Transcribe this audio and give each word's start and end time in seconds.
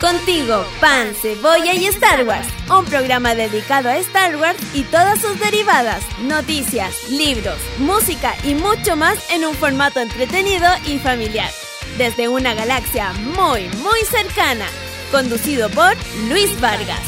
Contigo, 0.00 0.64
pan, 0.80 1.12
cebolla 1.12 1.74
y 1.74 1.86
Star 1.86 2.24
Wars. 2.24 2.46
Un 2.70 2.84
programa 2.84 3.34
dedicado 3.34 3.88
a 3.88 3.96
Star 3.96 4.36
Wars 4.36 4.58
y 4.72 4.84
todas 4.84 5.20
sus 5.20 5.40
derivadas, 5.40 6.04
noticias, 6.20 7.10
libros, 7.10 7.58
música 7.78 8.32
y 8.44 8.54
mucho 8.54 8.94
más 8.94 9.18
en 9.32 9.44
un 9.44 9.54
formato 9.54 9.98
entretenido 9.98 10.68
y 10.86 11.00
familiar. 11.00 11.50
Desde 11.96 12.28
una 12.28 12.54
galaxia 12.54 13.12
muy, 13.12 13.68
muy 13.82 14.00
cercana. 14.08 14.66
Conducido 15.10 15.68
por 15.70 15.92
Luis 16.28 16.60
Vargas. 16.60 17.00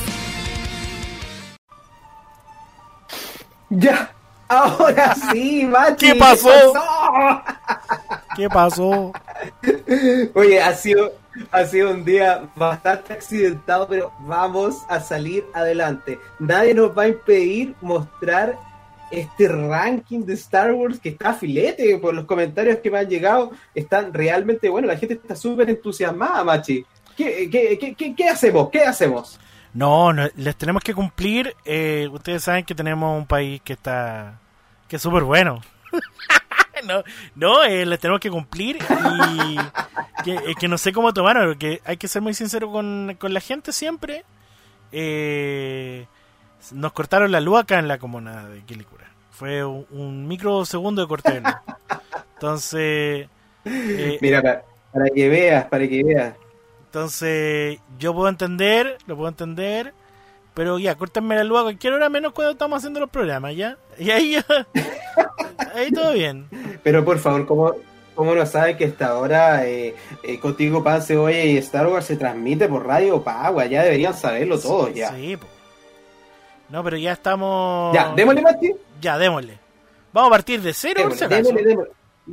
Ya, 3.69 4.13
ahora 4.49 5.15
sí, 5.31 5.65
Machi. 5.65 6.07
¿Qué 6.07 6.15
pasó? 6.17 6.73
¿Qué 8.35 8.49
pasó? 8.49 9.13
Oye, 10.35 10.61
ha 10.61 10.75
sido, 10.75 11.13
ha 11.51 11.65
sido 11.65 11.91
un 11.91 12.05
día 12.05 12.49
bastante 12.57 13.13
accidentado, 13.13 13.87
pero 13.89 14.13
vamos 14.21 14.77
a 14.89 15.01
salir 15.01 15.45
adelante. 15.55 16.19
Nadie 16.39 16.75
nos 16.75 16.97
va 16.97 17.05
a 17.05 17.09
impedir 17.09 17.75
mostrar 17.81 18.59
este 19.11 19.49
ranking 19.49 20.21
de 20.21 20.35
Star 20.35 20.73
Wars 20.73 21.01
que 21.01 21.11
está 21.11 21.35
filete 21.35 21.99
por 21.99 22.15
los 22.15 22.25
comentarios 22.25 22.79
que 22.79 22.91
me 22.91 22.99
han 22.99 23.09
llegado. 23.09 23.51
Están 23.75 24.13
realmente 24.13 24.69
bueno, 24.69 24.87
la 24.87 24.97
gente 24.97 25.15
está 25.15 25.35
súper 25.35 25.71
entusiasmada, 25.71 26.45
Machi. 26.45 26.85
¿Qué, 27.17 27.51
qué, 27.51 27.95
qué, 27.97 28.15
qué, 28.15 28.29
hacemos? 28.29 28.71
¿Qué 28.71 28.83
hacemos? 28.83 29.39
No, 29.75 30.13
no, 30.13 30.29
les 30.37 30.57
tenemos 30.57 30.83
que 30.83 30.95
cumplir. 30.95 31.55
Eh, 31.65 32.09
ustedes 32.11 32.45
saben 32.45 32.65
que 32.65 32.75
tenemos 32.75 33.19
un 33.19 33.27
país 33.27 33.61
que 33.63 33.75
está 33.75 34.39
que 34.89 34.97
es 34.97 35.03
súper 35.03 35.23
bueno. 35.23 35.61
no, 36.85 37.03
no 37.35 37.65
eh, 37.65 37.87
les 37.87 37.99
tenemos 37.99 38.21
que 38.21 38.31
cumplir 38.31 38.77
y 38.77 39.57
que, 40.25 40.35
eh, 40.35 40.55
que, 40.59 40.69
no 40.69 40.79
sé 40.79 40.93
cómo 40.93 41.13
tomarlo, 41.13 41.47
porque 41.49 41.81
hay 41.85 41.97
que 41.97 42.09
ser 42.09 42.23
muy 42.23 42.35
sincero 42.35 42.71
con, 42.71 43.17
con 43.19 43.35
la 43.35 43.41
gente 43.41 43.73
siempre. 43.73 44.25
Eh, 44.93 46.07
nos 46.73 46.93
cortaron 46.93 47.33
la 47.33 47.41
luz 47.41 47.61
acá 47.61 47.79
en 47.79 47.89
la 47.89 47.99
comuna 47.99 48.49
de 48.49 48.63
Quilicura. 48.63 49.07
Fue 49.31 49.65
un, 49.65 49.87
un 49.91 50.29
microsegundo 50.29 51.03
de 51.03 51.09
corte 51.09 51.33
de 51.33 51.41
luz. 51.41 51.55
Entonces... 52.35 53.29
Eh, 53.65 54.19
Mira, 54.21 54.43
para, 54.43 54.63
para 54.93 55.11
que 55.11 55.29
veas, 55.29 55.65
para 55.67 55.89
que 55.89 56.05
veas. 56.05 56.35
Entonces, 56.87 57.79
yo 57.99 58.15
puedo 58.15 58.29
entender, 58.29 58.99
lo 59.07 59.17
puedo 59.17 59.29
entender, 59.29 59.95
pero 60.61 60.79
ya, 60.79 60.95
córtenme 60.95 61.37
la 61.37 61.45
luz 61.45 61.59
a 61.59 61.63
cualquier 61.63 61.95
hora 61.95 62.11
menos 62.11 62.35
cuando 62.35 62.53
estamos 62.53 62.77
haciendo 62.77 63.01
los 63.01 63.09
programas, 63.09 63.57
¿ya? 63.57 63.79
Y 63.99 64.11
ahí 64.11 64.33
ya... 64.33 64.45
ahí 65.75 65.91
todo 65.91 66.13
bien. 66.13 66.51
Pero 66.83 67.03
por 67.03 67.19
favor, 67.19 67.47
¿cómo, 67.47 67.73
cómo 68.15 68.35
no 68.35 68.45
sabe 68.45 68.77
que 68.77 68.85
esta 68.85 69.17
hora 69.17 69.67
eh, 69.67 69.95
eh, 70.23 70.39
Contigo 70.39 70.85
Pan 70.85 71.01
Cebolla 71.01 71.43
y 71.43 71.57
Star 71.57 71.87
Wars 71.87 72.05
se 72.05 72.17
transmite 72.17 72.69
por 72.69 72.87
radio 72.87 73.17
o 73.17 73.25
Pagua? 73.25 73.65
Ya 73.65 73.85
deberían 73.85 74.13
saberlo 74.13 74.61
todos, 74.61 74.93
ya. 74.93 75.15
Sí, 75.15 75.39
po. 75.39 75.47
No, 76.69 76.85
pero 76.85 76.99
ya 76.99 77.13
estamos... 77.13 77.95
Ya, 77.95 78.13
démosle, 78.15 78.43
Mati. 78.43 78.71
Ya, 79.01 79.17
démosle. 79.17 79.59
Vamos 80.13 80.29
a 80.29 80.33
partir 80.33 80.61
de 80.61 80.75
cero, 80.75 81.05
démosle, 81.05 81.27
por 81.27 81.37
si 81.39 81.43
démosle, 81.43 81.69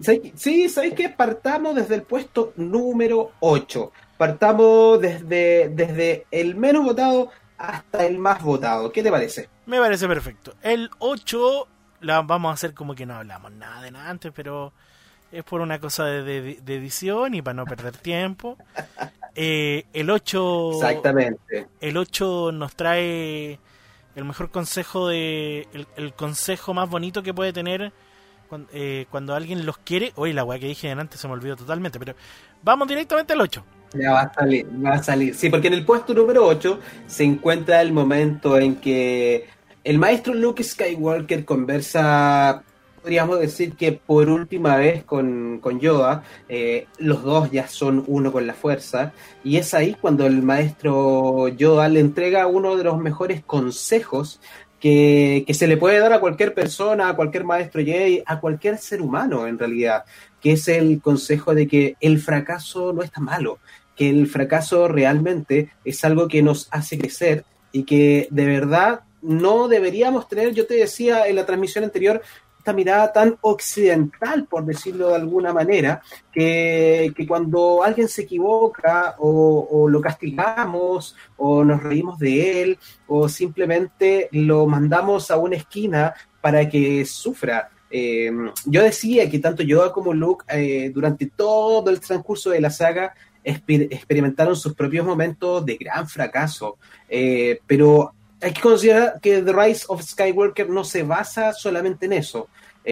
démosle. 0.02 0.34
Sí, 0.36 0.68
¿sabéis 0.68 0.96
que 0.96 1.08
Partamos 1.08 1.76
desde 1.76 1.96
el 1.96 2.02
puesto 2.02 2.52
número 2.58 3.32
8. 3.40 3.90
Partamos 4.18 5.00
desde, 5.00 5.70
desde 5.70 6.26
el 6.30 6.56
menos 6.56 6.84
votado 6.84 7.30
hasta 7.58 8.06
el 8.06 8.18
más 8.18 8.42
votado. 8.44 8.92
¿Qué 8.92 9.04
te 9.04 9.12
parece? 9.12 9.50
Me 9.66 9.80
parece 9.80 10.08
perfecto. 10.08 10.54
El 10.62 10.90
8 11.00 11.68
la 12.02 12.22
vamos 12.22 12.52
a 12.52 12.54
hacer 12.54 12.74
como 12.74 12.96
que 12.96 13.06
no 13.06 13.16
hablamos 13.16 13.52
nada 13.52 13.82
de 13.82 13.92
nada 13.92 14.10
antes, 14.10 14.32
pero 14.36 14.74
es 15.32 15.44
por 15.44 15.62
una 15.62 15.80
cosa 15.80 16.06
de, 16.06 16.24
de, 16.24 16.60
de 16.62 16.76
edición 16.76 17.34
y 17.34 17.42
para 17.42 17.56
no 17.56 17.66
perder 17.66 17.98
tiempo. 17.98 18.58
Eh, 19.36 19.86
el 19.94 20.10
8 20.10 20.72
Exactamente. 20.74 21.68
El 21.80 21.98
8 21.98 22.52
nos 22.54 22.76
trae 22.76 23.60
el 24.16 24.26
mejor 24.26 24.50
consejo 24.50 25.08
de 25.08 25.68
el, 25.74 25.88
el 25.96 26.14
consejo 26.14 26.74
más 26.74 26.90
bonito 26.90 27.22
que 27.22 27.34
puede 27.34 27.54
tener 27.54 27.94
cuando, 28.50 28.70
eh, 28.74 29.06
cuando 29.12 29.36
alguien 29.36 29.66
los 29.66 29.78
quiere. 29.78 30.12
Oye, 30.16 30.34
la 30.34 30.44
weá 30.44 30.60
que 30.60 30.68
dije 30.68 30.90
antes 30.90 31.20
se 31.20 31.28
me 31.28 31.34
olvidó 31.34 31.56
totalmente, 31.56 32.00
pero 32.00 32.16
vamos 32.64 32.88
directamente 32.88 33.34
al 33.34 33.42
8. 33.42 33.64
Ya 33.94 34.12
va 34.12 34.22
a 34.22 34.34
salir, 34.34 34.68
va 34.86 34.94
a 34.94 35.04
salir. 35.04 35.36
Sí, 35.36 35.50
porque 35.50 35.68
en 35.68 35.74
el 35.74 35.86
puesto 35.86 36.14
número 36.14 36.46
8 36.46 36.80
se 37.08 37.24
encuentra 37.24 37.82
el 37.82 37.94
momento 37.94 38.58
en 38.58 38.76
que 38.76 39.48
el 39.84 39.98
maestro 39.98 40.34
Luke 40.34 40.64
Skywalker 40.64 41.46
conversa, 41.46 42.64
podríamos 43.02 43.40
decir 43.40 43.78
que 43.78 43.94
por 43.94 44.28
última 44.28 44.76
vez 44.76 45.06
con, 45.06 45.60
con 45.60 45.80
Yoda, 45.80 46.24
eh, 46.50 46.88
los 46.98 47.24
dos 47.24 47.50
ya 47.52 47.70
son 47.70 48.04
uno 48.08 48.34
con 48.34 48.46
la 48.46 48.54
fuerza, 48.54 49.14
y 49.46 49.56
es 49.56 49.74
ahí 49.74 49.96
cuando 50.00 50.26
el 50.26 50.42
maestro 50.42 51.48
Yoda 51.48 51.88
le 51.88 52.02
entrega 52.02 52.48
uno 52.48 52.76
de 52.76 52.84
los 52.84 53.00
mejores 53.00 53.42
consejos 53.46 54.42
que, 54.80 55.44
que, 55.48 55.54
se 55.54 55.68
le 55.68 55.78
puede 55.78 56.00
dar 56.00 56.14
a 56.14 56.20
cualquier 56.20 56.54
persona, 56.54 57.10
a 57.10 57.16
cualquier 57.16 57.44
maestro 57.44 57.84
Jedi, 57.84 58.22
a 58.26 58.40
cualquier 58.40 58.78
ser 58.78 59.02
humano 59.02 59.48
en 59.48 59.58
realidad, 59.58 60.06
que 60.42 60.54
es 60.54 60.68
el 60.68 61.02
consejo 61.02 61.56
de 61.56 61.68
que 61.68 61.96
el 62.00 62.20
fracaso 62.20 62.94
no 62.94 63.02
es 63.02 63.12
tan 63.12 63.24
malo, 63.24 63.60
que 63.96 64.10
el 64.10 64.28
fracaso 64.28 64.88
realmente 64.88 65.72
es 65.84 66.06
algo 66.06 66.28
que 66.28 66.44
nos 66.44 66.68
hace 66.72 66.98
crecer 66.98 67.44
y 67.72 67.84
que 67.84 68.28
de 68.30 68.46
verdad 68.46 69.02
no 69.22 69.68
deberíamos 69.68 70.28
tener, 70.28 70.54
yo 70.54 70.68
te 70.68 70.76
decía 70.76 71.28
en 71.28 71.36
la 71.36 71.46
transmisión 71.46 71.84
anterior, 71.84 72.22
esta 72.68 72.76
mirada 72.76 73.14
tan 73.14 73.38
occidental, 73.40 74.46
por 74.46 74.66
decirlo 74.66 75.08
de 75.08 75.16
alguna 75.16 75.54
manera, 75.54 76.02
que, 76.34 77.14
que 77.16 77.26
cuando 77.26 77.82
alguien 77.82 78.10
se 78.10 78.24
equivoca 78.24 79.16
o, 79.20 79.88
lo 79.88 80.02
castigamos 80.02 81.16
o 81.38 81.64
nos 81.64 81.82
reímos 81.82 82.20
de 82.20 82.62
él 82.62 82.80
o 83.08 83.30
simplemente 83.30 84.28
lo 84.34 84.68
mandamos 84.68 85.32
a 85.32 85.38
una 85.38 85.56
esquina 85.56 86.14
para 86.42 86.68
que 86.68 87.06
sufra. 87.06 87.70
Eh, 87.90 88.30
yo 88.66 88.84
decía 88.84 89.30
que 89.30 89.40
tanto 89.40 89.64
Yoda 89.64 89.94
como 89.94 90.14
Luke 90.14 90.44
eh, 90.50 90.92
durante 90.94 91.28
todo 91.28 91.90
el 91.90 92.02
transcurso 92.02 92.50
de 92.50 92.60
la 92.60 92.70
saga 92.70 93.14
exper 93.46 93.84
experimentaron 93.84 94.58
sus 94.58 94.74
propios 94.74 95.06
momentos 95.06 95.66
de 95.66 95.78
gran 95.78 96.06
fracaso, 96.10 96.78
eh, 97.08 97.62
pero 97.66 98.14
hay 98.42 98.54
que 98.54 98.62
considerar 98.62 99.20
que 99.22 99.42
The 99.42 99.54
Rise 99.54 99.86
of 99.88 100.04
Skywalker 100.04 100.70
no 100.70 100.84
se 100.84 101.04
basa 101.04 101.54
solamente 101.54 102.06
en 102.06 102.14
eso. 102.14 102.48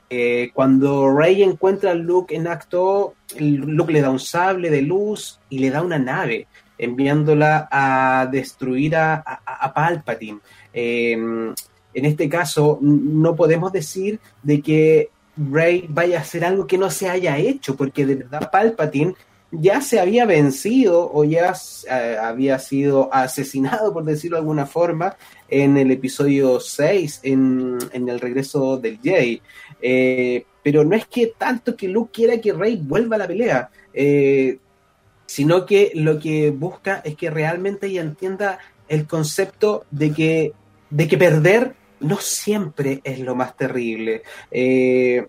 Eh, 0.09 0.51
cuando 0.53 1.15
Rey 1.15 1.41
encuentra 1.43 1.91
a 1.91 1.95
Luke 1.95 2.35
en 2.35 2.47
acto, 2.47 3.15
Luke 3.39 3.93
le 3.93 4.01
da 4.01 4.09
un 4.09 4.19
sable 4.19 4.69
de 4.69 4.81
luz 4.81 5.39
y 5.49 5.59
le 5.59 5.69
da 5.69 5.81
una 5.81 5.99
nave, 5.99 6.47
enviándola 6.77 7.69
a 7.71 8.27
destruir 8.29 8.95
a, 8.95 9.15
a, 9.15 9.73
Palpatine. 9.73 10.39
Eh, 10.73 11.13
en 11.13 12.05
este 12.05 12.27
caso, 12.27 12.77
no 12.81 13.35
podemos 13.35 13.71
decir 13.71 14.19
de 14.43 14.61
que 14.61 15.09
Rey 15.37 15.85
vaya 15.87 16.17
a 16.17 16.21
hacer 16.21 16.43
algo 16.43 16.67
que 16.67 16.77
no 16.77 16.89
se 16.89 17.09
haya 17.09 17.37
hecho, 17.37 17.77
porque 17.77 18.05
de 18.05 18.15
verdad 18.15 18.51
Palpatine 18.51 19.15
ya 19.51 19.81
se 19.81 19.99
había 19.99 20.25
vencido 20.25 21.11
o 21.13 21.23
ya 21.23 21.53
eh, 21.89 22.17
había 22.21 22.59
sido 22.59 23.13
asesinado, 23.13 23.93
por 23.93 24.03
decirlo 24.03 24.37
de 24.37 24.41
alguna 24.41 24.65
forma, 24.65 25.15
en 25.47 25.77
el 25.77 25.91
episodio 25.91 26.59
6, 26.59 27.21
en, 27.23 27.77
en 27.91 28.09
el 28.09 28.19
regreso 28.19 28.77
del 28.77 28.99
Jedi. 28.99 29.41
Eh, 29.81 30.45
pero 30.63 30.83
no 30.83 30.95
es 30.95 31.05
que 31.05 31.33
tanto 31.37 31.75
que 31.75 31.87
Luke 31.87 32.11
quiera 32.11 32.41
que 32.41 32.51
Rey 32.51 32.77
vuelva 32.81 33.17
a 33.17 33.19
la 33.19 33.27
pelea, 33.27 33.69
eh, 33.93 34.57
sino 35.27 35.65
que 35.65 35.91
lo 35.93 36.19
que 36.19 36.49
busca 36.51 37.01
es 37.05 37.15
que 37.15 37.29
realmente 37.29 37.87
ella 37.87 38.01
entienda 38.01 38.57
el 38.87 39.05
concepto 39.05 39.85
de 39.91 40.11
que, 40.11 40.53
de 40.89 41.07
que 41.07 41.17
perder 41.17 41.75
no 41.99 42.17
siempre 42.17 43.01
es 43.03 43.19
lo 43.19 43.35
más 43.35 43.55
terrible. 43.55 44.23
Eh, 44.49 45.27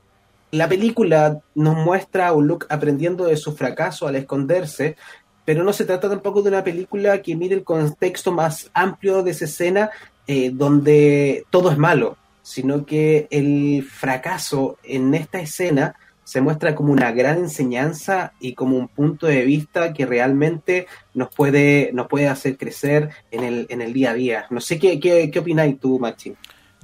la 0.51 0.69
película 0.69 1.41
nos 1.55 1.77
muestra 1.77 2.29
a 2.29 2.33
un 2.33 2.47
Luke 2.47 2.67
aprendiendo 2.69 3.25
de 3.25 3.37
su 3.37 3.57
fracaso 3.57 4.07
al 4.07 4.17
esconderse, 4.17 4.97
pero 5.45 5.65
no 5.65 5.73
se 5.73 5.85
trata 5.85 6.09
tampoco 6.09 6.43
de 6.43 6.49
una 6.49 6.65
película 6.65 7.23
que 7.23 7.37
mire 7.37 7.55
el 7.55 7.65
contexto 7.65 8.33
más 8.33 8.71
amplio 8.75 9.23
de 9.23 9.31
esa 9.33 9.45
escena 9.45 9.91
eh, 10.27 10.51
donde 10.53 11.45
todo 11.51 11.71
es 11.71 11.79
malo, 11.79 12.17
sino 12.43 12.85
que 12.85 13.29
el 13.31 13.85
fracaso 13.85 14.79
en 14.83 15.15
esta 15.15 15.41
escena 15.41 15.97
se 16.25 16.41
muestra 16.41 16.75
como 16.75 16.93
una 16.93 17.13
gran 17.13 17.39
enseñanza 17.39 18.33
y 18.41 18.55
como 18.55 18.77
un 18.77 18.89
punto 18.89 19.29
de 19.29 19.45
vista 19.45 19.93
que 19.93 20.07
realmente 20.07 20.89
nos 21.15 21.33
puede, 21.33 21.91
nos 21.93 22.09
puede 22.09 22.27
hacer 22.27 22.57
crecer 22.57 23.11
en 23.31 23.45
el, 23.45 23.67
en 23.69 23.81
el 23.81 23.93
día 23.93 24.11
a 24.11 24.15
día. 24.15 24.47
No 24.51 24.61
sé 24.61 24.81
qué, 24.81 24.99
qué, 24.99 25.31
qué 25.31 25.39
opináis 25.39 25.79
tú, 25.79 26.01
Machi. 26.01 26.35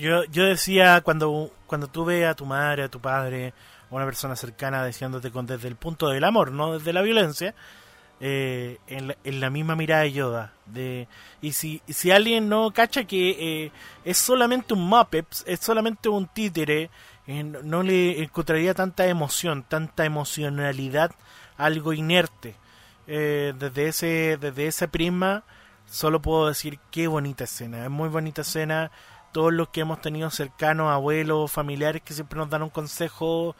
Yo, 0.03 0.25
yo 0.25 0.47
decía 0.47 1.01
cuando, 1.03 1.53
cuando 1.69 1.87
tú 1.87 2.05
ves 2.05 2.27
a 2.27 2.35
tu 2.35 2.45
madre, 2.45 2.83
a 2.83 2.89
tu 2.89 2.99
padre, 2.99 3.55
a 3.89 3.95
una 3.95 4.05
persona 4.05 4.35
cercana 4.35 4.85
diciéndote 4.85 5.31
con 5.31 5.47
desde 5.47 5.69
el 5.69 5.77
punto 5.77 6.09
del 6.09 6.25
amor, 6.25 6.51
no 6.51 6.73
desde 6.77 6.93
la 6.93 7.03
violencia, 7.03 7.55
eh, 8.19 8.79
en, 8.89 9.07
la, 9.07 9.17
en, 9.23 9.39
la, 9.39 9.49
misma 9.49 9.77
mirada 9.77 10.03
de 10.03 10.11
Yoda. 10.11 10.53
De, 10.67 11.07
y 11.41 11.53
si, 11.53 11.83
si 11.89 12.11
alguien 12.11 12.49
no 12.49 12.73
cacha 12.73 13.05
que 13.05 13.31
eh, 13.67 13.73
es 14.05 14.19
solamente 14.19 14.75
un 14.75 14.89
Muppet, 14.89 15.27
es 15.47 15.61
solamente 15.61 16.09
un 16.09 16.27
títere, 16.27 16.91
eh, 17.29 17.45
no 17.45 17.85
le 17.85 18.25
encontraría 18.25 18.75
tanta 18.75 19.07
emoción, 19.07 19.63
tanta 19.63 20.05
emocionalidad, 20.05 21.13
algo 21.57 21.93
inerte. 21.93 22.57
eh, 23.07 23.55
desde 23.57 23.87
ese 23.87 24.37
desde 24.41 24.67
ese 24.67 24.89
prisma 24.89 25.45
solo 25.87 26.21
puedo 26.21 26.49
decir 26.49 26.81
qué 26.91 27.07
bonita 27.07 27.45
escena, 27.45 27.85
es 27.85 27.91
muy 27.91 28.09
bonita 28.09 28.43
escena. 28.43 28.91
Todos 29.33 29.53
los 29.53 29.69
que 29.69 29.81
hemos 29.81 30.01
tenido 30.01 30.31
cercanos, 30.31 30.91
abuelos, 30.91 31.51
familiares 31.51 32.03
que 32.03 32.15
siempre 32.15 32.39
nos 32.39 32.51
dan 32.51 32.63
un 32.63 32.71
consejo 32.71 33.57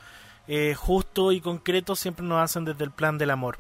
eh, 0.47 0.75
justo 0.77 1.33
y 1.33 1.41
concreto, 1.41 1.97
siempre 1.97 2.25
nos 2.25 2.43
hacen 2.43 2.65
desde 2.65 2.85
el 2.85 2.91
plan 2.91 3.19
del 3.19 3.31
amor. 3.31 3.59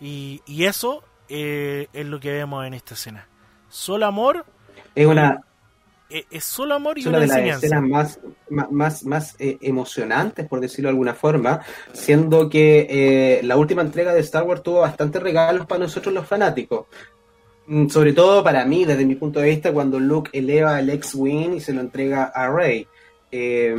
Y, 0.00 0.42
y 0.46 0.64
eso 0.64 1.04
eh, 1.28 1.88
es 1.92 2.06
lo 2.06 2.20
que 2.20 2.32
vemos 2.32 2.66
en 2.66 2.74
esta 2.74 2.94
escena. 2.94 3.28
Solo 3.68 4.06
amor. 4.06 4.44
Es 4.94 5.06
una. 5.06 5.40
Es, 6.10 6.26
es 6.30 6.44
solo 6.44 6.74
amor 6.74 6.98
y 6.98 7.00
es 7.00 7.06
una, 7.06 7.18
de 7.18 7.26
las 7.26 7.38
escenas 7.38 7.82
más, 7.82 8.20
más, 8.70 9.04
más 9.04 9.36
eh, 9.38 9.58
emocionantes, 9.62 10.46
por 10.46 10.60
decirlo 10.60 10.88
de 10.88 10.90
alguna 10.90 11.14
forma, 11.14 11.60
siendo 11.92 12.50
que 12.50 12.86
eh, 12.88 13.40
la 13.42 13.56
última 13.56 13.82
entrega 13.82 14.12
de 14.12 14.20
Star 14.20 14.42
Wars 14.44 14.62
tuvo 14.62 14.80
bastantes 14.80 15.22
regalos 15.22 15.66
para 15.66 15.80
nosotros 15.80 16.14
los 16.14 16.26
fanáticos. 16.26 16.86
Mm, 17.66 17.88
sobre 17.88 18.12
todo 18.12 18.44
para 18.44 18.64
mí, 18.64 18.84
desde 18.84 19.06
mi 19.06 19.14
punto 19.14 19.40
de 19.40 19.48
vista, 19.48 19.72
cuando 19.72 19.98
Luke 19.98 20.30
eleva 20.32 20.78
el 20.80 20.90
X-Wing 20.90 21.54
y 21.54 21.60
se 21.60 21.72
lo 21.72 21.80
entrega 21.80 22.24
a 22.24 22.50
Rey. 22.50 22.86
Eh, 23.30 23.74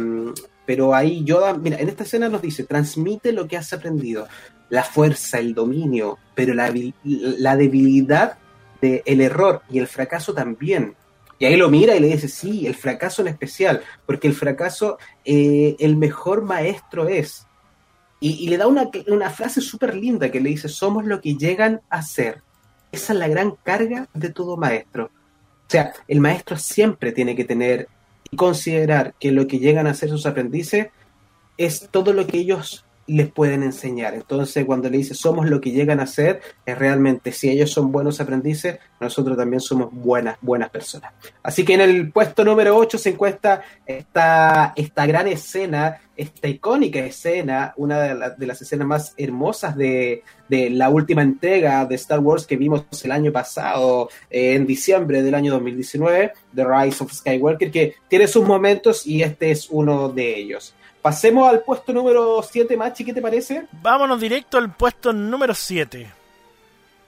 pero 0.66 0.96
ahí 0.96 1.24
Yoda, 1.24 1.54
mira, 1.54 1.78
en 1.78 1.90
esta 1.90 2.04
escena 2.04 2.28
nos 2.28 2.42
dice, 2.42 2.64
transmite 2.64 3.32
lo 3.32 3.48
que 3.48 3.58
has 3.58 3.72
aprendido, 3.72 4.28
la 4.70 4.84
fuerza, 4.84 5.38
el 5.38 5.54
dominio, 5.54 6.18
pero 6.34 6.54
la, 6.54 6.74
la 7.04 7.56
debilidad 7.56 8.38
del 8.82 9.02
el 9.06 9.22
error 9.22 9.62
y 9.70 9.80
el 9.80 9.88
fracaso 9.88 10.34
también. 10.34 10.96
Y 11.38 11.46
ahí 11.46 11.56
lo 11.58 11.70
mira 11.70 11.96
y 11.96 12.00
le 12.00 12.08
dice, 12.08 12.28
sí, 12.28 12.66
el 12.66 12.76
fracaso 12.76 13.22
en 13.22 13.28
especial, 13.28 13.82
porque 14.06 14.28
el 14.28 14.34
fracaso, 14.34 14.98
eh, 15.24 15.76
el 15.80 15.98
mejor 15.98 16.44
maestro 16.44 17.08
es. 17.08 17.46
Y, 18.20 18.46
y 18.46 18.48
le 18.48 18.58
da 18.58 18.68
una, 18.68 18.90
una 19.08 19.30
frase 19.30 19.62
súper 19.62 19.96
linda 19.96 20.32
que 20.32 20.40
le 20.40 20.50
dice, 20.50 20.70
somos 20.70 21.06
lo 21.06 21.22
que 21.22 21.36
llegan 21.36 21.82
a 21.90 22.02
ser. 22.02 22.42
Esa 22.96 23.12
es 23.12 23.20
la 23.20 23.28
gran 23.28 23.52
carga 23.62 24.08
de 24.14 24.30
todo 24.30 24.56
maestro. 24.56 25.12
O 25.68 25.70
sea, 25.70 25.92
el 26.08 26.22
maestro 26.22 26.58
siempre 26.58 27.12
tiene 27.12 27.36
que 27.36 27.44
tener 27.44 27.90
y 28.32 28.38
considerar 28.38 29.16
que 29.20 29.34
lo 29.34 29.48
que 29.48 29.60
llegan 29.60 29.86
a 29.86 29.90
hacer 29.90 30.08
sus 30.08 30.26
aprendices 30.26 30.88
es 31.58 31.90
todo 31.92 32.14
lo 32.14 32.26
que 32.26 32.38
ellos 32.38 32.85
les 33.08 33.32
pueden 33.32 33.64
enseñar. 33.64 34.14
Entonces, 34.14 34.66
cuando 34.66 34.90
le 34.90 34.98
dice 34.98 35.14
somos 35.14 35.48
lo 35.48 35.62
que 35.62 35.72
llegan 35.72 36.00
a 36.00 36.08
ser, 36.08 36.42
es 36.66 36.78
realmente 36.78 37.32
si 37.32 37.50
ellos 37.50 37.72
son 37.72 37.92
buenos 37.92 38.20
aprendices, 38.20 38.80
nosotros 39.00 39.38
también 39.38 39.60
somos 39.60 39.90
buenas, 39.92 40.38
buenas 40.42 40.70
personas. 40.70 41.14
Así 41.44 41.64
que 41.64 41.74
en 41.74 41.82
el 41.82 42.12
puesto 42.12 42.44
número 42.44 42.76
8 42.76 42.98
se 42.98 43.10
encuentra 43.10 43.62
esta, 43.86 44.74
esta 44.76 45.06
gran 45.06 45.28
escena, 45.28 46.02
esta 46.18 46.48
icónica 46.48 47.00
escena, 47.00 47.74
una 47.78 48.02
de, 48.02 48.16
la, 48.16 48.30
de 48.32 48.48
las 48.48 48.62
escenas 48.62 48.88
más 48.88 49.14
hermosas 49.18 49.76
de, 49.76 50.24
de, 50.48 50.70
la 50.70 50.90
última 50.90 51.22
entrega 51.22 51.86
de 51.86 51.96
Star 51.96 52.20
Wars 52.20 52.48
que 52.48 52.56
vimos 52.56 52.86
el 53.04 53.12
año 53.12 53.32
pasado, 53.32 54.10
en 54.30 54.66
diciembre 54.66 55.22
del 55.22 55.36
año 55.36 55.52
2019, 55.54 56.32
The 56.56 56.66
Rise 56.66 57.04
of 57.04 57.12
Skywalker, 57.12 57.70
que 57.70 57.96
tiene 58.08 58.28
sus 58.28 58.46
momentos 58.48 59.06
y 59.06 59.22
este 59.22 59.52
es 59.52 59.68
uno 59.70 60.10
de 60.10 60.40
ellos. 60.40 60.74
Pasemos 61.06 61.48
al 61.48 61.62
puesto 61.62 61.94
número 61.94 62.42
7, 62.42 62.76
Machi, 62.76 63.06
¿qué 63.06 63.14
te 63.14 63.22
parece? 63.22 63.68
Vámonos 63.74 64.20
directo 64.20 64.58
al 64.58 64.76
puesto 64.76 65.14
número 65.14 65.54
7. 65.54 66.12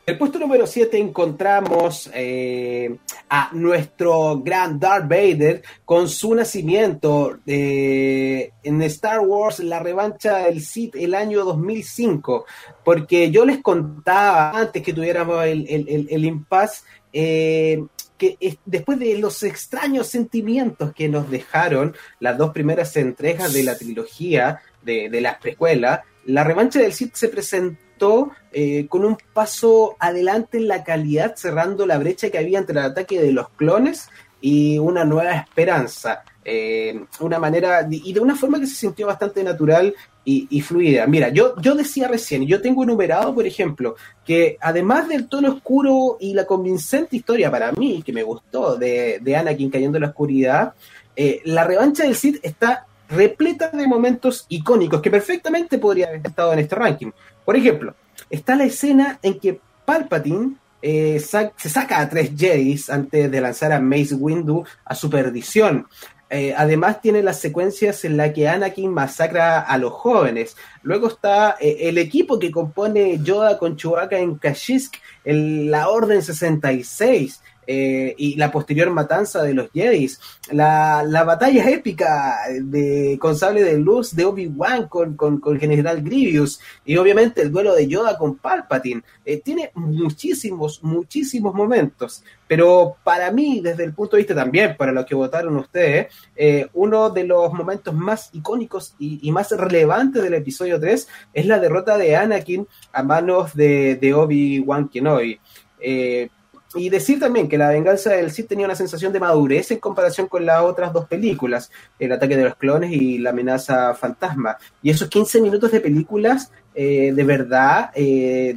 El 0.06 0.18
puesto 0.20 0.38
número 0.38 0.68
7 0.68 1.00
encontramos 1.00 2.08
eh, 2.14 2.96
a 3.28 3.50
nuestro 3.54 4.38
gran 4.38 4.80
Darth 4.80 5.10
Vader 5.10 5.64
con 5.84 6.08
su 6.10 6.36
nacimiento 6.36 7.40
eh, 7.48 8.52
en 8.62 8.84
Star 8.84 9.22
Wars, 9.22 9.62
la 9.62 9.80
revancha 9.80 10.46
del 10.46 10.62
Sith, 10.62 10.96
el 10.96 11.16
año 11.16 11.44
2005. 11.44 12.46
Porque 12.86 13.32
yo 13.32 13.46
les 13.46 13.64
contaba 13.64 14.52
antes 14.52 14.84
que 14.84 14.94
tuviéramos 14.94 15.44
el, 15.44 15.66
el, 15.68 15.90
el, 15.90 16.08
el 16.12 16.24
impasse. 16.24 16.84
Eh, 17.12 17.84
que 18.18 18.38
después 18.66 19.00
de 19.00 19.18
los 19.18 19.44
extraños 19.44 20.08
sentimientos 20.08 20.94
que 20.94 21.08
nos 21.08 21.30
dejaron 21.30 21.96
las 22.20 22.38
dos 22.38 22.52
primeras 22.52 22.96
entregas 22.98 23.54
de 23.54 23.64
la 23.64 23.78
trilogía 23.78 24.62
de, 24.84 25.10
de 25.10 25.22
las 25.22 25.38
precuelas, 25.38 26.02
la 26.26 26.44
revancha 26.44 26.80
del 26.80 26.94
Sith 26.94 27.16
se 27.16 27.30
presentó 27.30 28.32
eh, 28.52 28.88
con 28.88 29.06
un 29.06 29.18
paso 29.34 29.96
adelante 30.00 30.58
en 30.58 30.68
la 30.68 30.84
calidad, 30.84 31.36
cerrando 31.36 31.86
la 31.86 31.98
brecha 31.98 32.30
que 32.30 32.38
había 32.38 32.60
entre 32.60 32.80
el 32.80 32.86
ataque 32.86 33.22
de 33.22 33.32
los 33.32 33.50
clones 33.50 34.10
y 34.42 34.78
una 34.78 35.06
nueva 35.06 35.36
esperanza. 35.36 36.24
Eh, 36.44 37.06
una 37.20 37.40
manera, 37.40 37.88
y 37.90 38.14
de 38.14 38.20
una 38.20 38.36
forma 38.36 38.60
que 38.60 38.68
se 38.68 38.76
sintió 38.76 39.08
bastante 39.08 39.44
natural 39.44 39.94
y, 40.30 40.62
fluida. 40.62 41.08
Mira, 41.08 41.30
yo, 41.30 41.56
yo 41.62 41.74
decía 41.74 42.10
recién, 42.10 42.46
yo 42.46 42.62
tengo 42.62 42.84
enumerado, 42.84 43.34
por 43.34 43.48
ejemplo, 43.48 43.96
que 44.26 44.58
además 44.60 45.08
del 45.08 45.30
tono 45.30 45.54
oscuro 45.54 46.18
y 46.20 46.34
la 46.34 46.46
convincente 46.46 47.16
historia 47.16 47.50
para 47.50 47.72
mí, 47.72 48.04
que 48.06 48.12
me 48.12 48.24
gustó, 48.24 48.76
de, 48.76 49.20
de 49.22 49.36
Anakin 49.38 49.70
cayendo 49.70 49.98
en 49.98 50.02
la 50.02 50.10
oscuridad, 50.10 50.74
eh, 51.16 51.42
la 51.46 51.64
revancha 51.64 52.04
del 52.04 52.16
Sith 52.16 52.40
está 52.44 52.86
repleta 53.08 53.70
de 53.70 53.88
momentos 53.88 54.46
icónicos 54.50 55.02
que 55.02 55.10
perfectamente 55.10 55.78
podría 55.78 56.08
haber 56.08 56.22
estado 56.26 56.52
en 56.52 56.60
este 56.60 56.76
ranking. 56.76 57.12
Por 57.46 57.56
ejemplo, 57.56 57.96
está 58.30 58.58
la 58.58 58.66
escena 58.66 59.20
en 59.24 59.40
que 59.40 59.62
Palpatine 59.86 60.56
eh, 60.82 61.22
se 61.22 61.70
saca 61.70 62.02
a 62.02 62.10
tres 62.10 62.32
Jedis 62.38 62.90
antes 62.90 63.32
de 63.32 63.42
lanzar 63.42 63.72
a 63.72 63.80
Mace 63.80 64.14
Windu 64.14 64.66
a 64.84 64.94
su 64.94 65.10
perdición. 65.10 65.88
Eh, 66.30 66.54
además 66.56 67.02
tiene 67.02 67.24
las 67.24 67.40
secuencias 67.40 68.04
en 68.04 68.18
las 68.18 68.34
que 68.34 68.50
Anakin 68.50 68.92
masacra 68.92 69.62
a 69.62 69.78
los 69.78 69.94
jóvenes. 69.94 70.58
Luego 70.82 71.08
está 71.08 71.56
eh, 71.60 71.78
el 71.82 71.98
equipo 71.98 72.38
que 72.38 72.52
compone 72.52 73.20
Yoda 73.24 73.58
con 73.58 73.78
Chewbacca 73.78 74.18
en 74.18 74.36
Kashyyyk, 74.36 75.00
en 75.24 75.72
la 75.72 75.90
Orden 75.90 76.22
66. 76.22 77.42
Eh, 77.70 78.16
y 78.18 78.36
la 78.36 78.50
posterior 78.50 78.90
matanza 78.92 79.44
de 79.44 79.54
los 79.54 79.70
Jedi, 79.74 80.10
la, 80.52 81.04
la 81.06 81.26
batalla 81.26 81.70
épica 81.70 82.38
de, 82.62 83.18
con 83.20 83.36
sable 83.36 83.62
de 83.62 83.78
luz 83.78 84.16
de 84.16 84.24
Obi-Wan 84.24 84.88
con, 84.88 85.18
con, 85.18 85.42
con, 85.42 85.60
general 85.60 86.02
Grievous, 86.02 86.62
y 86.86 86.96
obviamente 86.96 87.42
el 87.42 87.52
duelo 87.52 87.76
de 87.76 87.88
Yoda 87.88 88.18
con 88.18 88.38
Palpatine. 88.38 89.02
Eh, 89.26 89.42
tiene 89.44 89.72
muchísimos, 89.76 90.82
muchísimos 90.82 91.54
momentos, 91.54 92.24
pero 92.48 92.96
para 93.04 93.32
mí, 93.32 93.60
desde 93.62 93.84
el 93.84 93.94
punto 93.94 94.16
de 94.16 94.22
vista 94.22 94.36
también, 94.36 94.78
para 94.78 94.94
los 94.94 95.06
que 95.06 95.16
votaron 95.16 95.58
ustedes, 95.58 96.08
eh, 96.38 96.68
uno 96.74 97.10
de 97.10 97.26
los 97.26 97.52
momentos 97.52 97.94
más 97.94 98.30
icónicos 98.32 98.96
y, 98.98 99.20
y, 99.28 99.32
más 99.34 99.52
relevantes 99.52 100.24
del 100.24 100.36
episodio 100.36 100.80
3 100.80 101.08
es 101.34 101.46
la 101.46 101.60
derrota 101.60 101.98
de 101.98 102.16
Anakin 102.16 102.66
a 102.94 103.04
manos 103.04 103.54
de, 103.54 103.96
de 103.96 104.14
Obi-Wan 104.14 104.88
Kenobi. 104.88 105.38
Eh, 105.80 106.30
y 106.76 106.90
decir 106.90 107.20
también 107.20 107.48
que 107.48 107.58
La 107.58 107.70
venganza 107.70 108.12
del 108.12 108.32
Sith 108.32 108.48
tenía 108.48 108.66
una 108.66 108.76
sensación 108.76 109.14
de 109.14 109.20
madurez 109.20 109.72
en 109.72 109.80
comparación 109.80 110.28
con 110.28 110.46
las 110.46 110.62
otras 110.62 110.94
dos 110.94 111.06
películas, 111.06 111.72
El 112.00 112.12
ataque 112.12 112.36
de 112.36 112.44
los 112.44 112.56
clones 112.56 112.92
y 112.92 113.18
La 113.18 113.30
amenaza 113.30 113.94
fantasma. 113.94 114.58
Y 114.82 114.90
esos 114.90 115.10
15 115.10 115.42
minutos 115.42 115.72
de 115.72 115.80
películas 115.80 116.52
eh, 116.80 117.12
de 117.12 117.24
verdad 117.24 117.90
eh, 117.96 118.56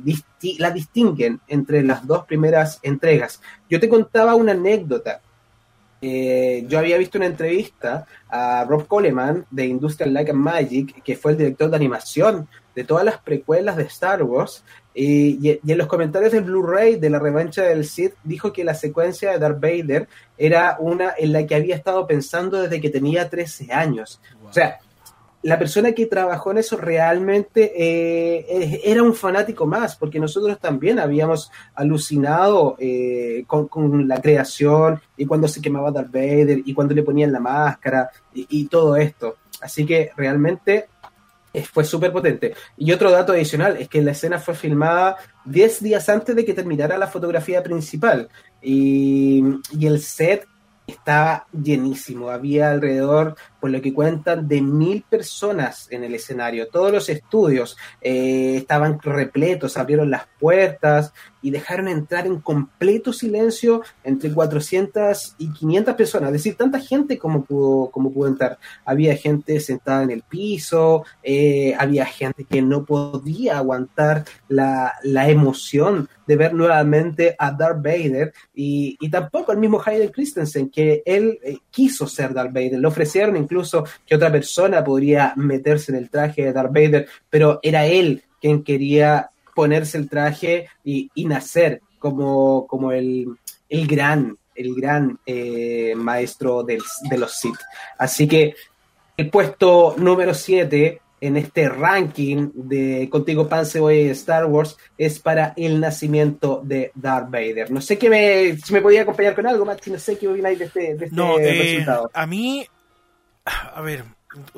la 0.58 0.70
distinguen 0.70 1.40
entre 1.48 1.82
las 1.82 2.06
dos 2.06 2.26
primeras 2.26 2.78
entregas. 2.82 3.40
Yo 3.68 3.80
te 3.80 3.88
contaba 3.88 4.34
una 4.34 4.52
anécdota. 4.52 5.22
Eh, 6.02 6.64
yo 6.68 6.78
había 6.78 6.98
visto 6.98 7.16
una 7.16 7.26
entrevista 7.26 8.06
a 8.28 8.64
Rob 8.64 8.86
Coleman 8.86 9.46
de 9.50 9.66
Industrial 9.66 10.12
Light 10.12 10.30
and 10.30 10.38
Magic, 10.38 11.02
que 11.02 11.16
fue 11.16 11.32
el 11.32 11.38
director 11.38 11.70
de 11.70 11.76
animación 11.76 12.46
de 12.74 12.84
todas 12.84 13.04
las 13.04 13.18
precuelas 13.18 13.76
de 13.76 13.84
Star 13.84 14.22
Wars, 14.22 14.64
y, 14.94 15.48
y, 15.48 15.60
en 15.66 15.78
los 15.78 15.86
comentarios 15.86 16.32
del 16.32 16.44
Blu-ray 16.44 16.96
de 16.96 17.10
la 17.10 17.18
revancha 17.18 17.62
del 17.62 17.84
Sith 17.84 18.14
dijo 18.24 18.52
que 18.52 18.64
la 18.64 18.74
secuencia 18.74 19.30
de 19.30 19.38
Darth 19.38 19.60
Vader 19.60 20.08
era 20.36 20.76
una 20.80 21.14
en 21.16 21.32
la 21.32 21.46
que 21.46 21.54
había 21.54 21.76
estado 21.76 22.06
pensando 22.06 22.60
desde 22.60 22.80
que 22.80 22.90
tenía 22.90 23.28
13 23.28 23.72
años. 23.72 24.20
Wow. 24.40 24.50
O 24.50 24.52
sea, 24.52 24.80
la 25.42 25.58
persona 25.58 25.92
que 25.92 26.06
trabajó 26.06 26.50
en 26.50 26.58
eso 26.58 26.76
realmente 26.76 27.72
eh, 27.74 28.80
era 28.84 29.02
un 29.02 29.14
fanático 29.14 29.66
más, 29.66 29.96
porque 29.96 30.20
nosotros 30.20 30.58
también 30.58 30.98
habíamos 30.98 31.50
alucinado 31.74 32.76
eh, 32.78 33.44
con, 33.46 33.68
con, 33.68 34.06
la 34.06 34.20
creación 34.20 35.00
y 35.16 35.24
cuando 35.24 35.48
se 35.48 35.62
quemaba 35.62 35.90
Darth 35.90 36.12
Vader 36.12 36.60
y 36.64 36.74
cuando 36.74 36.94
le 36.94 37.02
ponían 37.02 37.32
la 37.32 37.40
máscara 37.40 38.10
y, 38.34 38.46
y 38.50 38.66
todo 38.66 38.96
esto. 38.96 39.36
Así 39.62 39.86
que 39.86 40.10
realmente 40.14 40.88
fue 41.72 41.84
súper 41.84 42.12
potente. 42.12 42.54
Y 42.76 42.92
otro 42.92 43.10
dato 43.10 43.32
adicional 43.32 43.76
es 43.76 43.88
que 43.88 44.02
la 44.02 44.12
escena 44.12 44.38
fue 44.38 44.54
filmada 44.54 45.16
10 45.44 45.82
días 45.82 46.08
antes 46.08 46.36
de 46.36 46.44
que 46.44 46.54
terminara 46.54 46.98
la 46.98 47.08
fotografía 47.08 47.62
principal. 47.62 48.28
Y, 48.62 49.42
y, 49.72 49.86
el 49.86 50.00
set 50.00 50.46
estaba 50.86 51.46
llenísimo. 51.52 52.30
Había 52.30 52.70
alrededor 52.70 53.36
por 53.60 53.70
lo 53.70 53.80
que 53.80 53.94
cuentan, 53.94 54.48
de 54.48 54.60
mil 54.60 55.02
personas 55.08 55.86
en 55.90 56.04
el 56.04 56.14
escenario. 56.14 56.68
Todos 56.68 56.92
los 56.92 57.08
estudios 57.08 57.76
eh, 58.00 58.56
estaban 58.56 59.00
repletos, 59.00 59.76
abrieron 59.76 60.10
las 60.10 60.26
puertas 60.38 61.12
y 61.42 61.50
dejaron 61.50 61.88
entrar 61.88 62.26
en 62.26 62.40
completo 62.40 63.12
silencio 63.12 63.82
entre 64.04 64.32
400 64.32 65.36
y 65.38 65.52
500 65.52 65.94
personas, 65.94 66.28
es 66.28 66.34
decir, 66.34 66.56
tanta 66.56 66.80
gente 66.80 67.18
como 67.18 67.44
pudo, 67.44 67.90
como 67.90 68.12
pudo 68.12 68.28
entrar. 68.28 68.58
Había 68.84 69.16
gente 69.16 69.60
sentada 69.60 70.02
en 70.02 70.10
el 70.10 70.22
piso, 70.22 71.04
eh, 71.22 71.74
había 71.78 72.04
gente 72.06 72.44
que 72.44 72.62
no 72.62 72.84
podía 72.84 73.58
aguantar 73.58 74.24
la, 74.48 74.94
la 75.02 75.28
emoción 75.28 76.08
de 76.26 76.36
ver 76.36 76.54
nuevamente 76.54 77.34
a 77.38 77.50
Darth 77.50 77.82
Vader 77.82 78.32
y, 78.54 78.96
y 79.00 79.10
tampoco 79.10 79.50
el 79.50 79.58
mismo 79.58 79.82
Hayden 79.84 80.10
Christensen, 80.10 80.70
que 80.70 81.02
él 81.04 81.38
eh, 81.42 81.58
quiso 81.70 82.06
ser 82.06 82.32
Darth 82.32 82.52
Vader. 82.52 82.78
Le 82.78 82.86
ofrecieron 82.86 83.36
incluso 83.50 83.84
que 84.06 84.14
otra 84.14 84.30
persona 84.30 84.84
podría 84.84 85.32
meterse 85.36 85.90
en 85.90 85.98
el 85.98 86.08
traje 86.08 86.44
de 86.44 86.52
Darth 86.52 86.72
Vader, 86.72 87.08
pero 87.28 87.58
era 87.62 87.84
él 87.86 88.22
quien 88.40 88.62
quería 88.62 89.30
ponerse 89.54 89.98
el 89.98 90.08
traje 90.08 90.68
y, 90.84 91.10
y 91.14 91.24
nacer 91.24 91.80
como, 91.98 92.66
como 92.68 92.92
el, 92.92 93.26
el 93.68 93.86
gran 93.86 94.36
el 94.54 94.74
gran 94.74 95.18
eh, 95.24 95.94
maestro 95.96 96.62
del, 96.62 96.82
de 97.08 97.16
los 97.18 97.32
Sith. 97.32 97.56
Así 97.96 98.28
que 98.28 98.54
el 99.16 99.30
puesto 99.30 99.94
número 99.96 100.34
7 100.34 101.00
en 101.22 101.36
este 101.36 101.68
ranking 101.68 102.50
de 102.54 103.08
Contigo 103.10 103.48
Pan 103.48 103.66
Cebolla 103.66 103.96
y 104.00 104.08
Star 104.10 104.46
Wars 104.46 104.76
es 104.98 105.18
para 105.18 105.52
el 105.56 105.80
nacimiento 105.80 106.60
de 106.64 106.92
Darth 106.94 107.30
Vader. 107.30 107.70
No 107.70 107.80
sé 107.80 107.98
qué 107.98 108.08
me, 108.10 108.56
si 108.58 108.72
me 108.72 108.80
podía 108.80 109.02
acompañar 109.02 109.34
con 109.34 109.46
algo, 109.46 109.64
Maxi, 109.64 109.90
no 109.90 109.98
sé 109.98 110.16
qué 110.18 110.28
opináis 110.28 110.58
de 110.58 110.64
este, 110.66 110.94
de 110.94 111.04
este 111.06 111.16
No, 111.16 111.38
eh, 111.38 111.52
resultado. 111.52 112.10
a 112.12 112.26
mí, 112.26 112.66
a 113.74 113.80
ver, 113.80 114.04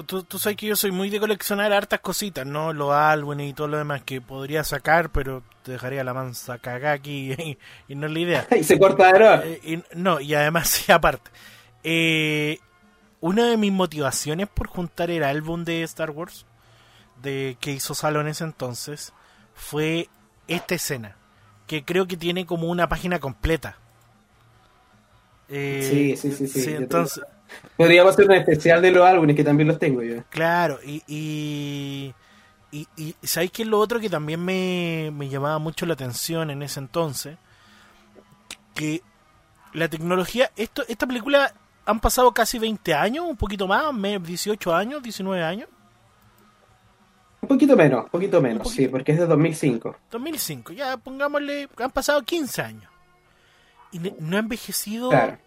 tú, 0.06 0.22
tú 0.24 0.38
sabes 0.38 0.56
que 0.56 0.66
yo 0.66 0.76
soy 0.76 0.90
muy 0.90 1.10
de 1.10 1.20
coleccionar 1.20 1.72
hartas 1.72 2.00
cositas, 2.00 2.46
¿no? 2.46 2.72
Los 2.72 2.92
álbumes 2.92 3.50
y 3.50 3.54
todo 3.54 3.68
lo 3.68 3.78
demás 3.78 4.02
que 4.04 4.20
podría 4.20 4.64
sacar, 4.64 5.10
pero 5.10 5.42
te 5.62 5.72
dejaría 5.72 6.04
la 6.04 6.14
mansa 6.14 6.58
cagada 6.58 6.94
aquí 6.94 7.32
y, 7.38 7.58
y 7.88 7.94
no 7.94 8.06
es 8.06 8.12
la 8.12 8.18
idea. 8.18 8.46
y 8.58 8.64
se 8.64 8.78
corta 8.78 9.12
de 9.12 9.18
nuevo. 9.18 9.42
Eh, 9.42 9.60
y- 9.62 9.84
no, 9.98 10.20
y 10.20 10.34
además, 10.34 10.68
sí, 10.68 10.92
aparte. 10.92 11.30
Eh, 11.84 12.58
una 13.20 13.46
de 13.46 13.56
mis 13.56 13.72
motivaciones 13.72 14.48
por 14.48 14.66
juntar 14.68 15.10
el 15.10 15.22
álbum 15.24 15.64
de 15.64 15.82
Star 15.84 16.10
Wars 16.10 16.46
de 17.22 17.56
que 17.60 17.72
hizo 17.72 17.94
Salo 17.94 18.20
en 18.20 18.28
ese 18.28 18.44
entonces 18.44 19.12
fue 19.54 20.08
esta 20.48 20.74
escena, 20.74 21.16
que 21.68 21.84
creo 21.84 22.06
que 22.08 22.16
tiene 22.16 22.46
como 22.46 22.68
una 22.68 22.88
página 22.88 23.20
completa. 23.20 23.76
Eh, 25.48 26.16
Sí, 26.16 26.16
sí, 26.16 26.32
sí, 26.32 26.46
sí, 26.48 26.74
entonces, 26.74 27.22
Podríamos 27.76 28.12
hacer 28.12 28.26
un 28.26 28.32
especial 28.34 28.80
de 28.82 28.90
los 28.90 29.04
álbumes, 29.06 29.34
que 29.36 29.44
también 29.44 29.68
los 29.68 29.78
tengo 29.78 30.02
yo. 30.02 30.22
Claro, 30.30 30.78
y, 30.84 31.02
y, 31.06 32.14
y, 32.70 32.86
y 32.96 33.14
¿sabéis 33.22 33.50
qué 33.52 33.62
es 33.62 33.68
lo 33.68 33.78
otro 33.78 33.98
que 34.00 34.08
también 34.10 34.44
me, 34.44 35.10
me 35.12 35.28
llamaba 35.28 35.58
mucho 35.58 35.86
la 35.86 35.94
atención 35.94 36.50
en 36.50 36.62
ese 36.62 36.80
entonces? 36.80 37.36
Que 38.74 39.02
la 39.72 39.88
tecnología, 39.88 40.50
esto, 40.56 40.82
esta 40.88 41.06
película 41.06 41.52
han 41.86 42.00
pasado 42.00 42.32
casi 42.32 42.58
20 42.58 42.94
años, 42.94 43.24
un 43.28 43.36
poquito 43.36 43.66
más, 43.66 43.92
me- 43.92 44.18
18 44.18 44.74
años, 44.74 45.02
19 45.02 45.42
años, 45.42 45.68
Un 47.40 47.48
poquito 47.48 47.76
menos, 47.76 48.04
un 48.04 48.10
poquito 48.10 48.40
menos, 48.40 48.62
poquito. 48.62 48.82
sí, 48.82 48.88
porque 48.88 49.12
es 49.12 49.18
de 49.18 49.26
2005. 49.26 49.96
2005, 50.10 50.72
ya 50.74 50.96
pongámosle, 50.96 51.68
han 51.78 51.90
pasado 51.90 52.22
15 52.22 52.62
años. 52.62 52.90
Y 53.90 53.98
no 53.98 54.36
ha 54.36 54.40
envejecido, 54.40 55.10
Claro. 55.10 55.38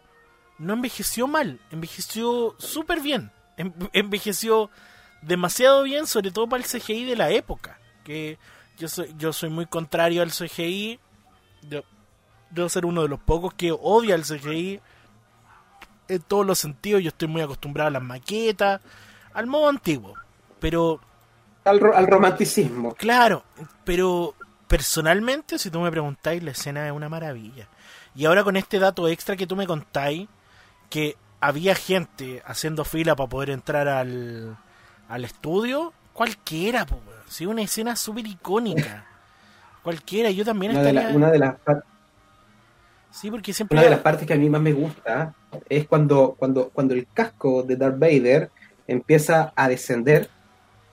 No 0.58 0.74
envejeció 0.74 1.28
mal, 1.28 1.60
envejeció 1.72 2.56
súper 2.58 3.02
bien, 3.02 3.32
Em- 3.58 3.74
envejeció 3.94 4.70
demasiado 5.22 5.84
bien, 5.84 6.08
sobre 6.08 6.32
todo 6.32 6.48
para 6.48 6.62
el 6.64 6.70
CGI 6.70 7.06
de 7.06 7.16
la 7.16 7.30
época, 7.32 7.80
que 8.04 8.38
yo 8.78 8.88
soy, 8.90 9.14
yo 9.18 9.32
soy 9.34 9.50
muy 9.50 9.66
contrario 9.66 10.22
al 10.22 10.32
CGI, 10.32 11.00
yo, 11.70 11.84
debo 12.50 12.68
ser 12.70 12.86
uno 12.86 13.02
de 13.02 13.08
los 13.10 13.20
pocos 13.20 13.54
que 13.54 13.72
odia 13.72 14.16
el 14.16 14.24
CGI 14.24 14.82
en 16.08 16.22
todos 16.22 16.46
los 16.46 16.60
sentidos, 16.60 17.02
yo 17.02 17.10
estoy 17.10 17.28
muy 17.28 17.42
acostumbrado 17.42 17.88
a 17.88 17.92
las 17.92 18.04
maquetas, 18.04 18.82
al 19.34 19.48
modo 19.48 19.70
antiguo, 19.70 20.14
pero 20.60 21.00
Al, 21.64 21.80
ro- 21.80 21.96
al 21.96 22.06
romanticismo. 22.08 22.94
Claro, 22.96 23.44
pero 23.84 24.36
personalmente, 24.68 25.58
si 25.58 25.72
tú 25.72 25.80
me 25.80 25.90
preguntáis, 25.92 26.44
la 26.44 26.52
escena 26.52 26.86
es 26.86 26.92
una 26.94 27.10
maravilla. 27.10 27.68
Y 28.14 28.26
ahora 28.26 28.44
con 28.44 28.56
este 28.56 28.78
dato 28.80 29.08
extra 29.08 29.36
que 29.36 29.48
tú 29.48 29.56
me 29.56 29.66
contáis, 29.66 30.28
que 30.89 31.15
había 31.39 31.75
gente 31.75 32.42
haciendo 32.46 32.86
fila 32.86 33.15
para 33.15 33.30
poder 33.30 33.50
entrar 33.51 33.88
al, 33.88 34.58
al 35.10 35.25
estudio, 35.25 35.94
cualquiera, 36.13 36.86
po, 36.86 37.00
sí, 37.27 37.46
una 37.46 37.62
escena 37.62 37.96
súper 37.96 38.25
icónica. 38.27 39.06
Cualquiera, 39.84 40.32
yo 40.32 40.44
también 40.46 40.72
Una 40.72 40.82
de, 40.82 40.94
la- 40.94 41.10
una 41.10 41.30
de 41.32 41.39
las 41.39 41.56
Sí, 43.12 43.32
porque 43.32 43.54
siempre... 43.54 43.77
una 43.77 43.86
de 43.86 43.92
las 43.92 44.00
partes 44.01 44.27
que 44.27 44.34
a 44.34 44.38
mí 44.38 44.50
más 44.50 44.62
me 44.62 44.74
gusta 44.74 45.34
es 45.70 45.88
cuando, 45.88 46.36
cuando, 46.38 46.70
cuando 46.70 46.94
el 46.94 47.08
casco 47.13 47.63
de 47.63 47.77
Darth 47.77 47.98
Vader 47.98 48.50
empieza 48.88 49.54
a 49.56 49.70
descender 49.70 50.30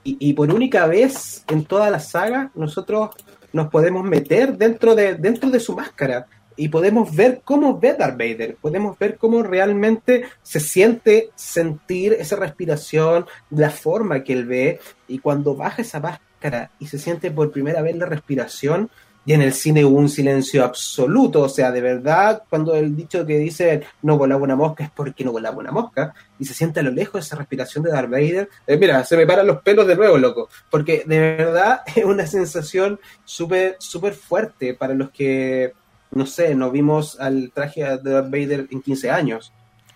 y, 0.05 0.17
y 0.21 0.33
por 0.35 0.53
única 0.53 0.87
vez 0.87 1.45
en 1.49 1.65
toda 1.65 1.91
la 1.91 1.99
saga 1.99 2.51
nosotros 2.55 3.11
nos 3.53 3.69
podemos 3.71 4.05
meter 4.05 4.57
dentro 4.57 4.95
de, 4.95 5.17
dentro 5.17 5.51
de 5.51 5.59
su 5.59 5.75
máscara 5.75 6.27
y 6.57 6.69
podemos 6.69 7.15
ver 7.15 7.43
cómo 7.45 7.79
ve 7.79 7.95
Darth 7.95 8.19
Vader, 8.19 8.57
podemos 8.61 8.99
ver 8.99 9.17
cómo 9.17 9.43
realmente 9.43 10.25
se 10.43 10.61
siente 10.61 11.31
sentir 11.35 12.15
esa 12.15 12.37
respiración, 12.37 13.27
la 13.51 13.71
forma 13.71 14.25
que 14.25 14.33
él 14.33 14.47
ve 14.47 14.81
y 15.09 15.19
cuando 15.19 15.55
baja 15.55 15.83
esa 15.83 16.01
máscara 16.01 16.71
y 16.79 16.87
se 16.87 16.99
siente 16.99 17.31
por 17.31 17.53
primera 17.53 17.83
vez 17.83 17.97
la 17.97 18.07
respiración, 18.07 18.91
y 19.25 19.33
en 19.35 19.43
el 19.43 19.53
cine 19.53 19.85
hubo 19.85 19.99
un 19.99 20.09
silencio 20.09 20.65
absoluto, 20.65 21.43
o 21.43 21.49
sea, 21.49 21.71
de 21.71 21.81
verdad, 21.81 22.43
cuando 22.49 22.75
el 22.75 22.97
dicho 22.97 23.25
que 23.25 23.39
dice 23.39 23.83
no 24.03 24.19
volaba 24.19 24.43
una 24.43 24.57
mosca 24.57 24.85
es 24.85 24.91
porque 24.91 25.25
no 25.25 25.33
volaba 25.33 25.59
una 25.59 25.71
mosca, 25.71 26.15
y 26.39 26.45
se 26.45 26.55
siente 26.55 26.81
a 26.81 26.83
lo 26.83 26.91
lejos 26.91 27.25
esa 27.25 27.37
respiración 27.37 27.85
de 27.85 27.91
Darth 27.91 28.11
Vader, 28.11 28.49
eh, 28.67 28.77
mira, 28.77 29.05
se 29.05 29.17
me 29.17 29.27
paran 29.27 29.47
los 29.47 29.63
pelos 29.63 29.87
de 29.87 29.97
nuevo, 29.97 30.19
loco, 30.19 30.49
porque 30.71 31.05
de 31.07 31.37
verdad 31.37 31.83
es 31.95 32.05
una 32.05 32.27
sensación 32.27 32.99
súper, 33.25 33.77
súper 33.79 34.15
fuerte 34.15 34.75
para 34.75 34.95
los 34.95 35.11
que, 35.11 35.73
no 36.13 36.27
sé, 36.27 36.55
no 36.55 36.71
vimos 36.71 37.19
al 37.21 37.51
traje 37.53 37.83
de 37.83 38.11
Darth 38.11 38.31
Vader 38.31 38.69
en 38.71 38.83
15 38.83 39.11
años. 39.11 39.53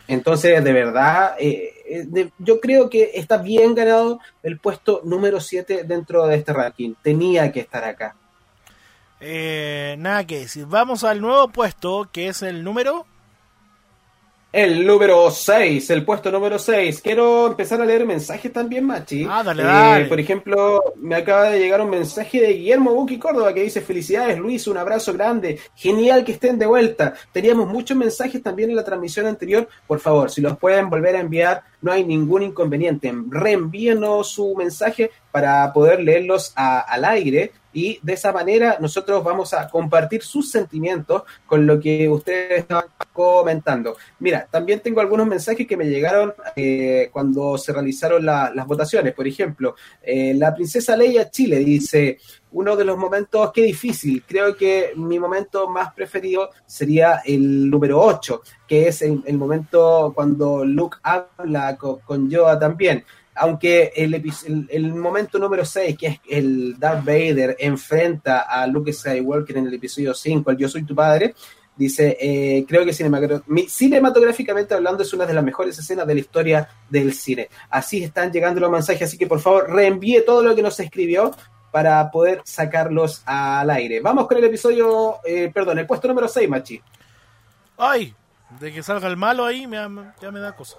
Entonces, 0.08 0.62
de 0.62 0.72
verdad, 0.72 1.34
eh, 1.38 1.74
eh, 1.88 2.30
yo 2.38 2.60
creo 2.60 2.88
que 2.88 3.12
está 3.14 3.38
bien 3.38 3.74
ganado 3.74 4.20
el 4.42 4.58
puesto 4.58 5.00
número 5.04 5.40
7 5.40 5.84
dentro 5.84 6.26
de 6.26 6.36
este 6.36 6.52
ranking. 6.52 6.94
Tenía 7.02 7.50
que 7.50 7.60
estar 7.60 7.84
acá. 7.84 8.14
Eh, 9.20 9.96
nada 9.98 10.26
que 10.26 10.40
decir. 10.40 10.66
Vamos 10.66 11.02
al 11.04 11.20
nuevo 11.20 11.48
puesto, 11.48 12.08
que 12.12 12.28
es 12.28 12.42
el 12.42 12.62
número... 12.62 13.06
El 14.52 14.86
número 14.86 15.30
6, 15.30 15.90
el 15.90 16.02
puesto 16.04 16.30
número 16.30 16.58
6. 16.58 17.02
Quiero 17.02 17.48
empezar 17.48 17.78
a 17.80 17.84
leer 17.84 18.06
mensajes 18.06 18.50
también, 18.50 18.84
Machi. 18.86 19.26
Ah, 19.28 19.42
dale, 19.42 19.62
Eh, 19.62 19.66
dale. 19.66 20.04
Por 20.06 20.18
ejemplo, 20.18 20.82
me 20.96 21.16
acaba 21.16 21.50
de 21.50 21.58
llegar 21.58 21.80
un 21.82 21.90
mensaje 21.90 22.40
de 22.40 22.54
Guillermo 22.54 22.94
Buki 22.94 23.18
Córdoba 23.18 23.52
que 23.52 23.64
dice: 23.64 23.82
Felicidades, 23.82 24.38
Luis, 24.38 24.66
un 24.66 24.78
abrazo 24.78 25.12
grande. 25.12 25.58
Genial 25.74 26.24
que 26.24 26.32
estén 26.32 26.58
de 26.58 26.64
vuelta. 26.64 27.12
Teníamos 27.32 27.68
muchos 27.68 27.96
mensajes 27.98 28.42
también 28.42 28.70
en 28.70 28.76
la 28.76 28.84
transmisión 28.84 29.26
anterior. 29.26 29.68
Por 29.86 30.00
favor, 30.00 30.30
si 30.30 30.40
los 30.40 30.56
pueden 30.56 30.88
volver 30.88 31.16
a 31.16 31.20
enviar, 31.20 31.62
no 31.82 31.92
hay 31.92 32.04
ningún 32.04 32.42
inconveniente. 32.42 33.12
Reenvíenos 33.28 34.28
su 34.30 34.54
mensaje 34.56 35.10
para 35.32 35.70
poder 35.72 36.00
leerlos 36.00 36.52
a- 36.56 36.80
al 36.80 37.04
aire. 37.04 37.52
Y 37.76 38.00
de 38.02 38.14
esa 38.14 38.32
manera 38.32 38.78
nosotros 38.80 39.22
vamos 39.22 39.52
a 39.52 39.68
compartir 39.68 40.22
sus 40.22 40.50
sentimientos 40.50 41.24
con 41.44 41.66
lo 41.66 41.78
que 41.78 42.08
ustedes 42.08 42.60
estaban 42.60 42.86
comentando. 43.12 43.96
Mira, 44.18 44.48
también 44.50 44.80
tengo 44.80 45.02
algunos 45.02 45.26
mensajes 45.26 45.66
que 45.66 45.76
me 45.76 45.84
llegaron 45.84 46.32
eh, 46.56 47.10
cuando 47.12 47.58
se 47.58 47.74
realizaron 47.74 48.24
la- 48.24 48.50
las 48.54 48.66
votaciones. 48.66 49.12
Por 49.12 49.28
ejemplo, 49.28 49.74
eh, 50.02 50.32
la 50.34 50.54
princesa 50.54 50.96
Leia 50.96 51.30
Chile 51.30 51.58
dice, 51.58 52.16
uno 52.52 52.76
de 52.76 52.84
los 52.86 52.96
momentos, 52.96 53.52
qué 53.52 53.62
difícil, 53.64 54.24
creo 54.26 54.56
que 54.56 54.92
mi 54.96 55.18
momento 55.18 55.68
más 55.68 55.92
preferido 55.92 56.48
sería 56.64 57.20
el 57.26 57.68
número 57.68 58.00
8, 58.00 58.40
que 58.66 58.88
es 58.88 59.02
el, 59.02 59.20
momento 59.36 60.12
cuando 60.14 60.64
Luke 60.64 60.96
habla 61.02 61.76
co- 61.76 62.00
con, 62.06 62.30
Yoda 62.30 62.58
también. 62.58 63.04
Aunque 63.36 63.92
el, 63.94 64.14
el, 64.14 64.66
el 64.70 64.94
momento 64.94 65.38
número 65.38 65.64
6, 65.64 65.96
que 65.96 66.06
es 66.06 66.20
el 66.28 66.78
Darth 66.78 67.04
Vader 67.04 67.56
enfrenta 67.58 68.40
a 68.40 68.66
Luke 68.66 68.92
Skywalker 68.92 69.58
en 69.58 69.66
el 69.66 69.74
episodio 69.74 70.14
5, 70.14 70.50
el 70.50 70.56
Yo 70.56 70.68
soy 70.68 70.84
tu 70.84 70.94
padre, 70.94 71.34
Dice, 71.76 72.16
eh, 72.18 72.64
creo 72.66 72.86
que 72.86 72.94
cinematográficamente 72.94 74.72
hablando 74.72 75.02
es 75.02 75.12
una 75.12 75.26
de 75.26 75.34
las 75.34 75.44
mejores 75.44 75.78
escenas 75.78 76.06
de 76.06 76.14
la 76.14 76.20
historia 76.20 76.68
del 76.88 77.12
cine. 77.12 77.50
Así 77.68 78.02
están 78.02 78.32
llegando 78.32 78.60
los 78.60 78.70
mensajes, 78.70 79.02
así 79.02 79.18
que 79.18 79.26
por 79.26 79.40
favor 79.40 79.70
reenvíe 79.70 80.22
todo 80.24 80.42
lo 80.42 80.56
que 80.56 80.62
nos 80.62 80.80
escribió 80.80 81.36
para 81.70 82.10
poder 82.10 82.40
sacarlos 82.44 83.22
al 83.26 83.68
aire. 83.68 84.00
Vamos 84.00 84.26
con 84.26 84.38
el 84.38 84.44
episodio, 84.44 85.16
eh, 85.22 85.50
perdón, 85.52 85.78
el 85.78 85.86
puesto 85.86 86.08
número 86.08 86.28
6, 86.28 86.48
Machi. 86.48 86.80
¡Ay! 87.76 88.14
De 88.58 88.72
que 88.72 88.82
salga 88.82 89.08
el 89.08 89.18
malo 89.18 89.44
ahí 89.44 89.66
me, 89.66 89.76
ya 90.18 90.30
me 90.30 90.40
da 90.40 90.56
cosa. 90.56 90.78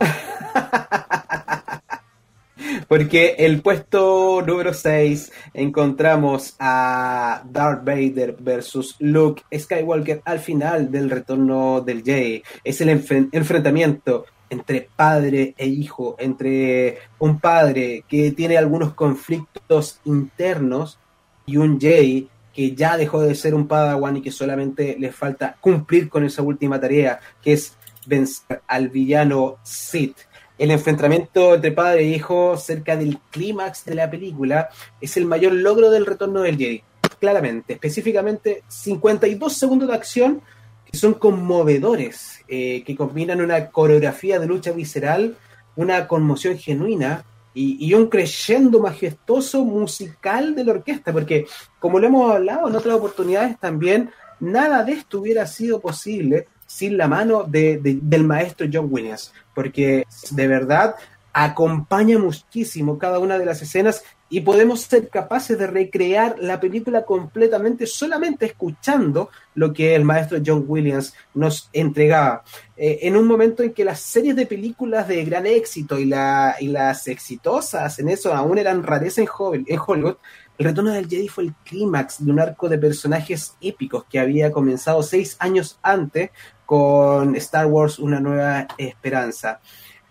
Porque 2.88 3.36
el 3.38 3.62
puesto 3.62 4.42
número 4.44 4.74
6 4.74 5.30
encontramos 5.54 6.56
a 6.58 7.44
Darth 7.48 7.84
Vader 7.84 8.36
versus 8.38 8.96
Luke 8.98 9.44
Skywalker 9.56 10.22
al 10.24 10.40
final 10.40 10.90
del 10.90 11.08
retorno 11.08 11.82
del 11.82 12.02
Jedi. 12.02 12.42
Es 12.64 12.80
el 12.80 12.88
enfrentamiento 12.88 14.26
entre 14.50 14.88
padre 14.96 15.54
e 15.56 15.66
hijo, 15.66 16.16
entre 16.18 16.98
un 17.20 17.38
padre 17.38 18.04
que 18.08 18.32
tiene 18.32 18.58
algunos 18.58 18.94
conflictos 18.94 20.00
internos 20.04 20.98
y 21.46 21.56
un 21.56 21.80
Jedi 21.80 22.28
que 22.52 22.74
ya 22.74 22.96
dejó 22.96 23.22
de 23.22 23.36
ser 23.36 23.54
un 23.54 23.68
Padawan 23.68 24.16
y 24.16 24.22
que 24.22 24.32
solamente 24.32 24.96
le 24.98 25.12
falta 25.12 25.56
cumplir 25.60 26.08
con 26.08 26.24
esa 26.24 26.42
última 26.42 26.80
tarea, 26.80 27.20
que 27.40 27.52
es 27.52 27.76
vencer 28.06 28.62
al 28.66 28.88
villano 28.88 29.58
Sith. 29.62 30.16
El 30.58 30.70
enfrentamiento 30.70 31.54
entre 31.54 31.72
padre 31.72 32.00
e 32.00 32.08
hijo 32.08 32.56
cerca 32.56 32.96
del 32.96 33.18
clímax 33.30 33.84
de 33.86 33.94
la 33.94 34.10
película 34.10 34.68
es 35.00 35.16
el 35.16 35.24
mayor 35.24 35.52
logro 35.54 35.90
del 35.90 36.04
retorno 36.04 36.42
del 36.42 36.58
Jedi, 36.58 36.82
claramente. 37.18 37.74
Específicamente 37.74 38.62
52 38.68 39.52
segundos 39.52 39.88
de 39.88 39.94
acción 39.94 40.42
que 40.90 40.98
son 40.98 41.14
conmovedores, 41.14 42.44
eh, 42.48 42.82
que 42.84 42.96
combinan 42.96 43.40
una 43.40 43.70
coreografía 43.70 44.38
de 44.38 44.46
lucha 44.46 44.72
visceral, 44.72 45.36
una 45.76 46.08
conmoción 46.08 46.58
genuina 46.58 47.24
y, 47.54 47.92
un 47.94 48.08
creyendo 48.08 48.80
majestuoso 48.80 49.64
musical 49.64 50.54
de 50.54 50.64
la 50.64 50.72
orquesta, 50.72 51.12
porque 51.12 51.46
como 51.78 51.98
lo 51.98 52.06
hemos 52.06 52.32
hablado 52.32 52.68
en 52.68 52.76
otras 52.76 52.94
oportunidades 52.94 53.58
también, 53.58 54.10
nada 54.38 54.84
de 54.84 54.92
esto 54.92 55.20
hubiera 55.20 55.46
sido 55.46 55.80
posible 55.80 56.46
sin 56.70 56.96
la 56.96 57.08
mano 57.08 57.42
del 57.42 58.24
maestro 58.24 58.68
John 58.72 58.86
Williams, 58.88 59.32
porque 59.56 60.06
de 60.30 60.46
verdad 60.46 60.94
acompaña 61.32 62.16
muchísimo 62.16 62.96
cada 62.96 63.18
una 63.18 63.38
de 63.38 63.44
las 63.44 63.60
escenas 63.60 64.04
y 64.28 64.42
podemos 64.42 64.82
ser 64.82 65.08
capaces 65.08 65.58
de 65.58 65.66
recrear 65.66 66.36
la 66.38 66.60
película 66.60 67.04
completamente 67.04 67.86
solamente 67.88 68.46
escuchando 68.46 69.30
lo 69.56 69.72
que 69.72 69.96
el 69.96 70.04
maestro 70.04 70.38
John 70.44 70.64
Williams 70.68 71.12
nos 71.34 71.68
entregaba. 71.72 72.44
Eh, 72.76 73.00
en 73.02 73.16
un 73.16 73.26
momento 73.26 73.64
en 73.64 73.72
que 73.72 73.84
las 73.84 73.98
series 73.98 74.36
de 74.36 74.46
películas 74.46 75.08
de 75.08 75.24
gran 75.24 75.46
éxito 75.46 75.98
y, 75.98 76.04
la, 76.04 76.54
y 76.60 76.68
las 76.68 77.08
exitosas 77.08 77.98
en 77.98 78.10
eso 78.10 78.32
aún 78.32 78.58
eran 78.58 78.84
rareza 78.84 79.20
en, 79.20 79.28
Hollywood, 79.28 80.16
el 80.58 80.66
retorno 80.66 80.92
del 80.92 81.08
Jedi 81.08 81.26
fue 81.26 81.44
el 81.44 81.54
clímax 81.64 82.24
de 82.24 82.30
un 82.30 82.38
arco 82.38 82.68
de 82.68 82.76
personajes 82.76 83.54
épicos 83.62 84.04
que 84.04 84.20
había 84.20 84.52
comenzado 84.52 85.02
seis 85.02 85.36
años 85.40 85.78
antes 85.82 86.30
con 86.70 87.34
Star 87.34 87.66
Wars 87.66 87.98
Una 87.98 88.20
Nueva 88.20 88.68
Esperanza. 88.78 89.58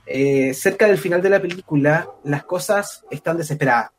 Eh, 0.05 0.53
cerca 0.53 0.87
del 0.87 0.97
final 0.97 1.21
de 1.21 1.29
la 1.29 1.39
película, 1.39 2.09
las 2.25 2.43
cosas 2.43 3.05
están 3.09 3.37
desesperadas 3.37 3.91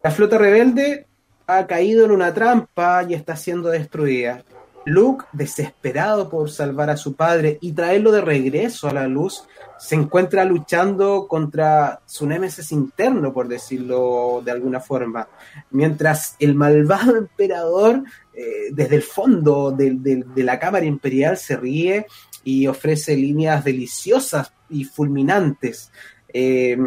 la 0.00 0.12
flota 0.12 0.38
rebelde 0.38 1.06
ha 1.48 1.66
caído 1.66 2.04
en 2.04 2.12
una 2.12 2.32
trampa 2.32 3.02
y 3.02 3.14
está 3.14 3.34
siendo 3.34 3.68
destruida. 3.68 4.44
Luke, 4.84 5.24
desesperado 5.32 6.30
por 6.30 6.50
salvar 6.50 6.88
a 6.88 6.96
su 6.96 7.14
padre 7.14 7.58
y 7.60 7.72
traerlo 7.72 8.12
de 8.12 8.20
regreso 8.20 8.88
a 8.88 8.92
la 8.92 9.08
luz, 9.08 9.44
se 9.76 9.96
encuentra 9.96 10.44
luchando 10.44 11.26
contra 11.26 12.00
su 12.06 12.26
némesis 12.26 12.70
interno, 12.70 13.32
por 13.32 13.48
decirlo 13.48 14.40
de 14.44 14.52
alguna 14.52 14.80
forma. 14.80 15.26
Mientras 15.70 16.36
el 16.38 16.54
malvado 16.54 17.16
emperador, 17.16 18.04
eh, 18.40 18.68
desde 18.70 18.94
el 18.94 19.02
fondo 19.02 19.72
de, 19.72 20.24
la 20.36 20.60
Cámara 20.60 20.84
Imperial, 20.84 21.36
se 21.36 21.56
ríe 21.56 22.06
y 22.44 22.68
ofrece 22.68 23.16
líneas 23.16 23.64
deliciosas 23.64 24.52
y 24.70 24.84
fulminantes. 24.84 25.90
Eh, 26.32 26.78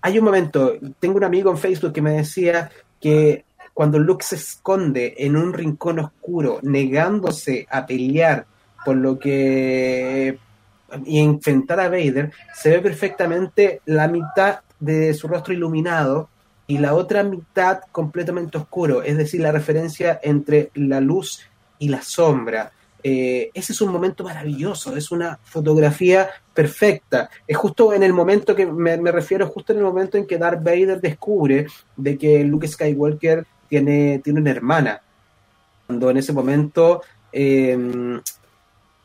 hay 0.00 0.18
un 0.18 0.24
momento, 0.24 0.74
tengo 1.00 1.16
un 1.16 1.24
amigo 1.24 1.50
en 1.50 1.58
Facebook 1.58 1.92
que 1.92 2.02
me 2.02 2.12
decía 2.12 2.70
que 3.00 3.44
cuando 3.72 3.98
Luke 3.98 4.24
se 4.24 4.36
esconde 4.36 5.16
en 5.18 5.34
un 5.34 5.52
rincón 5.52 5.98
oscuro, 5.98 6.60
negándose 6.62 7.66
a 7.68 7.84
pelear 7.84 8.46
por 8.84 8.96
lo 8.96 9.18
que 9.18 10.38
y 11.04 11.18
enfrentar 11.18 11.80
a 11.80 11.88
Vader, 11.88 12.30
se 12.54 12.70
ve 12.70 12.78
perfectamente 12.78 13.80
la 13.86 14.06
mitad 14.06 14.60
de 14.78 15.14
su 15.14 15.26
rostro 15.26 15.52
iluminado 15.52 16.28
y 16.66 16.78
la 16.78 16.94
otra 16.94 17.22
mitad 17.22 17.80
completamente 17.92 18.58
oscuro, 18.58 19.02
es 19.02 19.16
decir, 19.16 19.40
la 19.40 19.52
referencia 19.52 20.18
entre 20.22 20.70
la 20.74 21.00
luz 21.00 21.42
y 21.78 21.88
la 21.88 22.02
sombra. 22.02 22.72
Eh, 23.02 23.50
ese 23.52 23.74
es 23.74 23.80
un 23.82 23.92
momento 23.92 24.24
maravilloso, 24.24 24.96
es 24.96 25.10
una 25.10 25.38
fotografía 25.44 26.30
perfecta. 26.54 27.28
Es 27.46 27.56
justo 27.56 27.92
en 27.92 28.02
el 28.02 28.14
momento 28.14 28.56
que 28.56 28.64
me, 28.64 28.96
refiero, 29.12 29.46
justo 29.46 29.72
en 29.72 29.80
el 29.80 29.84
momento 29.84 30.16
en 30.16 30.26
que 30.26 30.38
Darth 30.38 30.62
Vader 30.62 31.00
descubre 31.02 31.66
de 31.96 32.16
que 32.16 32.42
Luke 32.44 32.66
Skywalker 32.66 33.44
tiene, 33.68 34.20
tiene 34.24 34.40
una 34.40 34.50
hermana. 34.50 35.02
Cuando 35.86 36.08
en 36.08 36.16
ese 36.16 36.32
momento 36.32 37.02
em, 37.30 38.22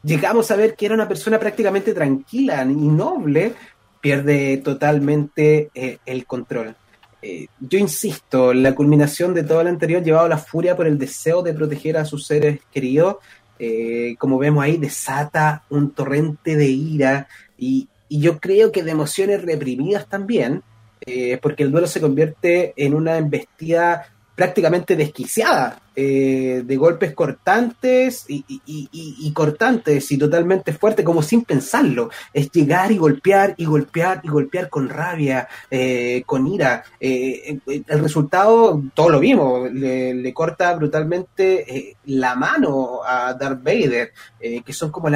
llegamos 0.02 0.50
a 0.50 0.56
ver 0.56 0.76
que 0.76 0.86
era 0.86 0.96
una 0.96 1.10
persona 1.10 1.38
prácticamente 1.38 1.94
tranquila 1.94 2.64
y 2.64 2.88
noble, 2.88 3.54
pierde 4.00 4.58
totalmente 4.64 5.72
eh, 5.76 5.98
el 6.06 6.26
control. 6.26 6.74
Eh, 7.22 7.48
yo 7.60 7.80
insisto, 7.80 8.54
la 8.54 8.74
culminación 8.74 9.34
de 9.34 9.44
todo 9.44 9.64
lo 9.64 9.70
anterior 9.70 10.02
llevado 10.02 10.26
a 10.26 10.30
la 10.30 10.38
furia 10.38 10.76
por 10.76 10.88
el 10.88 10.98
deseo 10.98 11.42
de 11.42 11.54
proteger 11.54 11.98
a 11.98 12.06
sus 12.06 12.26
seres 12.26 12.60
queridos 12.72 13.18
eh, 13.60 14.16
como 14.18 14.38
vemos 14.38 14.64
ahí, 14.64 14.78
desata 14.78 15.64
un 15.70 15.92
torrente 15.92 16.56
de 16.56 16.68
ira 16.68 17.28
y, 17.58 17.90
yo 18.12 18.40
creo 18.40 18.72
que 18.72 18.82
de 18.82 18.90
emociones 18.90 19.44
reprimidas 19.44 20.10
también, 20.10 20.64
eh, 21.06 21.38
porque 21.40 21.62
el 21.62 21.72
duelo 21.72 21.86
se 21.86 22.02
convierte 22.02 22.74
en 22.76 22.96
una 22.96 23.18
embestida 23.18 24.08
prácticamente 24.34 24.96
desquiciada, 24.96 25.80
eh, 26.02 26.64
de 26.66 26.78
golpes 26.78 27.14
cortantes 27.14 28.24
y, 28.30 29.34
cortantes 29.34 30.10
y 30.10 30.18
totalmente 30.18 30.72
fuertes, 30.72 31.04
como 31.04 31.22
sin 31.22 31.44
pensarlo. 31.44 32.10
Es 32.34 32.50
llegar 32.52 32.90
y 32.94 32.98
golpear 32.98 33.54
y 33.58 33.66
golpear 33.66 34.22
y 34.24 34.30
golpear 34.30 34.70
con 34.70 34.88
rabia, 34.88 35.50
eh, 35.70 36.24
con 36.26 36.48
ira. 36.48 36.86
Eh, 37.02 37.60
el 37.68 38.00
resultado, 38.00 38.82
todo 38.94 39.10
lo 39.10 39.20
vimos, 39.20 39.70
le, 39.74 40.34
corta 40.34 40.74
brutalmente 40.74 41.98
la 42.06 42.34
mano 42.36 43.02
a 43.06 43.34
Darth 43.34 43.62
Vader, 43.62 44.14
que 44.40 44.72
son 44.72 44.92
como 44.92 45.10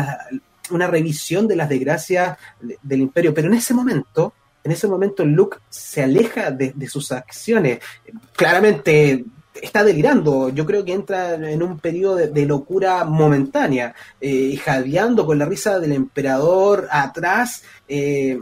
una 0.71 0.87
revisión 0.87 1.47
de 1.47 1.55
las 1.55 1.69
desgracias 1.69 2.37
del 2.81 2.99
imperio. 2.99 3.33
Pero 3.33 3.47
en 3.47 3.53
ese 3.53 3.73
momento, 3.73 4.33
en 4.65 4.73
ese 4.73 4.89
momento 4.89 5.23
Luke 5.23 5.59
se 5.69 6.03
aleja 6.03 6.51
de, 6.51 6.87
sus 6.89 7.13
acciones. 7.13 7.79
Claramente 8.35 9.23
está 9.61 9.83
delirando. 9.83 10.49
Yo 10.49 10.65
creo 10.65 10.83
que 10.83 10.93
entra 10.93 11.35
en 11.35 11.61
un 11.61 11.79
periodo 11.79 12.15
de, 12.15 12.45
locura 12.45 13.05
momentánea, 13.05 13.93
eh, 14.19 14.55
jadeando 14.57 15.25
con 15.25 15.39
la 15.39 15.45
risa 15.45 15.79
del 15.79 15.93
emperador 15.93 16.87
atrás. 16.91 17.63
Eh, 17.87 18.39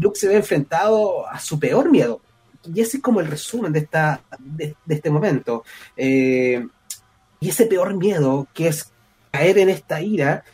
Luke 0.00 0.18
se 0.18 0.28
ve 0.28 0.36
enfrentado 0.36 1.26
a 1.26 1.38
su 1.38 1.58
peor 1.58 1.90
miedo. 1.90 2.20
Y 2.64 2.80
ese 2.80 2.98
es 2.98 3.02
como 3.02 3.20
el 3.20 3.26
resumen 3.26 3.72
de, 3.72 3.80
esta, 3.80 4.22
de, 4.38 4.74
este 4.88 5.10
momento. 5.10 5.64
Eh, 5.96 6.66
y 7.40 7.48
ese 7.48 7.66
peor 7.66 7.94
miedo, 7.94 8.46
que 8.52 8.68
es 8.68 8.92
caer 9.30 9.58
en 9.58 9.70
esta 9.70 10.02
ira, 10.02 10.44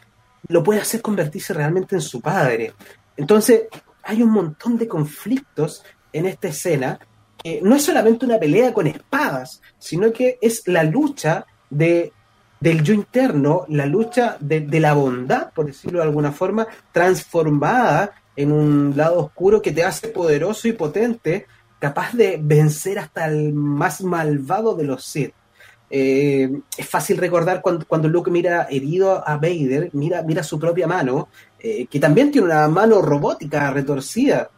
lo 0.48 0.62
puede 0.62 0.80
hacer 0.80 1.02
convertirse 1.02 1.52
realmente 1.52 1.96
en 1.96 2.00
su 2.00 2.20
padre. 2.20 2.74
Entonces, 3.16 3.62
hay 4.04 4.22
un 4.22 4.30
montón 4.30 4.78
de 4.78 4.86
conflictos 4.86 5.82
en 6.12 6.26
esta 6.26 6.48
escena 6.48 7.00
que 7.46 7.60
no 7.62 7.76
es 7.76 7.84
solamente 7.84 8.26
una 8.26 8.40
pelea 8.40 8.74
con 8.74 8.88
espadas, 8.88 9.62
sino 9.78 10.12
que 10.12 10.36
es 10.40 10.66
la 10.66 10.82
lucha 10.82 11.46
de, 11.70 12.12
del 12.58 12.82
yo 12.82 12.92
interno, 12.92 13.64
la 13.68 13.86
lucha 13.86 14.36
de, 14.40 14.80
la 14.80 14.94
bondad, 14.94 15.52
por 15.52 15.66
decirlo 15.66 16.00
de 16.00 16.06
alguna 16.06 16.32
forma, 16.32 16.66
transformada 16.90 18.10
en 18.34 18.50
un 18.50 18.94
lado 18.96 19.20
oscuro 19.20 19.62
que 19.62 19.70
te 19.70 19.84
hace 19.84 20.08
poderoso 20.08 20.66
y 20.66 20.72
potente, 20.72 21.46
capaz 21.78 22.14
de 22.14 22.40
vencer 22.42 22.98
hasta 22.98 23.26
el 23.26 23.52
más 23.52 24.00
malvado 24.00 24.74
de 24.74 24.84
los 24.84 25.04
Sith. 25.04 25.32
Eh, 25.88 26.50
es 26.76 26.88
fácil 26.88 27.16
recordar 27.16 27.62
cuando, 27.62 27.86
cuando, 27.86 28.08
Luke 28.08 28.28
mira 28.28 28.66
herido 28.68 29.22
a 29.24 29.36
Vader, 29.36 29.90
mira, 29.92 30.22
mira 30.22 30.42
su 30.42 30.58
propia 30.58 30.88
mano, 30.88 31.28
eh, 31.60 31.86
que 31.86 32.00
también 32.00 32.32
tiene 32.32 32.48
una 32.48 32.66
mano 32.66 33.00
robótica 33.02 33.70
retorcida. 33.70 34.50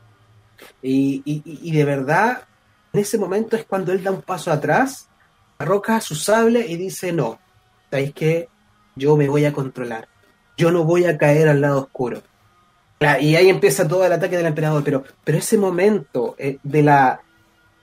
Y, 0.83 1.71
de 1.71 1.85
verdad, 1.85 2.43
en 2.93 3.01
ese 3.01 3.19
momento 3.19 3.57
es 3.57 3.65
cuando 3.65 3.93
él 3.93 4.03
da 4.03 4.11
un 4.11 4.23
paso 4.23 4.51
atrás, 4.51 5.09
arroca 5.59 6.01
su 6.01 6.15
sable 6.15 6.67
y 6.67 6.77
dice, 6.77 7.13
no, 7.13 7.39
¿sabéis 7.91 8.13
que 8.13 8.49
Yo 8.97 9.17
me 9.17 9.29
voy 9.29 9.45
a 9.45 9.53
controlar. 9.53 10.09
Yo 10.57 10.73
no 10.73 10.85
voy 10.85 11.05
a 11.05 11.17
caer 11.17 11.49
al 11.49 11.61
lado 11.61 11.83
oscuro. 11.83 12.23
Y 13.21 13.37
ahí 13.37 13.49
empieza 13.49 13.87
todo 13.87 14.05
el 14.05 14.13
ataque 14.13 14.37
del 14.37 14.47
emperador, 14.47 14.83
pero, 14.83 15.05
pero 15.23 15.39
ese 15.39 15.57
momento 15.57 16.35
eh, 16.37 16.59
de 16.65 16.83
la 16.83 17.21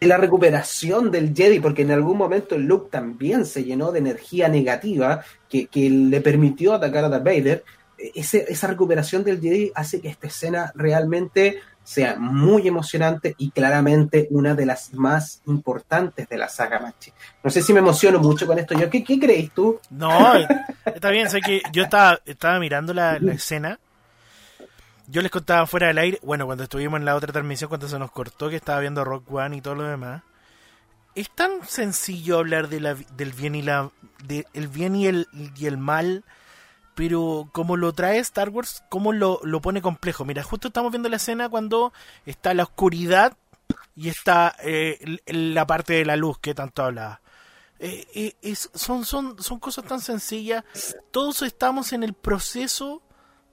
la 0.01 0.17
recuperación 0.17 1.11
del 1.11 1.33
Jedi, 1.35 1.59
porque 1.59 1.81
en 1.81 1.91
algún 1.91 2.17
momento 2.17 2.57
Luke 2.57 2.89
también 2.91 3.45
se 3.45 3.63
llenó 3.63 3.91
de 3.91 3.99
energía 3.99 4.47
negativa 4.47 5.23
que, 5.49 5.67
le 5.89 6.21
permitió 6.21 6.73
atacar 6.73 7.05
a 7.05 7.09
Darth 7.09 7.23
Vader. 7.23 7.63
esa 7.97 8.67
recuperación 8.67 9.23
del 9.23 9.39
Jedi 9.39 9.71
hace 9.73 10.01
que 10.01 10.09
esta 10.09 10.27
escena 10.27 10.71
realmente 10.75 11.59
sea 11.85 12.15
muy 12.17 12.67
emocionante 12.67 13.35
y 13.37 13.51
claramente 13.51 14.27
una 14.31 14.55
de 14.55 14.65
las 14.65 14.91
más 14.95 15.41
importantes 15.45 16.27
de 16.27 16.35
la 16.35 16.49
saga 16.49 16.79
Machi. 16.79 17.13
No 17.43 17.51
sé 17.51 17.61
si 17.61 17.73
me 17.73 17.79
emociono 17.79 18.19
mucho 18.19 18.47
con 18.47 18.57
esto. 18.57 18.75
¿qué, 18.89 19.03
qué 19.03 19.19
crees 19.19 19.51
tú? 19.51 19.79
No, 19.91 20.33
está 20.83 21.11
bien, 21.11 21.29
sé 21.29 21.41
que 21.41 21.61
yo 21.71 21.83
estaba, 21.83 22.19
mirando 22.59 22.91
la, 22.93 23.17
escena. 23.17 23.79
Yo 25.07 25.21
les 25.21 25.29
contaba 25.29 25.67
fuera 25.67 25.87
del 25.87 25.99
aire, 25.99 26.19
bueno, 26.23 26.47
cuando 26.47 26.63
estuvimos 26.63 26.99
en 26.99 27.05
la 27.05 27.15
otra 27.15 27.31
transmisión, 27.31 27.67
cuando 27.67 27.87
se 27.87 27.99
nos 27.99 28.09
cortó 28.09 28.49
que 28.49 28.55
estaba 28.55 28.79
viendo 28.79 29.05
Rock 29.05 29.31
One 29.31 29.57
y 29.57 29.61
todo 29.61 29.75
lo 29.75 29.83
demás. 29.83 30.23
Es 31.13 31.29
tan 31.29 31.63
sencillo 31.67 32.39
hablar 32.39 32.67
de 32.67 32.79
la, 32.79 32.95
del 33.15 33.31
bien 33.31 33.53
y 33.53 33.61
la, 33.61 33.91
de, 34.25 34.47
bien 34.73 34.95
y 34.95 35.05
el, 35.05 35.27
y 35.55 35.67
el 35.67 35.77
mal 35.77 36.23
pero 36.95 37.49
como 37.51 37.77
lo 37.77 37.93
trae 37.93 38.19
Star 38.19 38.49
Wars, 38.49 38.83
cómo 38.89 39.11
lo, 39.11 39.41
lo 39.43 39.61
pone 39.61 39.81
complejo. 39.81 40.25
Mira, 40.25 40.43
justo 40.43 40.69
estamos 40.69 40.91
viendo 40.91 41.09
la 41.09 41.17
escena 41.17 41.49
cuando 41.49 41.93
está 42.25 42.53
la 42.53 42.63
oscuridad 42.63 43.37
y 43.95 44.09
está 44.09 44.55
eh, 44.63 45.19
la 45.27 45.67
parte 45.67 45.93
de 45.93 46.05
la 46.05 46.15
luz 46.15 46.39
que 46.39 46.55
tanto 46.55 46.83
hablaba. 46.83 47.21
Eh, 47.79 48.35
eh 48.43 48.55
son, 48.55 49.05
son, 49.05 49.41
son 49.41 49.59
cosas 49.59 49.85
tan 49.85 49.99
sencillas. 49.99 50.63
Todos 51.11 51.41
estamos 51.41 51.91
en 51.93 52.03
el 52.03 52.13
proceso 52.13 53.01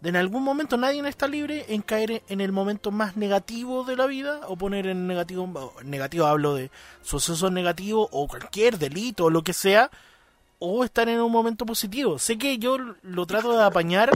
de 0.00 0.08
en 0.08 0.16
algún 0.16 0.42
momento 0.42 0.76
nadie 0.76 1.06
está 1.08 1.28
libre 1.28 1.64
en 1.68 1.80
caer 1.82 2.22
en 2.28 2.40
el 2.40 2.50
momento 2.50 2.90
más 2.90 3.16
negativo 3.16 3.84
de 3.84 3.96
la 3.96 4.06
vida 4.06 4.40
o 4.48 4.56
poner 4.56 4.88
en 4.88 5.06
negativo, 5.06 5.74
negativo 5.84 6.26
hablo 6.26 6.54
de 6.54 6.72
sucesos 7.02 7.52
negativos 7.52 8.08
o 8.10 8.26
cualquier 8.26 8.78
delito 8.78 9.26
o 9.26 9.30
lo 9.30 9.42
que 9.42 9.52
sea 9.52 9.90
o 10.64 10.84
estar 10.84 11.08
en 11.08 11.20
un 11.20 11.32
momento 11.32 11.66
positivo. 11.66 12.20
Sé 12.20 12.38
que 12.38 12.56
yo 12.58 12.78
lo 12.78 13.26
trato 13.26 13.56
de 13.56 13.64
apañar 13.64 14.10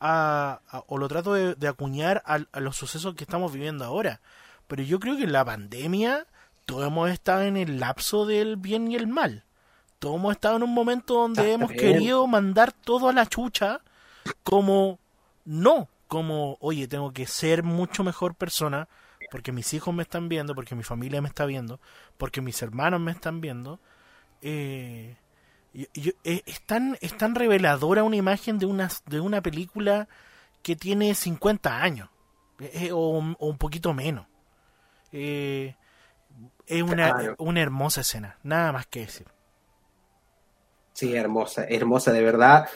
a, 0.00 0.60
o 0.88 0.98
lo 0.98 1.06
trato 1.06 1.34
de, 1.34 1.68
acuñar 1.68 2.20
a, 2.26 2.40
los 2.58 2.76
sucesos 2.76 3.14
que 3.14 3.22
estamos 3.22 3.52
viviendo 3.52 3.84
ahora. 3.84 4.20
Pero 4.66 4.82
yo 4.82 4.98
creo 4.98 5.16
que 5.16 5.22
en 5.22 5.32
la 5.32 5.44
pandemia 5.44 6.26
todos 6.66 6.84
hemos 6.84 7.10
estado 7.10 7.42
en 7.42 7.56
el 7.56 7.78
lapso 7.78 8.26
del 8.26 8.56
bien 8.56 8.90
y 8.90 8.96
el 8.96 9.06
mal. 9.06 9.44
Todos 10.00 10.16
hemos 10.16 10.32
estado 10.32 10.56
en 10.56 10.64
un 10.64 10.74
momento 10.74 11.14
donde 11.14 11.52
hemos 11.52 11.70
querido 11.70 12.26
mandar 12.26 12.72
todo 12.72 13.08
a 13.08 13.12
la 13.12 13.26
chucha 13.26 13.80
como 14.42 14.98
no, 15.44 15.88
como 16.08 16.56
oye, 16.58 16.88
tengo 16.88 17.12
que 17.12 17.26
ser 17.26 17.62
mucho 17.62 18.02
mejor 18.02 18.34
persona 18.34 18.88
porque 19.30 19.52
mis 19.52 19.72
hijos 19.74 19.94
me 19.94 20.02
están 20.02 20.28
viendo, 20.28 20.56
porque 20.56 20.74
mi 20.74 20.82
familia 20.82 21.22
me 21.22 21.28
está 21.28 21.46
viendo, 21.46 21.78
porque 22.18 22.40
mis 22.40 22.60
hermanos 22.62 23.00
me 23.00 23.12
están 23.12 23.40
viendo. 23.40 23.78
Eh, 24.42 25.16
eh, 25.74 26.42
es, 26.46 26.60
tan, 26.60 26.96
es 27.00 27.16
tan 27.16 27.34
reveladora 27.34 28.04
una 28.04 28.16
imagen 28.16 28.58
de 28.58 28.66
una, 28.66 28.88
de 29.06 29.20
una 29.20 29.42
película 29.42 30.08
que 30.62 30.76
tiene 30.76 31.14
50 31.14 31.82
años, 31.82 32.08
eh, 32.60 32.86
eh, 32.86 32.92
o, 32.92 33.18
un 33.18 33.58
poquito 33.58 33.92
menos. 33.92 34.26
es 35.10 35.74
una, 36.82 37.34
una 37.38 37.60
hermosa 37.60 38.02
escena, 38.02 38.38
nada 38.44 38.72
más 38.72 38.86
que 38.86 39.00
decir. 39.00 39.26
Sí, 40.92 41.14
hermosa, 41.14 41.64
hermosa, 41.68 42.12
de 42.12 42.22
verdad. 42.22 42.68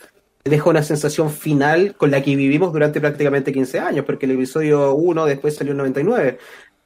Deja 0.42 0.70
una 0.70 0.82
sensación 0.82 1.30
final 1.30 1.94
con 1.96 2.10
la 2.10 2.22
que 2.22 2.34
vivimos 2.34 2.72
durante 2.72 3.00
prácticamente 3.00 3.52
15 3.52 3.78
años, 3.78 4.04
porque 4.04 4.26
el 4.26 4.32
episodio 4.32 4.94
1 4.94 5.26
después 5.26 5.54
salió 5.54 5.72
en 5.72 5.78
99 5.78 6.38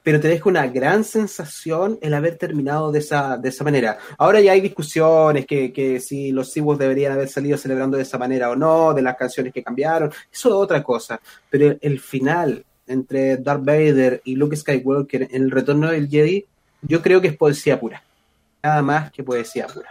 pero 0.02 0.20
te 0.20 0.28
deja 0.28 0.48
una 0.48 0.66
gran 0.66 1.04
sensación 1.04 1.98
el 2.00 2.14
haber 2.14 2.36
terminado 2.36 2.90
de 2.90 2.98
esa, 2.98 3.36
de 3.36 3.48
esa 3.48 3.64
manera. 3.64 3.98
Ahora 4.18 4.40
ya 4.40 4.52
hay 4.52 4.60
discusiones 4.60 5.46
que, 5.46 5.72
que 5.72 6.00
si 6.00 6.32
los 6.32 6.50
Seawolves 6.50 6.80
deberían 6.80 7.12
haber 7.12 7.28
salido 7.28 7.56
celebrando 7.56 7.96
de 7.96 8.02
esa 8.02 8.18
manera 8.18 8.50
o 8.50 8.56
no, 8.56 8.92
de 8.94 9.02
las 9.02 9.16
canciones 9.16 9.52
que 9.52 9.62
cambiaron, 9.62 10.08
eso 10.32 10.48
es 10.48 10.54
otra 10.54 10.82
cosa, 10.82 11.20
pero 11.48 11.76
el, 11.80 12.00
final 12.00 12.64
entre 12.86 13.36
Darth 13.36 13.64
Vader 13.64 14.20
y 14.24 14.34
Luke 14.34 14.56
Skywalker 14.56 15.28
en 15.30 15.42
el 15.42 15.50
retorno 15.50 15.90
del 15.90 16.08
Jedi, 16.08 16.44
yo 16.82 17.00
creo 17.00 17.20
que 17.20 17.28
es 17.28 17.36
poesía 17.36 17.78
pura, 17.78 18.02
nada 18.62 18.82
más 18.82 19.12
que 19.12 19.22
poesía 19.22 19.66
pura. 19.68 19.88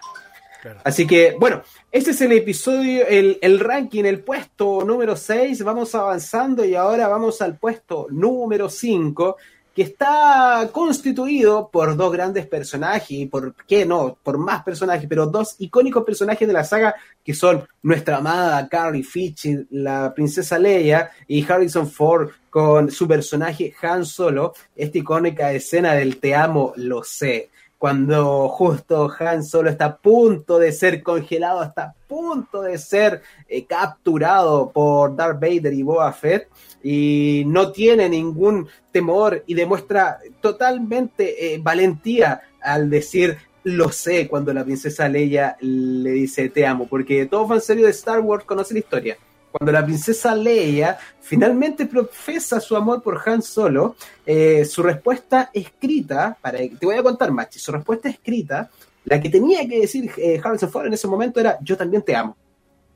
Así 0.83 1.07
que, 1.07 1.35
bueno, 1.39 1.63
ese 1.91 2.11
es 2.11 2.21
el 2.21 2.33
episodio, 2.33 3.07
el, 3.07 3.39
el, 3.41 3.59
ranking, 3.59 4.03
el 4.03 4.19
puesto 4.19 4.83
número 4.85 5.15
6. 5.15 5.63
Vamos 5.63 5.95
avanzando 5.95 6.63
y 6.63 6.75
ahora 6.75 7.07
vamos 7.07 7.41
al 7.41 7.57
puesto 7.57 8.05
número 8.11 8.69
5 8.69 9.37
que 9.75 9.83
está 9.83 10.69
constituido 10.71 11.69
por 11.69 11.95
dos 11.95 12.11
grandes 12.11 12.45
personajes, 12.45 13.11
y 13.11 13.25
por 13.25 13.55
qué 13.65 13.85
no, 13.85 14.17
por 14.21 14.37
más 14.37 14.63
personajes, 14.63 15.07
pero 15.07 15.27
dos 15.27 15.55
icónicos 15.59 16.03
personajes 16.03 16.47
de 16.47 16.53
la 16.53 16.63
saga 16.63 16.95
que 17.23 17.33
son 17.33 17.65
nuestra 17.83 18.17
amada 18.17 18.67
Carrie 18.67 19.03
Fisher, 19.03 19.65
la 19.69 20.13
princesa 20.13 20.59
Leia, 20.59 21.11
y 21.27 21.49
Harrison 21.49 21.89
Ford 21.89 22.29
con 22.49 22.91
su 22.91 23.07
personaje 23.07 23.73
Han 23.81 24.05
Solo, 24.05 24.53
esta 24.75 24.97
icónica 24.97 25.53
escena 25.53 25.93
del 25.93 26.17
te 26.17 26.35
amo, 26.35 26.73
lo 26.75 27.03
sé 27.03 27.49
cuando 27.81 28.47
justo 28.47 29.11
Han 29.17 29.43
Solo 29.43 29.71
está 29.71 29.85
a 29.85 29.97
punto 29.97 30.59
de 30.59 30.71
ser 30.71 31.01
congelado, 31.01 31.63
está 31.63 31.81
a 31.81 31.93
punto 32.07 32.61
de 32.61 32.77
ser 32.77 33.23
eh, 33.49 33.65
capturado 33.65 34.69
por 34.69 35.15
Darth 35.15 35.41
Vader 35.41 35.73
y 35.73 35.81
Boba 35.81 36.13
Fett, 36.13 36.47
y 36.83 37.41
no 37.47 37.71
tiene 37.71 38.07
ningún 38.07 38.67
temor 38.91 39.43
y 39.47 39.55
demuestra 39.55 40.19
totalmente 40.41 41.55
eh, 41.55 41.57
valentía 41.57 42.41
al 42.61 42.87
decir 42.87 43.37
lo 43.63 43.89
sé 43.89 44.27
cuando 44.27 44.53
la 44.53 44.63
princesa 44.63 45.09
Leia 45.09 45.57
le 45.61 46.11
dice 46.11 46.49
te 46.49 46.67
amo, 46.67 46.85
porque 46.87 47.25
todo 47.25 47.47
fan 47.47 47.61
serio 47.61 47.85
de 47.85 47.91
Star 47.93 48.19
Wars 48.19 48.45
conoce 48.45 48.75
la 48.75 48.79
historia. 48.81 49.17
Cuando 49.51 49.71
la 49.71 49.83
princesa 49.83 50.33
Leia 50.33 50.97
finalmente 51.19 51.85
profesa 51.85 52.59
su 52.59 52.75
amor 52.75 53.01
por 53.01 53.21
Han 53.25 53.41
Solo, 53.41 53.95
eh, 54.25 54.65
su 54.65 54.81
respuesta 54.81 55.49
escrita, 55.53 56.37
para, 56.41 56.57
te 56.59 56.85
voy 56.85 56.95
a 56.95 57.03
contar, 57.03 57.31
Machi, 57.31 57.59
su 57.59 57.71
respuesta 57.71 58.09
escrita, 58.09 58.69
la 59.05 59.19
que 59.19 59.29
tenía 59.29 59.67
que 59.67 59.81
decir 59.81 60.11
eh, 60.17 60.39
Harrison 60.43 60.69
Ford 60.69 60.87
en 60.87 60.93
ese 60.93 61.07
momento 61.07 61.39
era 61.39 61.57
yo 61.61 61.75
también 61.75 62.03
te 62.03 62.15
amo. 62.15 62.37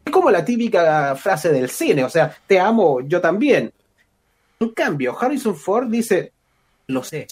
Es 0.04 0.12
como 0.12 0.30
la 0.30 0.46
típica 0.46 1.16
frase 1.16 1.52
del 1.52 1.70
cine, 1.70 2.04
o 2.04 2.10
sea, 2.10 2.36
te 2.48 2.60
amo 2.60 3.02
yo 3.02 3.20
también. 3.20 3.74
En 4.60 4.70
cambio, 4.70 5.18
Harrison 5.20 5.56
Ford 5.56 5.90
dice, 5.90 6.32
lo 6.88 7.04
sé. 7.04 7.28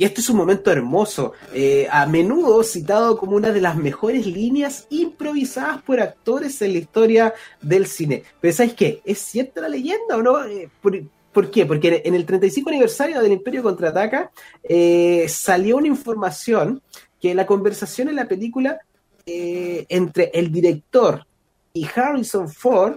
Y 0.00 0.04
este 0.04 0.20
es 0.20 0.30
un 0.30 0.36
momento 0.36 0.70
hermoso, 0.70 1.32
eh, 1.52 1.88
a 1.90 2.06
menudo 2.06 2.62
citado 2.62 3.18
como 3.18 3.34
una 3.34 3.50
de 3.50 3.60
las 3.60 3.74
mejores 3.74 4.26
líneas 4.26 4.86
improvisadas 4.90 5.82
por 5.82 5.98
actores 6.00 6.62
en 6.62 6.74
la 6.74 6.78
historia 6.78 7.34
del 7.60 7.88
cine. 7.88 8.22
Pero 8.40 8.54
¿sabes 8.54 8.74
qué? 8.74 9.02
¿Es 9.04 9.18
cierta 9.18 9.60
la 9.60 9.68
leyenda 9.68 10.16
o 10.16 10.22
no? 10.22 10.44
Eh, 10.44 10.70
por, 10.80 11.50
qué? 11.50 11.66
Porque 11.66 12.00
en 12.04 12.14
el 12.14 12.24
35 12.24 12.70
aniversario 12.70 13.20
del 13.20 13.32
Imperio 13.32 13.64
Contraataca 13.64 14.30
eh, 14.62 15.26
salió 15.28 15.78
una 15.78 15.88
información 15.88 16.80
que 17.20 17.34
la 17.34 17.44
conversación 17.44 18.08
en 18.08 18.16
la 18.16 18.28
película 18.28 18.78
entre 19.26 20.30
el 20.32 20.50
director 20.50 21.26
y 21.74 21.86
Harrison 21.94 22.48
Ford 22.48 22.94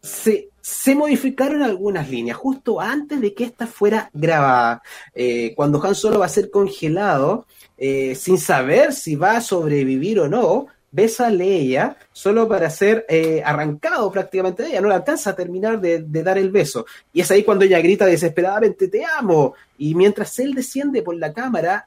se 0.00 0.50
se 0.64 0.94
modificaron 0.94 1.62
algunas 1.62 2.08
líneas 2.08 2.38
justo 2.38 2.80
antes 2.80 3.20
de 3.20 3.34
que 3.34 3.44
esta 3.44 3.66
fuera 3.66 4.08
grabada. 4.14 4.82
Eh, 5.14 5.52
cuando 5.54 5.84
Han 5.84 5.94
Solo 5.94 6.20
va 6.20 6.24
a 6.24 6.30
ser 6.30 6.50
congelado, 6.50 7.44
eh, 7.76 8.14
sin 8.14 8.38
saber 8.38 8.94
si 8.94 9.14
va 9.14 9.36
a 9.36 9.40
sobrevivir 9.42 10.20
o 10.20 10.26
no, 10.26 10.68
besa 10.90 11.26
a 11.26 11.30
Leia 11.30 11.98
solo 12.12 12.48
para 12.48 12.70
ser 12.70 13.04
eh, 13.10 13.42
arrancado 13.44 14.10
prácticamente 14.10 14.62
de 14.62 14.70
ella, 14.70 14.80
no 14.80 14.88
le 14.88 14.94
alcanza 14.94 15.30
a 15.30 15.36
terminar 15.36 15.82
de, 15.82 16.00
dar 16.00 16.38
el 16.38 16.50
beso. 16.50 16.86
Y 17.12 17.20
es 17.20 17.30
ahí 17.30 17.44
cuando 17.44 17.66
ella 17.66 17.80
grita 17.80 18.06
desesperadamente, 18.06 18.88
te 18.88 19.04
amo. 19.04 19.52
Y 19.76 19.94
mientras 19.94 20.38
él 20.38 20.54
desciende 20.54 21.02
por 21.02 21.14
la 21.16 21.34
cámara, 21.34 21.86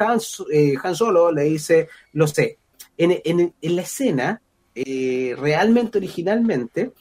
Han, 0.00 0.20
Solo 0.94 1.30
le 1.30 1.42
dice, 1.42 1.90
lo 2.14 2.26
sé. 2.26 2.56
En, 2.96 3.20
en 3.60 3.76
la 3.76 3.82
escena, 3.82 4.40
realmente 4.74 5.98
originalmente, 5.98 6.92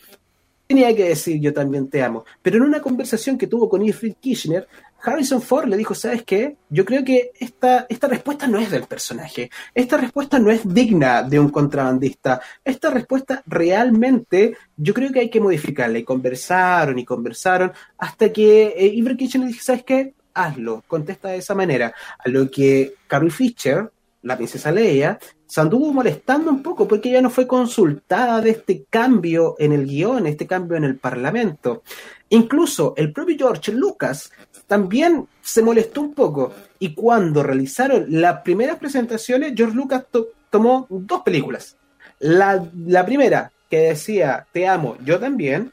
tenía 0.68 0.96
que 0.96 1.10
decir 1.10 1.40
yo 1.40 1.54
también 1.54 1.90
te 1.90 2.04
amo. 2.04 2.26
Pero 2.42 2.58
en 2.58 2.64
una 2.64 2.82
conversación 2.82 3.38
que 3.38 3.48
tuvo 3.48 3.70
con 3.70 3.84
Ifrit 3.84 4.20
Kirchner, 4.20 4.68
Harrison 5.02 5.42
Ford 5.42 5.68
le 5.68 5.78
dijo, 5.78 5.94
¿sabes 5.94 6.24
qué? 6.24 6.58
Yo 6.70 6.84
creo 6.84 7.04
que 7.04 7.32
esta, 7.40 7.86
esta 7.90 8.08
respuesta 8.08 8.48
no 8.48 8.58
es 8.58 8.72
del 8.72 8.84
personaje. 8.84 9.52
Esta 9.74 9.98
respuesta 9.98 10.40
no 10.40 10.50
es 10.50 10.62
digna 10.68 11.22
de 11.22 11.40
un 11.40 11.50
contrabandista. 11.50 12.42
Esta 12.64 12.90
respuesta 12.90 13.44
realmente 13.46 14.58
yo 14.76 14.94
creo 14.94 15.12
que 15.12 15.20
hay 15.20 15.30
que 15.30 15.40
modificarla. 15.40 16.00
Y 16.00 16.04
conversaron 16.04 16.98
y 16.98 17.06
conversaron 17.06 17.72
hasta 17.98 18.34
que 18.34 18.74
eh, 18.76 18.88
Ifrit 18.88 19.18
Kirchner 19.18 19.48
dijo, 19.48 19.62
¿sabes 19.62 19.84
qué? 19.84 20.14
Hazlo, 20.34 20.84
contesta 20.88 21.30
de 21.30 21.38
esa 21.38 21.54
manera. 21.54 21.94
A 22.18 22.28
lo 22.28 22.50
que 22.50 22.96
Carrie 23.08 23.30
Fisher, 23.30 23.92
la 24.24 24.36
princesa 24.36 24.72
Leia, 24.72 25.20
se 25.48 25.62
anduvo 25.62 25.94
molestando 25.94 26.50
un 26.50 26.64
poco 26.64 26.88
porque 26.88 27.10
ella 27.10 27.22
no 27.22 27.30
fue 27.30 27.48
consultada 27.48 28.42
de 28.42 28.52
este 28.52 28.86
cambio 28.90 29.56
en 29.60 29.74
el 29.74 29.86
guion, 29.86 30.26
este 30.26 30.48
cambio 30.48 30.78
en 30.78 30.84
el 30.84 30.98
Parlamento. 30.98 31.84
Incluso 32.30 32.94
el 32.98 33.14
propio 33.14 33.38
George 33.38 33.72
Lucas 33.72 34.32
también 34.68 35.28
se 35.42 35.62
molestó 35.62 36.02
un 36.02 36.14
poco. 36.14 36.54
Y 36.80 36.94
cuando 36.94 37.44
realizaron 37.44 38.06
las 38.10 38.42
primeras 38.42 38.78
presentaciones, 38.78 39.54
George 39.56 39.76
Lucas 39.76 40.06
tomó 40.50 40.88
dos 40.90 41.22
películas. 41.22 41.78
La, 42.20 42.66
la 42.86 43.06
primera, 43.06 43.52
que 43.70 43.80
decía 43.80 44.48
Te 44.52 44.68
amo, 44.68 44.98
yo 45.04 45.20
también, 45.20 45.72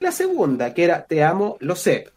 la 0.00 0.12
segunda, 0.12 0.72
que 0.72 0.84
era 0.84 1.04
Te 1.04 1.22
amo, 1.22 1.56
lo 1.60 1.76
sé. 1.76 2.08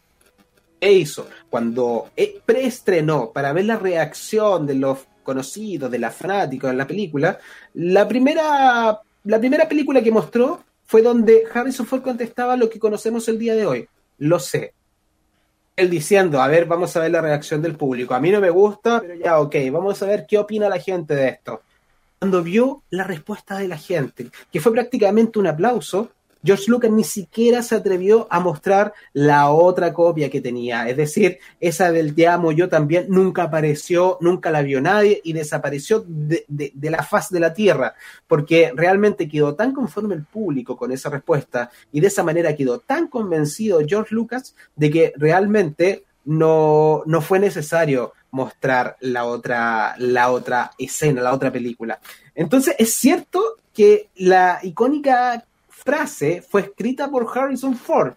¿Qué 0.80 0.92
hizo? 0.92 1.28
Cuando 1.50 2.10
eh, 2.16 2.40
preestrenó 2.46 3.32
para 3.32 3.52
ver 3.52 3.64
la 3.64 3.76
reacción 3.76 4.66
de 4.66 4.76
los 4.76 4.98
conocidos, 5.28 5.90
de 5.90 5.98
la 5.98 6.10
fanáticos 6.10 6.70
en 6.70 6.78
la 6.78 6.86
película, 6.86 7.38
la 7.74 8.08
primera, 8.08 8.98
la 9.24 9.38
primera 9.38 9.68
película 9.68 10.00
que 10.00 10.10
mostró 10.10 10.64
fue 10.86 11.02
donde 11.02 11.44
Harrison 11.52 11.84
Ford 11.84 12.00
contestaba 12.00 12.56
lo 12.56 12.70
que 12.70 12.78
conocemos 12.78 13.28
el 13.28 13.38
día 13.38 13.54
de 13.54 13.66
hoy. 13.66 13.88
Lo 14.16 14.38
sé. 14.38 14.72
Él 15.76 15.90
diciendo, 15.90 16.40
a 16.40 16.48
ver, 16.48 16.64
vamos 16.64 16.96
a 16.96 17.00
ver 17.00 17.10
la 17.10 17.20
reacción 17.20 17.60
del 17.60 17.76
público. 17.76 18.14
A 18.14 18.20
mí 18.20 18.30
no 18.30 18.40
me 18.40 18.48
gusta, 18.48 19.02
pero 19.02 19.16
ya, 19.16 19.38
ok, 19.38 19.54
vamos 19.70 20.02
a 20.02 20.06
ver 20.06 20.24
qué 20.26 20.38
opina 20.38 20.66
la 20.70 20.78
gente 20.78 21.14
de 21.14 21.28
esto. 21.28 21.60
Cuando 22.18 22.42
vio 22.42 22.84
la 22.88 23.04
respuesta 23.04 23.58
de 23.58 23.68
la 23.68 23.76
gente, 23.76 24.30
que 24.50 24.60
fue 24.62 24.72
prácticamente 24.72 25.38
un 25.38 25.48
aplauso, 25.48 26.10
George 26.44 26.64
Lucas 26.68 26.90
ni 26.90 27.04
siquiera 27.04 27.62
se 27.62 27.74
atrevió 27.74 28.26
a 28.30 28.40
mostrar 28.40 28.92
la 29.12 29.50
otra 29.50 29.92
copia 29.92 30.30
que 30.30 30.40
tenía. 30.40 30.88
Es 30.88 30.96
decir, 30.96 31.38
esa 31.60 31.90
del 31.92 32.14
Te 32.14 32.26
amo 32.26 32.52
yo 32.52 32.68
también 32.68 33.06
nunca 33.08 33.44
apareció, 33.44 34.18
nunca 34.20 34.50
la 34.50 34.62
vio 34.62 34.80
nadie 34.80 35.20
y 35.24 35.32
desapareció 35.32 36.04
de, 36.06 36.44
la 36.80 37.02
faz 37.02 37.30
de 37.30 37.40
la 37.40 37.52
tierra, 37.52 37.94
porque 38.26 38.72
realmente 38.74 39.28
quedó 39.28 39.54
tan 39.54 39.72
conforme 39.72 40.14
el 40.14 40.24
público 40.24 40.76
con 40.76 40.92
esa 40.92 41.10
respuesta 41.10 41.70
y 41.92 42.00
de 42.00 42.06
esa 42.06 42.22
manera 42.22 42.56
quedó 42.56 42.78
tan 42.78 43.08
convencido 43.08 43.80
George 43.86 44.14
Lucas 44.14 44.54
de 44.76 44.90
que 44.90 45.12
realmente 45.16 46.04
no, 46.24 47.02
no 47.06 47.20
fue 47.20 47.38
necesario 47.38 48.12
mostrar 48.30 48.96
la 49.00 49.24
otra, 49.24 49.94
la 49.98 50.30
otra 50.30 50.72
escena, 50.78 51.22
la 51.22 51.32
otra 51.32 51.50
película. 51.50 52.00
Entonces, 52.34 52.74
es 52.78 52.92
cierto 52.94 53.56
que 53.72 54.08
la 54.16 54.58
icónica 54.62 55.44
frase 55.88 56.42
fue 56.42 56.60
escrita 56.60 57.10
por 57.10 57.26
Harrison 57.34 57.74
Ford, 57.74 58.12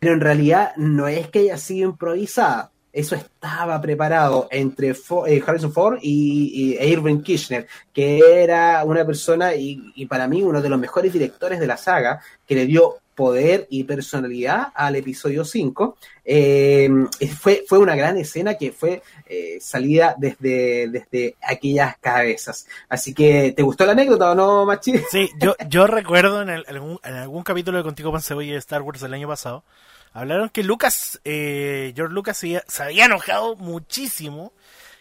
pero 0.00 0.14
en 0.14 0.20
realidad 0.20 0.72
no 0.76 1.06
es 1.06 1.28
que 1.28 1.38
haya 1.38 1.56
sido 1.56 1.90
improvisada. 1.90 2.72
Eso 2.92 3.14
estaba 3.14 3.80
preparado 3.80 4.48
entre 4.50 4.88
eh, 4.88 5.42
Harrison 5.46 5.72
Ford 5.72 5.98
y, 6.02 6.76
Irving 6.80 7.20
Kirchner, 7.20 7.68
que 7.92 8.42
era 8.42 8.82
una 8.84 9.06
persona 9.06 9.54
y, 9.54 9.92
y 9.94 10.06
para 10.06 10.26
mí 10.26 10.42
uno 10.42 10.60
de 10.60 10.68
los 10.68 10.80
mejores 10.80 11.12
directores 11.12 11.60
de 11.60 11.66
la 11.68 11.76
saga, 11.76 12.20
que 12.44 12.56
le 12.56 12.66
dio 12.66 12.96
poder 13.16 13.66
y 13.70 13.82
personalidad 13.84 14.68
al 14.74 14.94
episodio 14.94 15.44
5. 15.44 15.96
Eh, 16.24 16.88
fue, 17.36 17.64
fue 17.66 17.78
una 17.78 17.96
gran 17.96 18.16
escena 18.18 18.54
que 18.54 18.70
fue 18.70 19.02
eh, 19.26 19.58
salida 19.60 20.14
desde, 20.18 20.88
desde 20.88 21.34
aquellas 21.42 21.96
cabezas. 21.98 22.68
Así 22.88 23.14
que, 23.14 23.52
¿te 23.56 23.62
gustó 23.62 23.86
la 23.86 23.92
anécdota 23.92 24.30
o 24.30 24.34
no, 24.34 24.66
Machi? 24.66 24.98
Sí, 25.10 25.30
yo, 25.40 25.56
yo 25.68 25.86
recuerdo 25.86 26.42
en, 26.42 26.50
algún, 26.50 27.00
en 27.02 27.14
algún 27.14 27.42
capítulo 27.42 27.78
de 27.78 27.84
Contigo 27.84 28.12
Pan 28.12 28.22
Cebolla 28.22 28.52
de 28.52 28.58
Star 28.58 28.82
Wars 28.82 29.02
el 29.02 29.14
año 29.14 29.26
pasado, 29.26 29.64
hablaron 30.12 30.50
que 30.50 30.62
Lucas, 30.62 31.20
eh, 31.24 31.92
George 31.96 32.14
Lucas 32.14 32.36
se, 32.36 32.62
se 32.68 32.82
había 32.82 33.06
enojado 33.06 33.56
muchísimo. 33.56 34.52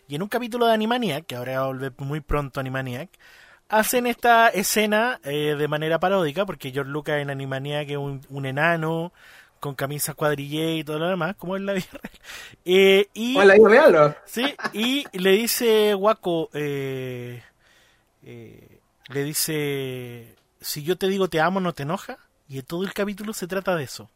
Y 0.07 0.15
en 0.15 0.21
un 0.21 0.29
capítulo 0.29 0.67
de 0.67 0.73
Animaniac, 0.73 1.25
que 1.25 1.35
ahora 1.35 1.59
va 1.59 1.65
a 1.65 1.67
volver 1.67 1.93
muy 1.97 2.21
pronto 2.21 2.59
Animaniac, 2.59 3.09
hacen 3.77 4.07
esta 4.07 4.49
escena 4.49 5.19
eh, 5.23 5.55
de 5.57 5.67
manera 5.67 5.99
paródica, 5.99 6.45
porque 6.45 6.71
George 6.71 6.91
Lucas 6.91 7.19
en 7.19 7.29
Animania 7.29 7.85
que 7.85 7.93
es 7.93 7.99
un, 7.99 8.45
enano 8.45 9.11
con 9.59 9.75
camisas 9.75 10.15
cuadrillé 10.15 10.75
y 10.75 10.83
todo 10.83 10.99
lo 10.99 11.09
demás, 11.09 11.35
como 11.35 11.57
en 11.57 11.65
la 11.65 11.73
vida 11.73 11.87
real. 11.91 12.11
Eh, 12.65 13.09
y, 13.13 13.33
la 13.33 13.55
vida 13.55 13.67
real, 13.67 14.17
Sí, 14.25 14.55
y 14.73 15.05
le 15.17 15.31
dice 15.31 15.93
Waco, 15.95 16.49
eh, 16.53 17.41
le 18.21 19.23
dice, 19.23 20.35
si 20.61 20.83
yo 20.83 20.97
te 20.97 21.07
digo 21.07 21.27
te 21.27 21.41
amo, 21.41 21.59
no 21.59 21.73
te 21.73 21.83
enoja. 21.83 22.17
Y 22.47 22.61
todo 22.61 22.83
el 22.83 22.93
capítulo 22.93 23.33
se 23.33 23.47
trata 23.47 23.75
de 23.75 23.83
eso. 23.83 24.09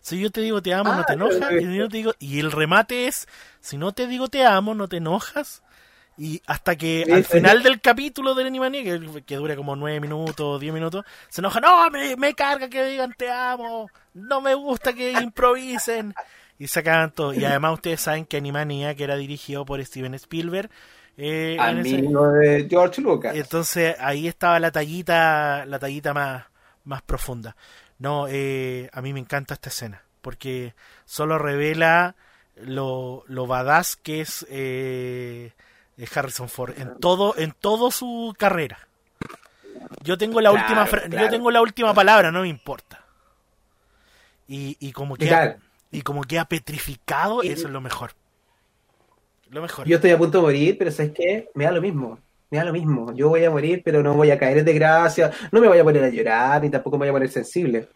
Si 0.00 0.18
yo 0.18 0.30
te 0.30 0.40
digo 0.40 0.62
te 0.62 0.74
amo, 0.74 0.92
no 0.94 1.04
te 1.04 1.12
ah, 1.12 1.14
enoja. 1.14 1.52
Y, 1.54 1.88
te 1.88 1.88
digo, 1.88 2.12
y 2.18 2.40
el 2.40 2.52
remate 2.52 3.06
es, 3.06 3.28
si 3.60 3.78
no 3.78 3.92
te 3.92 4.06
digo 4.06 4.28
te 4.28 4.44
amo, 4.44 4.74
no 4.74 4.88
te 4.88 4.98
enojas. 4.98 5.62
Y 6.18 6.42
hasta 6.46 6.74
que 6.74 7.06
al 7.10 7.24
final 7.24 7.62
del 7.62 7.80
capítulo 7.80 8.34
del 8.34 8.48
Animania, 8.48 8.82
que, 8.82 9.22
que 9.24 9.36
dura 9.36 9.54
como 9.54 9.76
9 9.76 10.00
minutos, 10.00 10.60
10 10.60 10.74
minutos, 10.74 11.04
se 11.28 11.40
enoja, 11.40 11.60
no, 11.60 11.88
me, 11.90 12.16
me 12.16 12.34
carga 12.34 12.68
que 12.68 12.84
digan 12.84 13.14
te 13.16 13.30
amo, 13.30 13.88
no 14.14 14.40
me 14.40 14.54
gusta 14.54 14.92
que 14.92 15.12
improvisen. 15.12 16.14
Y 16.58 16.66
se 16.66 16.80
acaban 16.80 17.12
todo. 17.12 17.32
Y 17.32 17.44
además 17.44 17.74
ustedes 17.74 18.00
saben 18.00 18.26
que 18.26 18.36
Animania, 18.36 18.96
que 18.96 19.04
era 19.04 19.14
dirigido 19.14 19.64
por 19.64 19.84
Steven 19.84 20.14
Spielberg, 20.14 20.68
eh, 21.16 21.56
Amigo 21.58 22.28
de 22.32 22.66
George 22.68 23.00
Lucas. 23.00 23.36
Entonces 23.36 23.96
ahí 24.00 24.26
estaba 24.26 24.58
la 24.58 24.72
tallita, 24.72 25.66
la 25.66 25.78
tallita 25.78 26.14
más, 26.14 26.44
más 26.84 27.02
profunda. 27.02 27.56
No, 27.98 28.26
eh, 28.28 28.88
a 28.92 29.02
mí 29.02 29.12
me 29.12 29.20
encanta 29.20 29.54
esta 29.54 29.68
escena, 29.68 30.02
porque 30.20 30.74
solo 31.04 31.38
revela 31.38 32.14
lo, 32.56 33.24
lo 33.26 33.46
badass 33.46 33.96
que 33.96 34.20
es 34.20 34.46
eh, 34.48 35.52
Harrison 36.14 36.48
Ford 36.48 36.74
en 36.78 36.98
todo 36.98 37.34
en 37.36 37.52
todo 37.52 37.90
su 37.90 38.34
carrera. 38.38 38.88
Yo 40.02 40.18
tengo 40.18 40.40
la 40.40 40.52
última 40.52 40.86
yo 41.08 41.28
tengo 41.28 41.50
la 41.50 41.62
última 41.62 41.94
palabra, 41.94 42.30
no 42.30 42.42
me 42.42 42.48
importa. 42.48 43.04
Y, 44.46 44.76
y 44.80 44.92
como 44.92 45.16
que 45.16 45.56
y 45.90 46.02
como 46.02 46.22
queda 46.22 46.44
petrificado, 46.44 47.42
eso 47.42 47.66
es 47.66 47.72
lo 47.72 47.80
mejor. 47.80 48.12
Lo 49.50 49.62
mejor. 49.62 49.86
Yo 49.86 49.96
estoy 49.96 50.10
a 50.10 50.18
punto 50.18 50.38
de 50.38 50.42
morir, 50.42 50.76
pero 50.78 50.90
¿sabes 50.90 51.12
qué? 51.12 51.48
Me 51.54 51.64
da 51.64 51.72
lo 51.72 51.80
mismo. 51.80 52.18
Me 52.50 52.58
da 52.58 52.64
lo 52.64 52.72
mismo. 52.72 53.14
Yo 53.14 53.30
voy 53.30 53.44
a 53.44 53.50
morir, 53.50 53.82
pero 53.84 54.02
no 54.02 54.14
voy 54.14 54.30
a 54.30 54.38
caer 54.38 54.58
en 54.58 54.64
desgracia. 54.66 55.30
No 55.50 55.60
me 55.60 55.68
voy 55.68 55.78
a 55.78 55.84
poner 55.84 56.04
a 56.04 56.10
llorar, 56.10 56.62
ni 56.62 56.70
tampoco 56.70 56.98
me 56.98 57.06
voy 57.06 57.08
a 57.08 57.12
poner 57.12 57.30
sensible 57.30 57.88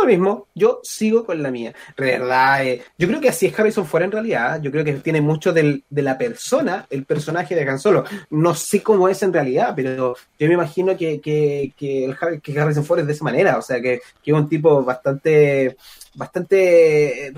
lo 0.00 0.06
mismo, 0.06 0.46
yo 0.54 0.80
sigo 0.82 1.24
con 1.24 1.42
la 1.42 1.50
mía. 1.50 1.74
De 1.96 2.04
verdad, 2.04 2.66
eh, 2.66 2.82
yo 2.98 3.08
creo 3.08 3.20
que 3.20 3.28
así 3.28 3.46
es 3.46 3.58
Harrison 3.58 3.86
Ford 3.86 4.02
en 4.02 4.12
realidad. 4.12 4.60
Yo 4.62 4.70
creo 4.70 4.84
que 4.84 4.94
tiene 4.94 5.20
mucho 5.20 5.52
de 5.52 5.82
la 5.90 6.18
persona, 6.18 6.86
el 6.90 7.04
personaje 7.04 7.54
de 7.54 7.68
Han 7.68 7.78
Solo. 7.78 8.04
No 8.30 8.54
sé 8.54 8.82
cómo 8.82 9.08
es 9.08 9.22
en 9.22 9.32
realidad, 9.32 9.72
pero 9.74 10.16
yo 10.38 10.48
me 10.48 10.54
imagino 10.54 10.96
que, 10.96 11.20
que, 11.20 11.72
que, 11.76 12.04
el, 12.04 12.16
Harrison 12.58 12.84
Ford 12.84 13.00
es 13.00 13.06
de 13.06 13.12
esa 13.12 13.24
manera. 13.24 13.58
O 13.58 13.62
sea, 13.62 13.80
que, 13.80 14.00
que 14.22 14.30
es 14.30 14.36
un 14.36 14.48
tipo 14.48 14.82
bastante, 14.84 15.76
bastante 16.14 17.32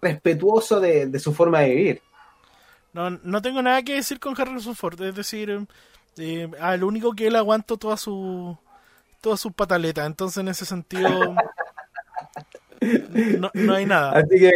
respetuoso 0.00 0.80
de, 0.80 1.18
su 1.18 1.32
forma 1.32 1.60
de 1.60 1.68
vivir. 1.70 2.02
No, 2.92 3.10
no 3.10 3.40
tengo 3.40 3.62
nada 3.62 3.82
que 3.82 3.94
decir 3.94 4.18
con 4.18 4.38
Harrison 4.38 4.74
Ford. 4.74 5.00
Es 5.00 5.14
decir, 5.14 5.66
eh, 6.18 6.48
lo 6.78 6.88
único 6.88 7.12
que 7.12 7.28
él 7.28 7.36
aguanto 7.36 7.76
toda 7.76 7.96
su 7.96 8.58
todas 9.20 9.40
sus 9.40 9.52
pataletas. 9.52 10.06
Entonces, 10.06 10.38
en 10.38 10.48
ese 10.48 10.64
sentido, 10.64 11.08
no, 13.54 13.74
hay 13.74 13.86
nada. 13.86 14.12
Así 14.12 14.38
que 14.38 14.52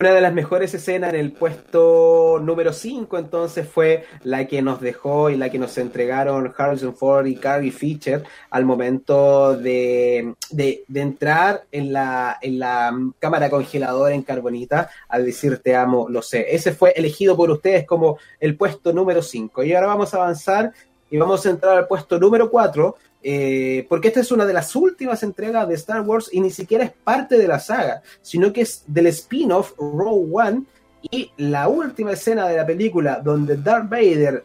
una 0.00 0.12
de 0.12 0.20
las 0.20 0.34
mejores 0.34 0.74
escenas 0.74 1.14
en 1.14 1.20
el 1.20 1.32
puesto 1.32 2.40
número 2.42 2.72
5 2.72 3.16
entonces 3.16 3.66
fue 3.66 4.04
la 4.24 4.44
que 4.46 4.60
nos 4.60 4.80
dejó 4.80 5.30
y 5.30 5.36
la 5.36 5.50
que 5.50 5.58
nos 5.58 5.78
entregaron 5.78 6.52
Harrison 6.56 6.96
Ford 6.96 7.26
y 7.26 7.36
Carrie 7.36 7.70
Fisher 7.70 8.24
al 8.50 8.64
momento 8.64 9.56
de, 9.56 10.34
de, 10.50 10.84
entrar 10.94 11.64
en 11.70 11.92
la, 11.92 12.38
en 12.42 12.58
la 12.58 12.92
cámara 13.20 13.48
congeladora 13.48 14.14
en 14.14 14.22
carbonita 14.22 14.90
al 15.08 15.24
decir 15.24 15.58
te 15.58 15.76
amo, 15.76 16.08
lo 16.08 16.22
sé. 16.22 16.54
Ese 16.54 16.72
fue 16.72 16.90
elegido 16.96 17.36
por 17.36 17.50
ustedes 17.50 17.86
como 17.86 18.18
el 18.40 18.56
puesto 18.56 18.92
número 18.92 19.22
5. 19.22 19.62
Y 19.62 19.74
ahora 19.74 19.86
vamos 19.86 20.12
a 20.12 20.18
avanzar 20.18 20.72
y 21.08 21.16
vamos 21.18 21.46
a 21.46 21.50
entrar 21.50 21.78
al 21.78 21.86
puesto 21.86 22.18
número 22.18 22.50
4 22.50 22.96
eh, 23.26 23.86
porque 23.88 24.08
esta 24.08 24.20
es 24.20 24.30
una 24.30 24.44
de 24.44 24.52
las 24.52 24.76
últimas 24.76 25.22
entregas 25.22 25.66
de 25.66 25.74
Star 25.76 26.02
Wars 26.02 26.28
y 26.30 26.40
ni 26.40 26.50
siquiera 26.50 26.84
es 26.84 26.92
parte 26.92 27.38
de 27.38 27.48
la 27.48 27.58
saga, 27.58 28.02
sino 28.20 28.52
que 28.52 28.60
es 28.60 28.84
del 28.86 29.06
spin-off 29.06 29.72
Rogue 29.78 30.28
One 30.30 30.62
y 31.10 31.32
la 31.38 31.68
última 31.68 32.12
escena 32.12 32.46
de 32.46 32.58
la 32.58 32.66
película 32.66 33.20
donde 33.24 33.56
Darth 33.56 33.88
Vader 33.88 34.44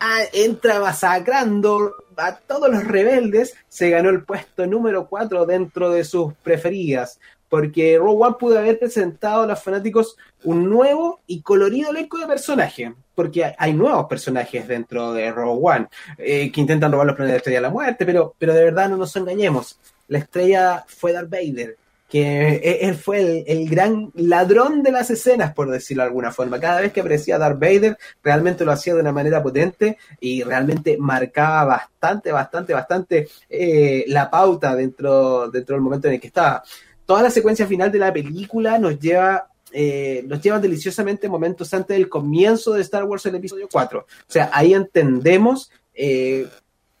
ah, 0.00 0.22
entra 0.32 0.80
masacrando 0.80 1.94
a 2.16 2.36
todos 2.36 2.68
los 2.68 2.82
rebeldes, 2.84 3.54
se 3.68 3.90
ganó 3.90 4.08
el 4.08 4.24
puesto 4.24 4.66
número 4.66 5.06
4 5.06 5.46
dentro 5.46 5.90
de 5.90 6.02
sus 6.02 6.34
preferidas 6.42 7.20
porque 7.48 7.96
Rogue 7.98 8.24
One 8.24 8.36
pudo 8.38 8.58
haber 8.58 8.78
presentado 8.78 9.42
a 9.42 9.46
los 9.46 9.62
fanáticos 9.62 10.16
un 10.44 10.68
nuevo 10.68 11.20
y 11.26 11.42
colorido 11.42 11.90
elenco 11.90 12.18
de 12.18 12.26
personajes, 12.26 12.92
porque 13.16 13.52
hay 13.58 13.72
nuevos 13.72 14.06
personajes 14.06 14.68
dentro 14.68 15.12
de 15.12 15.32
Rogue 15.32 15.60
One 15.60 15.88
eh, 16.18 16.52
que 16.52 16.60
intentan 16.60 16.92
robar 16.92 17.08
los 17.08 17.16
planetas 17.16 17.30
de 17.30 17.32
la 17.32 17.38
Estrella 17.38 17.58
de 17.58 17.62
la 17.62 17.70
Muerte, 17.70 18.06
pero, 18.06 18.34
pero 18.38 18.54
de 18.54 18.62
verdad 18.62 18.88
no 18.88 18.96
nos 18.96 19.16
engañemos, 19.16 19.80
la 20.06 20.18
estrella 20.18 20.84
fue 20.86 21.12
Darth 21.12 21.30
Vader, 21.30 21.76
que 22.08 22.48
e, 22.62 22.86
él 22.86 22.94
fue 22.94 23.44
el, 23.48 23.68
gran 23.68 24.12
ladrón 24.14 24.82
de 24.82 24.92
las 24.92 25.10
escenas, 25.10 25.52
por 25.52 25.70
decirlo 25.70 26.04
de 26.04 26.08
alguna 26.08 26.30
forma. 26.30 26.60
Cada 26.60 26.82
vez 26.82 26.92
que 26.92 27.00
aparecía 27.00 27.38
Darth 27.38 27.58
Vader, 27.58 27.98
realmente 28.22 28.64
lo 28.64 28.70
hacía 28.70 28.94
de 28.94 29.00
una 29.00 29.10
manera 29.10 29.42
potente 29.42 29.98
y 30.20 30.44
realmente 30.44 30.96
marcaba 30.98 31.64
bastante, 31.64 32.30
bastante, 32.30 32.72
bastante 32.74 33.28
eh, 33.48 34.04
la 34.06 34.30
pauta 34.30 34.76
dentro, 34.76 35.50
dentro 35.50 35.74
del 35.74 35.82
momento 35.82 36.06
en 36.06 36.14
el 36.14 36.20
que 36.20 36.28
estaba 36.28 36.62
toda 37.06 37.22
la 37.22 37.30
secuencia 37.30 37.66
final 37.66 37.90
de 37.90 38.00
la 38.00 38.12
película 38.12 38.78
nos 38.78 38.98
lleva 38.98 39.48
eh, 39.78 40.24
nos 40.26 40.40
lleva 40.40 40.58
deliciosamente 40.58 41.28
momentos 41.28 41.74
antes 41.74 41.94
del 41.94 42.08
comienzo 42.08 42.72
de 42.72 42.80
Star 42.80 43.04
Wars 43.04 43.26
el 43.26 43.34
episodio 43.34 43.68
4. 43.70 44.00
O 44.00 44.06
sea, 44.26 44.48
ahí 44.54 44.72
entendemos 44.72 45.70
eh, 45.92 46.48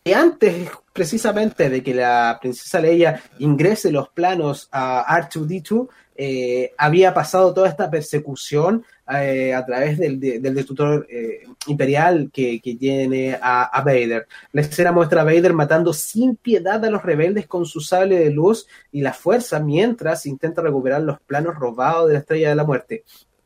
Y 0.04 0.12
antes 0.12 0.68
precisamente 0.92 1.70
de 1.70 1.82
que 1.82 1.94
la 1.94 2.36
princesa 2.38 2.78
Leia 2.78 3.22
ingrese 3.38 3.90
los 3.90 4.10
planos 4.10 4.68
a 4.72 5.06
R2D2, 5.22 5.88
eh, 6.16 6.74
había 6.76 7.14
pasado 7.14 7.54
toda 7.54 7.70
esta 7.70 7.90
persecución 7.90 8.84
eh, 9.08 9.54
a 9.54 9.64
través 9.64 9.98
del, 9.98 10.18
del 10.18 10.54
destructor 10.54 11.06
eh, 11.08 11.44
imperial 11.68 12.28
que, 12.32 12.60
que 12.60 12.74
tiene 12.74 13.38
a, 13.40 13.64
a, 13.64 13.82
Vader. 13.82 14.26
La 14.52 14.62
escena 14.62 14.90
muestra 14.90 15.20
a 15.20 15.24
Vader 15.24 15.52
matando 15.52 15.92
sin 15.92 16.34
piedad 16.34 16.84
a 16.84 16.90
los 16.90 17.04
rebeldes 17.04 17.46
con 17.46 17.66
su 17.66 17.80
sable 17.80 18.18
de 18.18 18.30
luz 18.30 18.66
y 18.90 19.02
la 19.02 19.12
fuerza 19.12 19.60
mientras 19.60 20.26
intenta 20.26 20.60
recuperar 20.60 21.02
los 21.02 21.20
planos 21.20 21.54
robados 21.54 22.08
de 22.08 22.14
la 22.14 22.18
estrella 22.20 22.48
de 22.48 22.56
la 22.56 22.64
muerte. 22.64 23.04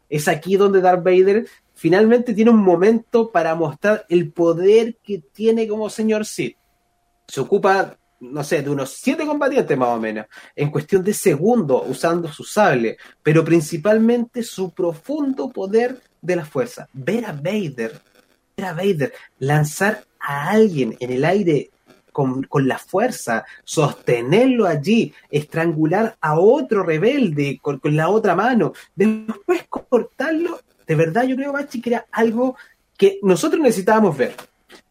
Es 0.09 0.29
aquí 0.29 0.57
donde 0.57 0.81
Darth 0.81 1.05
Vader 1.05 1.47
finalmente 1.75 2.35
tiene 2.35 2.51
un 2.51 2.63
momento 2.63 3.31
para 3.31 3.55
mostrar 3.55 4.07
el 4.09 4.33
poder 4.33 4.97
que 5.03 5.23
tiene 5.33 5.69
como 5.69 5.91
señor 5.91 6.25
Sith. 6.25 6.57
Se 7.29 7.41
ocupa 7.41 7.97
no 8.21 8.45
sé, 8.45 8.63
de 8.63 8.71
unos 8.71 8.91
siete 8.91 9.27
combatientes 9.27 9.77
más 9.77 9.89
o 9.89 10.01
menos, 10.01 10.27
en 10.55 10.71
cuestión 10.71 11.03
de 11.03 11.15
segundos 11.15 11.83
usando 11.89 12.33
su 12.33 12.45
sable, 12.45 12.99
pero 13.23 13.45
principalmente 13.45 14.43
su 14.43 14.71
profundo 14.73 15.51
poder 15.51 16.01
de 16.21 16.37
la 16.37 16.45
fuerza. 16.45 16.89
Ver 16.93 17.25
a 17.27 17.33
Vader, 17.33 18.01
ver 18.57 18.67
a 18.67 18.73
Vader 18.75 19.13
lanzar 19.39 20.05
a 20.21 20.51
alguien 20.51 20.97
en 21.01 21.13
el 21.13 21.25
aire 21.25 21.71
con, 22.13 22.43
con, 22.43 22.69
la 22.69 22.79
fuerza, 22.79 23.47
sostenerlo 23.65 24.67
allí, 24.67 25.15
estrangular 25.31 26.17
a 26.21 26.39
otro 26.39 26.83
rebelde 26.83 27.59
con, 27.63 27.79
con, 27.79 27.97
la 27.97 28.11
otra 28.11 28.35
mano, 28.35 28.73
después 28.95 29.65
cortarlo, 29.69 30.61
de 30.87 30.95
verdad 30.95 31.25
yo 31.25 31.37
creo, 31.37 31.53
Bachi, 31.53 31.81
que 31.81 31.91
era 31.91 32.07
algo 32.11 32.57
que 32.99 33.19
nosotros 33.23 33.63
necesitábamos 33.63 34.17
ver. 34.17 34.35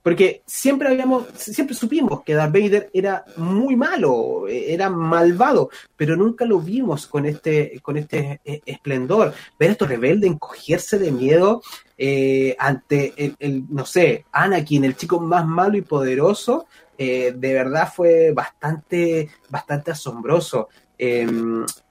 Porque 0.01 0.41
siempre 0.45 0.87
habíamos, 0.87 1.27
siempre 1.35 1.75
supimos 1.75 2.23
que 2.23 2.33
Darth 2.33 2.53
Vader 2.53 2.89
era 2.93 3.25
muy 3.37 3.75
malo, 3.75 4.47
era 4.47 4.89
malvado, 4.89 5.69
pero 5.95 6.15
nunca 6.15 6.45
lo 6.45 6.59
vimos 6.59 7.07
con 7.07 7.25
este, 7.25 7.79
con 7.81 7.97
este 7.97 8.41
esplendor. 8.65 9.33
Ver 9.59 9.69
a 9.69 9.71
estos 9.73 9.89
rebeldes 9.89 10.31
encogerse 10.31 10.97
de 10.97 11.11
miedo 11.11 11.61
eh, 11.97 12.55
ante 12.57 13.13
el, 13.39 13.65
no 13.69 13.85
sé, 13.85 14.25
Anakin, 14.31 14.85
el 14.85 14.95
chico 14.95 15.19
más 15.19 15.45
malo 15.45 15.77
y 15.77 15.81
poderoso, 15.81 16.67
eh, 16.97 17.33
de 17.35 17.53
verdad 17.53 17.91
fue 17.93 18.31
bastante, 18.31 19.29
bastante 19.49 19.91
asombroso. 19.91 20.69
Eh, 20.97 21.25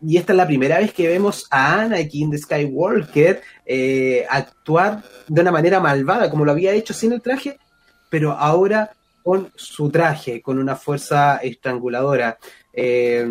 y 0.02 0.18
esta 0.18 0.34
es 0.34 0.36
la 0.36 0.46
primera 0.46 0.78
vez 0.78 0.92
que 0.92 1.08
vemos 1.08 1.46
a 1.50 1.80
Anakin 1.80 2.28
de 2.28 2.36
Skywalker 2.36 3.40
eh, 3.64 4.26
actuar 4.28 5.02
de 5.26 5.40
una 5.40 5.50
manera 5.50 5.80
malvada, 5.80 6.30
como 6.30 6.44
lo 6.44 6.52
había 6.52 6.72
hecho 6.72 6.92
sin 6.92 7.12
el 7.12 7.22
traje, 7.22 7.58
pero 8.08 8.32
ahora 8.32 8.90
con 9.22 9.52
su 9.56 9.90
traje, 9.90 10.40
con 10.40 10.58
una 10.58 10.76
fuerza 10.76 11.36
estranguladora. 11.38 12.38
Eh, 12.72 13.26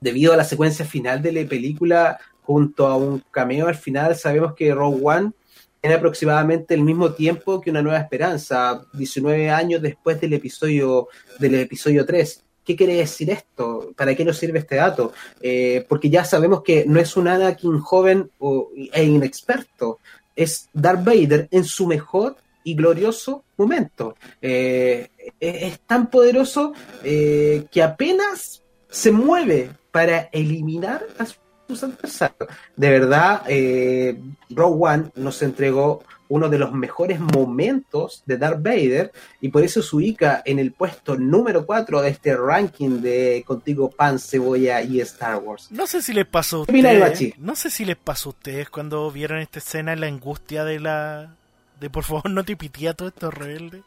debido 0.00 0.32
a 0.32 0.36
la 0.36 0.44
secuencia 0.44 0.84
final 0.84 1.22
de 1.22 1.32
la 1.32 1.48
película, 1.48 2.18
junto 2.42 2.86
a 2.86 2.96
un 2.96 3.22
cameo 3.30 3.66
al 3.66 3.76
final, 3.76 4.14
sabemos 4.14 4.54
que 4.54 4.74
Rogue 4.74 5.00
One 5.02 5.32
tiene 5.80 5.96
aproximadamente 5.96 6.74
el 6.74 6.82
mismo 6.82 7.12
tiempo 7.12 7.60
que 7.60 7.70
Una 7.70 7.82
Nueva 7.82 7.98
Esperanza, 7.98 8.84
19 8.92 9.50
años 9.50 9.82
después 9.82 10.20
del 10.20 10.34
episodio, 10.34 11.08
del 11.38 11.54
episodio 11.56 12.04
3. 12.04 12.42
¿Qué 12.64 12.74
quiere 12.74 12.96
decir 12.96 13.30
esto? 13.30 13.92
¿Para 13.96 14.14
qué 14.14 14.24
nos 14.24 14.36
sirve 14.36 14.58
este 14.58 14.76
dato? 14.76 15.12
Eh, 15.40 15.86
porque 15.88 16.10
ya 16.10 16.24
sabemos 16.24 16.62
que 16.62 16.84
no 16.86 16.98
es 16.98 17.16
un 17.16 17.28
Anakin 17.28 17.78
joven 17.78 18.30
o, 18.38 18.70
e 18.74 19.04
inexperto, 19.04 20.00
es 20.34 20.68
Darth 20.72 21.04
Vader 21.04 21.48
en 21.50 21.64
su 21.64 21.86
mejor 21.86 22.36
y 22.66 22.74
glorioso 22.74 23.44
momento. 23.56 24.16
Eh, 24.42 25.08
es 25.38 25.78
tan 25.86 26.10
poderoso 26.10 26.72
eh, 27.04 27.64
que 27.70 27.80
apenas 27.80 28.60
se 28.88 29.12
mueve 29.12 29.70
para 29.92 30.28
eliminar 30.32 31.06
a 31.16 31.26
sus 31.68 31.84
adversarios. 31.84 32.48
De 32.74 32.90
verdad, 32.90 33.42
eh, 33.46 34.20
Rogue 34.50 34.84
One 34.84 35.10
nos 35.14 35.42
entregó 35.42 36.02
uno 36.28 36.48
de 36.48 36.58
los 36.58 36.72
mejores 36.72 37.20
momentos 37.20 38.24
de 38.26 38.36
Darth 38.36 38.60
Vader 38.60 39.12
y 39.40 39.50
por 39.50 39.62
eso 39.62 39.80
se 39.80 39.94
ubica 39.94 40.42
en 40.44 40.58
el 40.58 40.72
puesto 40.72 41.16
número 41.16 41.64
4 41.66 42.02
de 42.02 42.08
este 42.08 42.36
ranking 42.36 43.00
de 43.00 43.44
Contigo 43.46 43.90
Pan, 43.90 44.18
Cebolla 44.18 44.82
y 44.82 45.00
Star 45.02 45.36
Wars. 45.36 45.70
No 45.70 45.86
sé 45.86 46.02
si 46.02 46.12
les 46.12 46.26
pasó 46.26 46.56
a 46.56 46.60
ustedes, 46.62 47.38
no 47.38 47.54
sé 47.54 47.70
si 47.70 47.84
les 47.84 47.96
pasó 47.96 48.30
a 48.30 48.32
ustedes 48.32 48.70
cuando 48.70 49.08
vieron 49.12 49.38
esta 49.38 49.60
escena 49.60 49.94
la 49.94 50.08
angustia 50.08 50.64
de 50.64 50.80
la 50.80 51.36
de 51.80 51.90
por 51.90 52.04
favor 52.04 52.30
no 52.30 52.44
te 52.44 52.56
pitía 52.56 52.94
todo 52.94 53.08
esto 53.08 53.30
rebelde. 53.30 53.82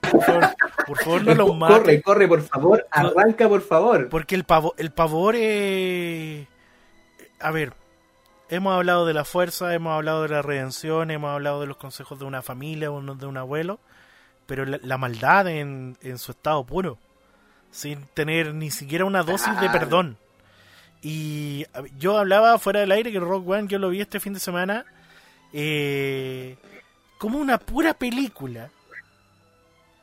Por 0.00 0.22
favor, 0.24 0.48
por 0.86 0.98
favor 0.98 1.24
no 1.24 1.34
lo 1.34 1.54
mates. 1.54 1.78
Corre, 1.78 2.02
corre, 2.02 2.28
por 2.28 2.42
favor, 2.42 2.86
arranca, 2.90 3.48
por 3.48 3.62
favor. 3.62 4.08
Porque 4.08 4.34
el 4.34 4.44
pavor, 4.44 4.74
el 4.76 4.90
pavor 4.90 5.34
eh... 5.38 6.46
A 7.38 7.50
ver, 7.50 7.72
hemos 8.48 8.74
hablado 8.74 9.06
de 9.06 9.14
la 9.14 9.24
fuerza, 9.24 9.74
hemos 9.74 9.92
hablado 9.94 10.22
de 10.22 10.28
la 10.28 10.42
redención, 10.42 11.10
hemos 11.10 11.30
hablado 11.30 11.60
de 11.60 11.66
los 11.66 11.76
consejos 11.76 12.18
de 12.18 12.24
una 12.24 12.42
familia 12.42 12.90
o 12.90 13.00
de 13.00 13.26
un 13.26 13.36
abuelo, 13.36 13.80
pero 14.46 14.64
la, 14.64 14.78
la 14.82 14.98
maldad 14.98 15.48
en, 15.48 15.96
en, 16.02 16.18
su 16.18 16.32
estado 16.32 16.64
puro, 16.64 16.98
sin 17.70 18.04
tener 18.14 18.54
ni 18.54 18.70
siquiera 18.70 19.04
una 19.04 19.22
dosis 19.22 19.58
de 19.60 19.70
perdón. 19.70 20.18
Y 21.00 21.66
yo 21.98 22.18
hablaba 22.18 22.58
fuera 22.58 22.80
del 22.80 22.92
aire 22.92 23.10
que 23.10 23.18
Rock 23.18 23.48
One, 23.48 23.66
yo 23.68 23.78
lo 23.78 23.88
vi 23.88 24.00
este 24.00 24.20
fin 24.20 24.34
de 24.34 24.40
semana, 24.40 24.84
eh, 25.52 26.56
como 27.22 27.38
una 27.38 27.56
pura 27.56 27.94
película. 27.94 28.72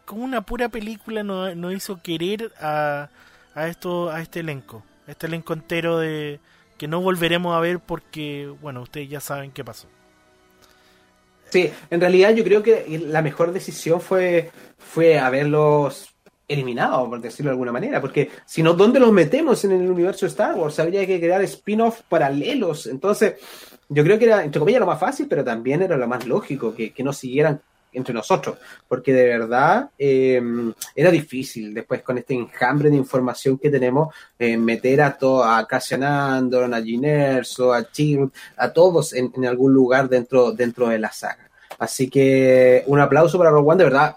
Como 0.06 0.24
una 0.24 0.40
pura 0.40 0.70
película 0.70 1.22
nos 1.22 1.54
no 1.54 1.70
hizo 1.70 2.02
querer 2.02 2.54
a, 2.62 3.10
a, 3.54 3.68
esto, 3.68 4.10
a 4.10 4.22
este 4.22 4.40
elenco. 4.40 4.86
A 5.06 5.12
este 5.12 5.28
elenco 5.28 5.52
entero 5.52 6.00
de 6.00 6.40
que 6.78 6.88
no 6.88 7.02
volveremos 7.02 7.54
a 7.54 7.60
ver 7.60 7.82
porque, 7.82 8.50
bueno, 8.62 8.84
ustedes 8.84 9.10
ya 9.10 9.20
saben 9.20 9.52
qué 9.52 9.66
pasó. 9.66 9.90
Sí, 11.50 11.70
en 11.90 12.00
realidad 12.00 12.34
yo 12.34 12.46
creo 12.46 12.64
que 12.64 12.86
la 13.06 13.22
mejor 13.22 13.52
decisión 13.52 14.00
fue, 14.00 14.52
fue 14.78 15.20
haberlos 15.20 16.16
eliminado, 16.50 17.08
por 17.08 17.22
decirlo 17.22 17.50
de 17.50 17.54
alguna 17.54 17.72
manera, 17.72 18.02
porque 18.02 18.30
si 18.46 18.62
no, 18.64 18.74
¿dónde 18.74 19.00
los 19.00 19.12
metemos 19.12 19.64
en 19.64 19.72
el 19.72 19.90
universo 19.90 20.26
de 20.26 20.32
Star 20.32 20.56
Wars? 20.56 20.80
Habría 20.80 21.06
que 21.06 21.20
crear 21.20 21.42
spin-off 21.44 22.02
paralelos. 22.10 22.88
Entonces, 22.88 23.36
yo 23.88 24.04
creo 24.04 24.20
que 24.20 24.26
era, 24.26 24.44
entre 24.44 24.60
comillas, 24.60 24.82
lo 24.82 24.88
más 24.88 25.00
fácil, 25.00 25.28
pero 25.30 25.44
también 25.44 25.84
era 25.84 25.96
lo 25.96 26.08
más 26.08 26.26
lógico, 26.26 26.76
que, 26.76 26.92
que 26.92 27.04
no 27.04 27.14
siguieran 27.14 27.62
entre 27.92 28.14
nosotros, 28.14 28.58
porque 28.88 29.14
de 29.14 29.26
verdad 29.26 29.90
eh, 29.98 30.42
era 30.96 31.10
difícil 31.10 31.74
después 31.74 32.04
con 32.04 32.18
este 32.18 32.36
enjambre 32.36 32.90
de 32.90 32.96
información 32.96 33.58
que 33.58 33.70
tenemos, 33.70 34.14
eh, 34.38 34.58
meter 34.58 35.02
a 35.02 35.18
todo, 35.18 35.44
a 35.44 35.66
Cassian 35.68 36.04
Andor, 36.04 36.72
a 36.74 36.82
Ginerso, 36.82 37.74
a 37.74 37.90
Chirrut, 37.92 38.34
a 38.58 38.72
todos 38.72 39.14
en, 39.14 39.32
en, 39.36 39.46
algún 39.46 39.74
lugar 39.74 40.08
dentro, 40.08 40.52
dentro 40.52 40.88
de 40.90 41.00
la 41.00 41.12
saga. 41.12 41.50
Así 41.80 42.10
que 42.10 42.84
un 42.88 43.00
aplauso 43.00 43.38
para 43.38 43.52
Rogue 43.52 43.70
One, 43.70 43.78
de 43.78 43.84
verdad, 43.86 44.16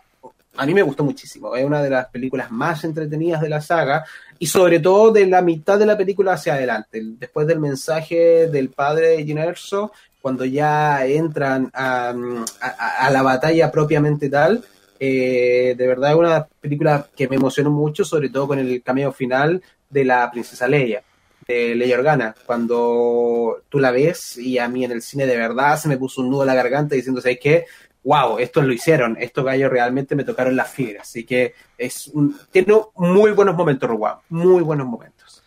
a 0.56 0.66
mí 0.66 0.74
me 0.74 0.82
gustó 0.82 1.04
muchísimo, 1.04 1.54
es 1.56 1.64
una 1.64 1.82
de 1.82 1.90
las 1.90 2.08
películas 2.08 2.50
más 2.50 2.84
entretenidas 2.84 3.40
de 3.40 3.48
la 3.48 3.60
saga 3.60 4.04
y 4.38 4.46
sobre 4.46 4.80
todo 4.80 5.10
de 5.10 5.26
la 5.26 5.40
mitad 5.40 5.78
de 5.78 5.86
la 5.86 5.96
película 5.96 6.34
hacia 6.34 6.54
adelante, 6.54 7.00
después 7.18 7.46
del 7.46 7.58
mensaje 7.58 8.48
del 8.48 8.68
padre 8.68 9.24
de 9.24 9.88
cuando 10.20 10.44
ya 10.44 11.04
entran 11.04 11.70
a, 11.72 12.14
a, 12.60 13.06
a 13.06 13.10
la 13.10 13.22
batalla 13.22 13.70
propiamente 13.72 14.28
tal, 14.28 14.64
eh, 15.00 15.74
de 15.76 15.86
verdad 15.88 16.12
es 16.12 16.16
una 16.16 16.46
película 16.60 17.08
que 17.16 17.26
me 17.26 17.34
emocionó 17.34 17.70
mucho, 17.70 18.04
sobre 18.04 18.28
todo 18.28 18.46
con 18.46 18.60
el 18.60 18.82
cameo 18.84 19.10
final 19.10 19.60
de 19.90 20.04
la 20.04 20.30
princesa 20.30 20.68
Leia, 20.68 21.02
de 21.48 21.74
Leia 21.74 21.98
Organa, 21.98 22.36
cuando 22.46 23.62
tú 23.68 23.80
la 23.80 23.90
ves 23.90 24.38
y 24.38 24.58
a 24.58 24.68
mí 24.68 24.84
en 24.84 24.92
el 24.92 25.02
cine 25.02 25.26
de 25.26 25.36
verdad 25.36 25.76
se 25.76 25.88
me 25.88 25.96
puso 25.96 26.20
un 26.20 26.30
nudo 26.30 26.42
en 26.42 26.46
la 26.46 26.54
garganta 26.54 26.94
diciendo, 26.94 27.20
¿sabes 27.20 27.40
qué? 27.42 27.64
Wow, 28.04 28.38
estos 28.38 28.64
lo 28.64 28.72
hicieron, 28.72 29.16
estos 29.20 29.44
gallos 29.44 29.70
realmente 29.70 30.14
me 30.14 30.24
tocaron 30.24 30.56
las 30.56 30.70
fibras, 30.70 31.08
así 31.08 31.24
que 31.24 31.54
es 31.78 32.08
un, 32.08 32.38
tiene 32.50 32.74
muy 32.96 33.32
buenos 33.32 33.54
momentos, 33.54 33.88
Rogue 33.88 34.12
muy 34.28 34.62
buenos 34.62 34.86
momentos. 34.86 35.42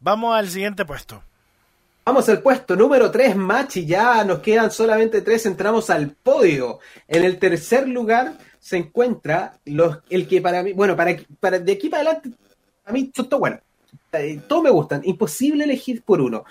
Vamos 0.00 0.34
al 0.34 0.48
siguiente 0.48 0.84
puesto. 0.84 1.22
Vamos 2.06 2.28
al 2.30 2.40
puesto 2.40 2.74
número 2.74 3.10
3, 3.10 3.36
Machi. 3.36 3.84
Ya 3.84 4.24
nos 4.24 4.38
quedan 4.38 4.70
solamente 4.70 5.20
tres. 5.20 5.44
Entramos 5.44 5.90
al 5.90 6.10
podio. 6.10 6.80
En 7.06 7.22
el 7.22 7.38
tercer 7.38 7.86
lugar 7.86 8.32
se 8.58 8.78
encuentra 8.78 9.58
los, 9.66 9.98
el 10.08 10.26
que 10.26 10.40
para 10.40 10.62
mí, 10.62 10.72
bueno, 10.72 10.96
para, 10.96 11.16
para 11.38 11.58
de 11.58 11.72
aquí 11.72 11.90
para 11.90 12.02
adelante, 12.02 12.30
a 12.86 12.92
mí 12.92 13.04
todo 13.08 13.38
bueno. 13.38 13.60
Todos 14.48 14.62
me 14.62 14.70
gustan. 14.70 15.02
Imposible 15.04 15.64
elegir 15.64 16.02
por 16.02 16.20
uno. 16.20 16.44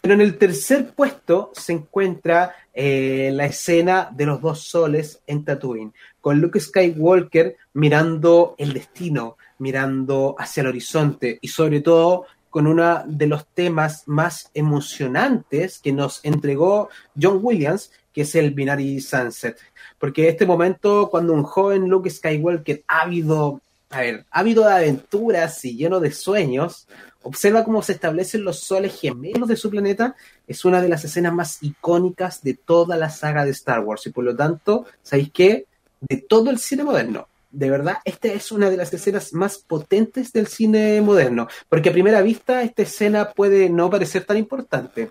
Pero 0.00 0.14
en 0.14 0.20
el 0.20 0.36
tercer 0.36 0.90
puesto 0.90 1.52
se 1.54 1.72
encuentra 1.72 2.54
eh, 2.74 3.30
la 3.32 3.46
escena 3.46 4.10
de 4.12 4.26
los 4.26 4.40
dos 4.40 4.60
soles 4.60 5.22
en 5.26 5.44
Tatooine, 5.44 5.92
con 6.20 6.40
Luke 6.40 6.60
Skywalker 6.60 7.56
mirando 7.74 8.54
el 8.58 8.72
destino, 8.72 9.36
mirando 9.58 10.34
hacia 10.38 10.62
el 10.62 10.68
horizonte 10.68 11.38
y 11.40 11.48
sobre 11.48 11.80
todo 11.80 12.26
con 12.52 12.66
uno 12.66 13.02
de 13.06 13.26
los 13.26 13.46
temas 13.46 14.02
más 14.06 14.50
emocionantes 14.52 15.78
que 15.78 15.92
nos 15.92 16.20
entregó 16.22 16.90
John 17.20 17.40
Williams, 17.42 17.90
que 18.12 18.22
es 18.22 18.34
el 18.34 18.50
Binary 18.50 19.00
Sunset. 19.00 19.58
Porque 19.98 20.28
este 20.28 20.44
momento, 20.44 21.08
cuando 21.10 21.32
un 21.32 21.44
joven 21.44 21.88
Luke 21.88 22.10
Skywalker, 22.10 22.84
ávido, 22.86 23.62
a 23.92 24.00
ver, 24.00 24.24
ávido 24.30 24.64
de 24.64 24.72
aventuras 24.72 25.64
y 25.66 25.76
lleno 25.76 26.00
de 26.00 26.12
sueños, 26.12 26.88
observa 27.22 27.62
cómo 27.62 27.82
se 27.82 27.92
establecen 27.92 28.42
los 28.42 28.60
soles 28.60 28.98
gemelos 28.98 29.48
de 29.48 29.56
su 29.56 29.68
planeta, 29.68 30.16
es 30.46 30.64
una 30.64 30.80
de 30.80 30.88
las 30.88 31.04
escenas 31.04 31.34
más 31.34 31.62
icónicas 31.62 32.42
de 32.42 32.54
toda 32.54 32.96
la 32.96 33.10
saga 33.10 33.44
de 33.44 33.50
Star 33.50 33.80
Wars. 33.80 34.06
Y 34.06 34.10
por 34.10 34.24
lo 34.24 34.34
tanto, 34.34 34.86
¿sabéis 35.02 35.30
qué? 35.32 35.66
De 36.00 36.16
todo 36.16 36.50
el 36.50 36.58
cine 36.58 36.84
moderno, 36.84 37.28
de 37.50 37.68
verdad, 37.68 37.98
esta 38.06 38.28
es 38.28 38.50
una 38.50 38.70
de 38.70 38.78
las 38.78 38.92
escenas 38.94 39.34
más 39.34 39.58
potentes 39.58 40.32
del 40.32 40.46
cine 40.46 41.02
moderno, 41.02 41.48
porque 41.68 41.90
a 41.90 41.92
primera 41.92 42.22
vista 42.22 42.62
esta 42.62 42.82
escena 42.82 43.30
puede 43.32 43.68
no 43.68 43.90
parecer 43.90 44.24
tan 44.24 44.38
importante. 44.38 45.10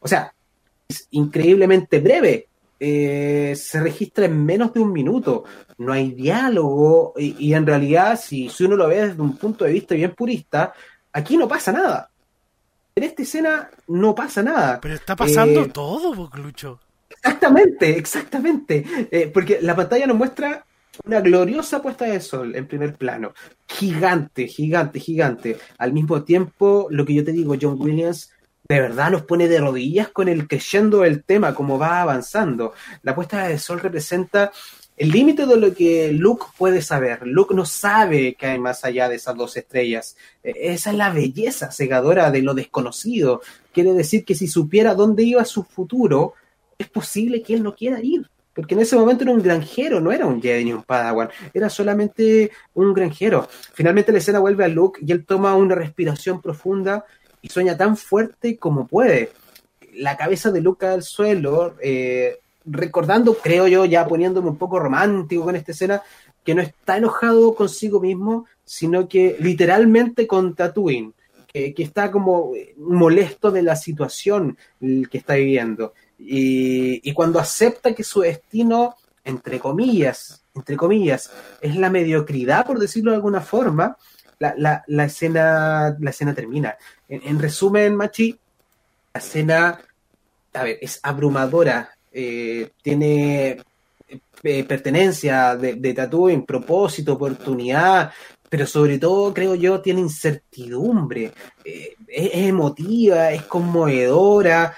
O 0.00 0.08
sea, 0.08 0.34
es 0.88 1.06
increíblemente 1.10 2.00
breve, 2.00 2.48
eh, 2.84 3.54
se 3.54 3.80
registra 3.80 4.24
en 4.24 4.44
menos 4.44 4.72
de 4.74 4.80
un 4.80 4.92
minuto, 4.92 5.44
no 5.78 5.92
hay 5.92 6.10
diálogo 6.10 7.14
y, 7.16 7.54
en 7.54 7.64
realidad 7.64 8.18
si, 8.20 8.48
si, 8.48 8.64
uno 8.64 8.74
lo 8.74 8.88
ve 8.88 9.06
desde 9.06 9.22
un 9.22 9.36
punto 9.36 9.64
de 9.64 9.72
vista 9.72 9.94
bien 9.94 10.12
purista, 10.16 10.74
aquí 11.12 11.36
no 11.36 11.46
pasa 11.46 11.70
nada. 11.70 12.10
En 12.96 13.04
esta 13.04 13.22
escena 13.22 13.70
no 13.86 14.16
pasa 14.16 14.42
nada. 14.42 14.80
Pero 14.80 14.94
está 14.94 15.14
pasando 15.14 15.62
eh, 15.62 15.70
todo, 15.72 16.12
Boclucho. 16.12 16.80
Exactamente, 17.08 17.96
exactamente. 17.96 18.84
Eh, 19.12 19.30
porque 19.32 19.60
la 19.62 19.76
pantalla 19.76 20.08
nos 20.08 20.16
muestra 20.16 20.66
una 21.04 21.20
gloriosa 21.20 21.80
puesta 21.80 22.06
de 22.06 22.20
sol 22.20 22.56
en 22.56 22.66
primer 22.66 22.96
plano. 22.96 23.32
Gigante, 23.68 24.48
gigante, 24.48 24.98
gigante. 24.98 25.56
Al 25.78 25.92
mismo 25.92 26.24
tiempo, 26.24 26.88
lo 26.90 27.06
que 27.06 27.14
yo 27.14 27.24
te 27.24 27.30
digo, 27.30 27.54
John 27.60 27.80
Williams 27.80 28.32
de 28.68 28.80
verdad 28.80 29.10
nos 29.10 29.22
pone 29.22 29.48
de 29.48 29.60
rodillas 29.60 30.08
con 30.08 30.28
el 30.28 30.46
creyendo 30.48 31.00
del 31.00 31.24
tema, 31.24 31.54
como 31.54 31.78
va 31.78 32.00
avanzando. 32.00 32.72
La 33.02 33.14
puesta 33.14 33.46
de 33.46 33.58
sol 33.58 33.80
representa 33.80 34.52
el 34.96 35.10
límite 35.10 35.46
de 35.46 35.56
lo 35.56 35.74
que 35.74 36.12
Luke 36.12 36.46
puede 36.56 36.82
saber. 36.82 37.26
Luke 37.26 37.54
no 37.54 37.64
sabe 37.64 38.34
que 38.34 38.46
hay 38.46 38.58
más 38.58 38.84
allá 38.84 39.08
de 39.08 39.16
esas 39.16 39.36
dos 39.36 39.56
estrellas. 39.56 40.16
E, 40.42 40.72
esa 40.72 40.90
es 40.90 40.96
la 40.96 41.10
belleza 41.10 41.72
cegadora 41.72 42.30
de 42.30 42.42
lo 42.42 42.54
desconocido. 42.54 43.42
Quiere 43.72 43.94
decir 43.94 44.24
que 44.24 44.34
si 44.34 44.46
supiera 44.46 44.94
dónde 44.94 45.22
iba 45.24 45.44
su 45.44 45.64
futuro, 45.64 46.34
es 46.78 46.88
posible 46.88 47.42
que 47.42 47.54
él 47.54 47.62
no 47.62 47.74
quiera 47.74 48.00
ir. 48.00 48.28
Porque 48.54 48.74
en 48.74 48.80
ese 48.80 48.96
momento 48.96 49.24
era 49.24 49.32
un 49.32 49.42
granjero, 49.42 49.98
no 49.98 50.12
era 50.12 50.26
un 50.26 50.42
Jedi 50.42 50.66
ni 50.66 50.72
un 50.74 50.82
Padawan, 50.82 51.30
era 51.54 51.70
solamente 51.70 52.50
un 52.74 52.92
granjero. 52.92 53.48
Finalmente 53.72 54.12
la 54.12 54.18
escena 54.18 54.40
vuelve 54.40 54.64
a 54.64 54.68
Luke 54.68 55.00
y 55.04 55.10
él 55.10 55.24
toma 55.24 55.56
una 55.56 55.74
respiración 55.74 56.42
profunda 56.42 57.06
y 57.42 57.48
sueña 57.48 57.76
tan 57.76 57.96
fuerte 57.96 58.56
como 58.56 58.86
puede. 58.86 59.32
La 59.94 60.16
cabeza 60.16 60.50
de 60.50 60.62
Luke 60.62 60.86
al 60.86 61.02
suelo, 61.02 61.74
eh, 61.82 62.38
recordando, 62.64 63.34
creo 63.34 63.66
yo, 63.66 63.84
ya 63.84 64.06
poniéndome 64.06 64.48
un 64.48 64.56
poco 64.56 64.78
romántico 64.78 65.44
con 65.44 65.56
esta 65.56 65.72
escena, 65.72 66.02
que 66.44 66.54
no 66.54 66.62
está 66.62 66.96
enojado 66.96 67.54
consigo 67.54 68.00
mismo, 68.00 68.46
sino 68.64 69.08
que 69.08 69.36
literalmente 69.38 70.26
con 70.26 70.54
Tatooine, 70.54 71.12
que, 71.52 71.74
que 71.74 71.82
está 71.82 72.10
como 72.10 72.52
molesto 72.78 73.50
de 73.50 73.62
la 73.62 73.76
situación 73.76 74.56
que 74.80 75.18
está 75.18 75.34
viviendo. 75.34 75.92
Y, 76.24 77.12
cuando 77.12 77.38
acepta 77.38 77.94
que 77.94 78.04
su 78.04 78.20
destino, 78.20 78.96
entre 79.24 79.58
comillas, 79.58 80.44
entre 80.54 80.76
comillas, 80.76 81.32
es 81.60 81.76
la 81.76 81.90
mediocridad, 81.90 82.66
por 82.66 82.78
decirlo 82.78 83.10
de 83.10 83.16
alguna 83.16 83.40
forma, 83.40 83.96
la, 84.56 84.82
la, 84.86 85.04
escena, 85.04 85.96
la 85.98 86.10
escena 86.10 86.34
termina. 86.34 86.76
En, 87.08 87.38
resumen, 87.38 87.94
Machi, 87.94 88.36
la 89.14 89.20
escena, 89.20 89.80
a 90.54 90.62
ver, 90.62 90.78
es 90.80 90.98
abrumadora, 91.02 91.90
eh, 92.12 92.70
tiene 92.82 93.62
eh, 94.42 94.64
pertenencia 94.64 95.56
de, 95.56 95.74
de 95.74 96.08
en 96.30 96.44
propósito, 96.44 97.14
oportunidad, 97.14 98.10
pero 98.48 98.66
sobre 98.66 98.98
todo, 98.98 99.32
creo 99.32 99.54
yo, 99.54 99.80
tiene 99.80 100.00
incertidumbre, 100.00 101.32
eh, 101.64 101.94
es, 102.08 102.30
emotiva, 102.34 103.30
es 103.30 103.42
conmovedora, 103.42 104.74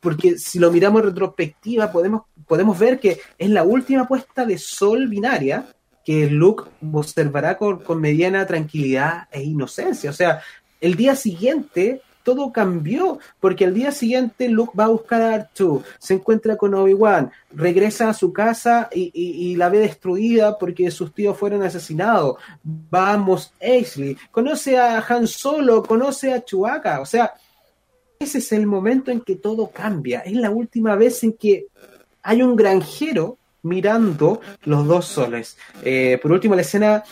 porque 0.00 0.38
si 0.38 0.58
lo 0.58 0.72
miramos 0.72 1.02
en 1.02 1.08
retrospectiva, 1.08 1.92
podemos, 1.92 2.22
podemos 2.46 2.78
ver 2.78 2.98
que 2.98 3.20
es 3.36 3.50
la 3.50 3.62
última 3.62 4.08
puesta 4.08 4.44
de 4.44 4.58
sol 4.58 5.06
binaria 5.06 5.66
que 6.08 6.26
Luke 6.30 6.64
observará 6.90 7.58
con, 7.58 7.80
con 7.80 8.00
mediana 8.00 8.46
tranquilidad 8.46 9.28
e 9.30 9.42
inocencia. 9.42 10.08
O 10.08 10.14
sea, 10.14 10.40
el 10.80 10.94
día 10.94 11.14
siguiente 11.14 12.00
todo 12.22 12.50
cambió, 12.50 13.18
porque 13.40 13.66
al 13.66 13.74
día 13.74 13.92
siguiente 13.92 14.48
Luke 14.48 14.72
va 14.74 14.84
a 14.84 14.88
buscar 14.88 15.20
a 15.20 15.52
R2, 15.52 15.82
se 15.98 16.14
encuentra 16.14 16.56
con 16.56 16.72
Obi-Wan, 16.72 17.30
regresa 17.52 18.08
a 18.08 18.14
su 18.14 18.32
casa 18.32 18.88
y, 18.90 19.54
la 19.56 19.68
ve 19.68 19.80
destruida 19.80 20.56
porque 20.58 20.90
sus 20.90 21.12
tíos 21.12 21.36
fueron 21.36 21.62
asesinados. 21.62 22.36
Vamos, 22.62 23.52
Aisley, 23.60 24.16
conoce 24.30 24.78
a 24.78 25.04
Han 25.06 25.26
Solo, 25.26 25.82
conoce 25.82 26.32
a 26.32 26.42
Chewbacca, 26.42 27.02
o 27.02 27.06
sea, 27.06 27.34
ese 28.18 28.38
es 28.38 28.50
el 28.52 28.66
momento 28.66 29.10
en 29.10 29.20
que 29.20 29.36
todo 29.36 29.68
cambia. 29.68 30.20
Es 30.20 30.32
la 30.32 30.48
última 30.48 30.96
vez 30.96 31.22
en 31.22 31.34
que 31.34 31.66
hay 32.22 32.40
un 32.40 32.56
granjero 32.56 33.37
mirando 33.62 34.40
los 34.64 34.86
dos 34.86 35.06
soles. 35.06 35.56
Eh, 35.82 36.18
por 36.20 36.32
último, 36.32 36.54
la 36.54 36.62
escena 36.62 37.04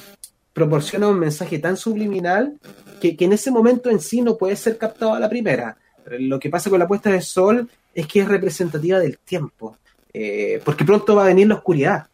proporciona 0.52 1.08
un 1.08 1.18
mensaje 1.18 1.58
tan 1.58 1.76
subliminal 1.76 2.58
que, 3.00 3.16
en 3.18 3.32
ese 3.32 3.50
momento 3.50 3.90
en 3.90 4.00
sí 4.00 4.22
no 4.22 4.36
puede 4.36 4.56
ser 4.56 4.78
captado 4.78 5.14
a 5.14 5.20
la 5.20 5.28
primera. 5.28 5.76
Lo 6.18 6.38
que 6.38 6.50
pasa 6.50 6.70
con 6.70 6.78
la 6.78 6.88
puesta 6.88 7.10
de 7.10 7.20
sol 7.20 7.68
es 7.94 8.06
que 8.06 8.20
es 8.20 8.28
representativa 8.28 8.98
del 8.98 9.18
tiempo, 9.18 9.76
eh, 10.12 10.60
porque 10.64 10.84
pronto 10.84 11.14
va 11.14 11.24
a 11.24 11.28
venir 11.28 11.48
la 11.48 11.56
oscuridad. 11.56 12.06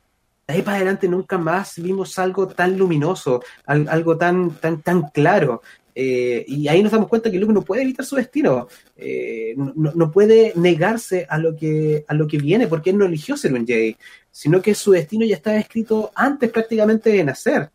De 0.46 0.54
ahí 0.54 0.62
para 0.62 0.78
adelante 0.78 1.08
nunca 1.08 1.38
más 1.38 1.80
vimos 1.80 2.18
algo 2.18 2.48
tan 2.48 2.76
luminoso, 2.76 3.42
algo 3.64 4.16
tan, 4.16 4.50
tan, 4.56 4.82
tan 4.82 5.02
claro. 5.10 5.62
Eh, 5.94 6.44
y 6.48 6.68
ahí 6.68 6.82
nos 6.82 6.92
damos 6.92 7.08
cuenta 7.08 7.30
que 7.30 7.38
Luke 7.38 7.52
no 7.52 7.62
puede 7.62 7.82
evitar 7.82 8.04
su 8.04 8.16
destino, 8.16 8.68
eh, 8.96 9.54
no, 9.56 10.10
puede 10.10 10.52
negarse 10.56 11.26
a 11.28 11.38
lo, 11.38 11.54
que, 11.54 12.04
a 12.08 12.14
lo 12.14 12.26
que 12.26 12.38
viene, 12.38 12.66
porque 12.66 12.90
él 12.90 12.98
no 12.98 13.04
eligió 13.04 13.36
ser 13.36 13.52
un 13.52 13.66
Jedi, 13.66 13.96
sino 14.30 14.62
que 14.62 14.74
su 14.74 14.92
destino 14.92 15.26
ya 15.26 15.36
estaba 15.36 15.58
escrito 15.58 16.10
antes 16.14 16.50
prácticamente 16.50 17.10
de 17.10 17.24
nacer. 17.24 17.70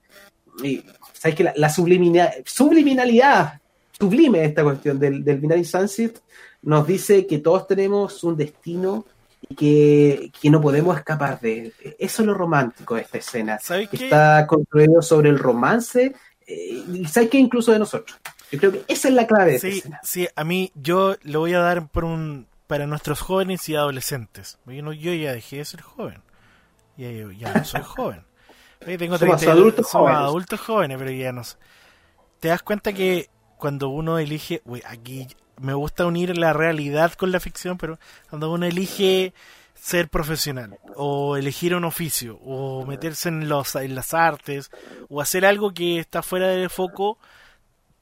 Y 0.64 0.84
sabes 1.14 1.36
que 1.36 1.52
la, 1.56 1.70
subliminalidad, 1.70 3.62
sublime 4.00 4.44
esta 4.44 4.64
cuestión 4.64 4.98
del, 5.00 5.24
del 5.24 5.38
Binary 5.38 5.64
Sunset, 5.66 6.20
nos 6.64 6.88
dice 6.88 7.28
que 7.28 7.38
todos 7.40 7.68
tenemos 7.68 8.24
un 8.24 8.36
destino 8.36 9.06
y 9.50 9.56
que, 9.56 10.50
no 10.50 10.62
podemos 10.62 10.98
escapar 10.98 11.40
de 11.40 11.60
él. 11.60 11.74
Eso 12.00 12.22
es 12.22 12.26
lo 12.26 12.34
romántico 12.34 12.96
de 12.96 13.02
esta 13.02 13.18
escena. 13.18 13.60
Está 13.92 14.46
construido 14.48 15.02
sobre 15.02 15.30
el 15.30 15.40
romance, 15.40 16.16
eh, 16.48 16.84
sabes 17.10 17.30
que 17.30 17.38
incluso 17.38 17.72
de 17.74 17.80
nosotros. 17.80 18.18
Yo 18.52 18.60
creo 18.60 18.72
que 18.72 18.86
esa 18.88 19.10
es 19.10 19.14
la 19.14 19.28
clave 19.28 19.54
de 19.54 19.60
sí, 19.60 19.68
esta 19.68 19.78
escena. 19.80 20.00
Sí, 20.04 20.28
a 20.34 20.44
mí 20.46 20.72
yo 20.76 21.16
lo 21.24 21.42
voy 21.42 21.54
a 21.54 21.60
dar 21.60 21.88
por 21.90 22.06
un 22.06 22.48
para 22.68 22.88
nuestros 22.88 23.22
jóvenes 23.22 23.68
y 23.70 23.76
adolescentes. 23.76 24.60
Yo, 24.66 24.94
yo 24.94 25.14
ya 25.14 25.34
dejé 25.34 25.58
de 25.58 25.66
ser 25.66 25.82
joven. 25.82 26.22
Ya, 26.98 27.10
ya 27.12 27.54
no 27.54 27.64
soy 27.64 27.82
joven. 27.84 28.24
Tengo 28.80 29.18
somos 29.18 29.44
adultos 29.46 29.86
jóvenes. 29.88 30.20
adultos 30.20 30.60
jóvenes, 30.60 30.98
pero 30.98 31.12
ya 31.12 31.32
no 31.32 31.44
sé. 31.44 31.58
Te 32.40 32.50
das 32.50 32.64
cuenta 32.64 32.94
que 32.94 33.30
cuando 33.58 33.90
uno 33.90 34.20
elige, 34.20 34.62
uy, 34.66 34.82
aquí 34.86 35.28
me 35.60 35.74
gusta 35.74 36.06
unir 36.06 36.38
la 36.38 36.54
realidad 36.54 37.14
con 37.14 37.32
la 37.32 37.40
ficción, 37.40 37.78
pero 37.78 37.98
cuando 38.30 38.52
uno 38.52 38.66
elige 38.66 39.34
ser 39.88 40.10
profesional 40.10 40.78
o 40.98 41.38
elegir 41.38 41.74
un 41.74 41.86
oficio 41.86 42.38
o 42.44 42.86
meterse 42.86 43.30
en 43.30 43.48
los 43.48 43.74
en 43.76 43.96
las 43.96 44.14
artes 44.14 44.70
o 45.08 45.22
hacer 45.22 45.46
algo 45.46 45.74
que 45.74 45.98
está 45.98 46.22
fuera 46.22 46.48
de 46.48 46.68
foco 46.68 47.18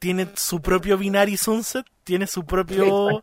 tiene 0.00 0.26
su 0.34 0.60
propio 0.60 0.98
binary 0.98 1.36
sunset 1.36 1.86
tiene 2.02 2.26
su 2.26 2.44
propio 2.44 3.22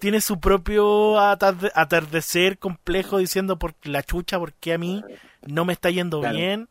tiene 0.00 0.20
su 0.20 0.40
propio 0.40 1.20
atardecer 1.20 2.58
complejo 2.58 3.18
diciendo 3.18 3.60
por 3.60 3.74
la 3.84 4.02
chucha 4.02 4.40
porque 4.40 4.72
a 4.72 4.78
mí 4.78 5.04
no 5.46 5.64
me 5.64 5.72
está 5.72 5.90
yendo 5.90 6.20
bien 6.20 6.68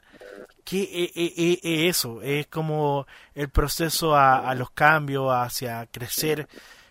que 0.65 0.81
eh, 0.81 1.11
eh, 1.15 1.59
eh, 1.63 1.87
eso 1.87 2.21
es 2.21 2.47
como 2.47 3.07
el 3.33 3.49
proceso 3.49 4.13
a, 4.13 4.53
los 4.55 4.71
cambios, 4.71 5.31
hacia 5.33 5.87
crecer 5.87 6.49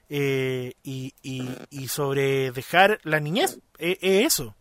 y, 0.08 1.14
y, 1.22 1.88
sobre 1.88 2.50
dejar 2.52 3.00
la 3.04 3.20
niñez, 3.20 3.58
es 3.78 3.98
eso. 4.02 4.54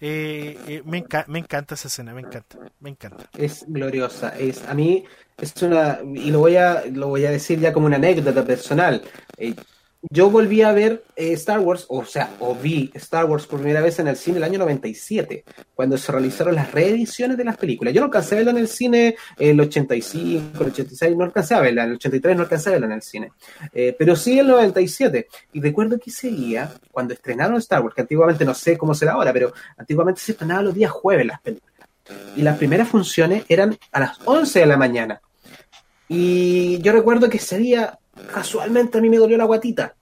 me, 0.00 1.04
me 1.26 1.38
encanta 1.38 1.74
esa 1.74 1.88
escena, 1.88 2.14
me 2.14 2.20
encanta, 2.20 2.58
me 2.80 2.90
encanta. 2.90 3.28
Es 3.36 3.64
gloriosa, 3.66 4.38
es 4.38 4.62
a 4.68 4.74
mí 4.74 5.04
es 5.38 5.62
una 5.62 5.98
y 6.14 6.30
lo 6.30 6.38
voy 6.40 6.56
a 6.56 6.84
lo 6.86 7.08
voy 7.08 7.26
a 7.26 7.30
decir 7.30 7.58
ya 7.58 7.72
como 7.72 7.86
una 7.86 7.96
anécdota 7.96 8.44
personal. 8.44 9.02
Yo 10.10 10.30
volví 10.30 10.62
a 10.62 10.72
ver 10.72 11.04
eh, 11.16 11.32
Star 11.32 11.60
Wars, 11.60 11.86
o 11.88 12.04
sea, 12.04 12.30
o 12.40 12.54
vi 12.54 12.90
Star 12.94 13.24
Wars 13.24 13.46
por 13.46 13.60
primera 13.60 13.80
vez 13.80 13.98
en 13.98 14.08
el 14.08 14.16
cine 14.16 14.38
el 14.38 14.44
año 14.44 14.58
97, 14.58 15.44
cuando 15.74 15.96
se 15.96 16.12
realizaron 16.12 16.54
las 16.54 16.72
reediciones 16.72 17.36
de 17.36 17.44
las 17.44 17.56
películas. 17.56 17.94
Yo 17.94 18.00
no 18.00 18.06
alcancé 18.06 18.34
a 18.34 18.38
verla 18.38 18.52
en 18.52 18.58
el 18.58 18.68
cine 18.68 19.16
el 19.38 19.60
85, 19.60 20.62
el 20.62 20.70
86, 20.70 21.16
no 21.16 21.24
alcancé 21.24 21.54
a 21.54 21.60
verla, 21.60 21.84
en 21.84 21.90
el 21.90 21.96
83 21.96 22.36
no 22.36 22.42
alcancé 22.42 22.68
a 22.68 22.72
verla 22.72 22.86
en 22.86 22.92
el 22.92 23.02
cine, 23.02 23.32
eh, 23.72 23.94
pero 23.98 24.14
sí 24.16 24.38
el 24.38 24.46
97. 24.46 25.28
Y 25.52 25.60
recuerdo 25.60 25.98
que 25.98 26.10
ese 26.10 26.28
día, 26.28 26.72
cuando 26.90 27.14
estrenaron 27.14 27.56
Star 27.58 27.82
Wars, 27.82 27.94
que 27.94 28.02
antiguamente 28.02 28.44
no 28.44 28.54
sé 28.54 28.76
cómo 28.76 28.94
será 28.94 29.12
ahora, 29.12 29.32
pero 29.32 29.52
antiguamente 29.76 30.20
se 30.20 30.32
estrenaban 30.32 30.66
los 30.66 30.74
días 30.74 30.90
jueves 30.90 31.26
las 31.26 31.40
películas. 31.40 31.72
Y 32.36 32.42
las 32.42 32.58
primeras 32.58 32.88
funciones 32.88 33.44
eran 33.48 33.78
a 33.90 34.00
las 34.00 34.18
11 34.26 34.60
de 34.60 34.66
la 34.66 34.76
mañana. 34.76 35.22
Y 36.08 36.78
yo 36.82 36.92
recuerdo 36.92 37.30
que 37.30 37.38
ese 37.38 37.56
día 37.56 37.98
casualmente 38.32 38.98
a 38.98 39.00
mí 39.00 39.08
me 39.08 39.18
dolió 39.18 39.36
la 39.36 39.44
guatita. 39.44 39.94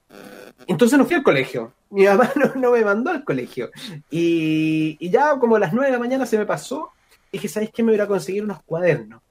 Entonces 0.67 0.97
no 0.97 1.05
fui 1.05 1.15
al 1.15 1.23
colegio. 1.23 1.73
Mi 1.89 2.05
mamá 2.05 2.31
no, 2.55 2.71
me 2.71 2.83
mandó 2.83 3.11
al 3.11 3.23
colegio. 3.23 3.69
Y, 4.09 5.09
ya 5.09 5.37
como 5.39 5.55
a 5.55 5.59
las 5.59 5.73
nueve 5.73 5.87
de 5.87 5.93
la 5.93 5.99
mañana 5.99 6.25
se 6.25 6.37
me 6.37 6.45
pasó. 6.45 6.89
Dije, 7.31 7.47
¿sabes 7.47 7.71
qué? 7.73 7.83
Me 7.83 7.91
voy 7.91 8.01
a 8.01 8.07
conseguir 8.07 8.43
unos 8.43 8.61
cuadernos. 8.63 9.21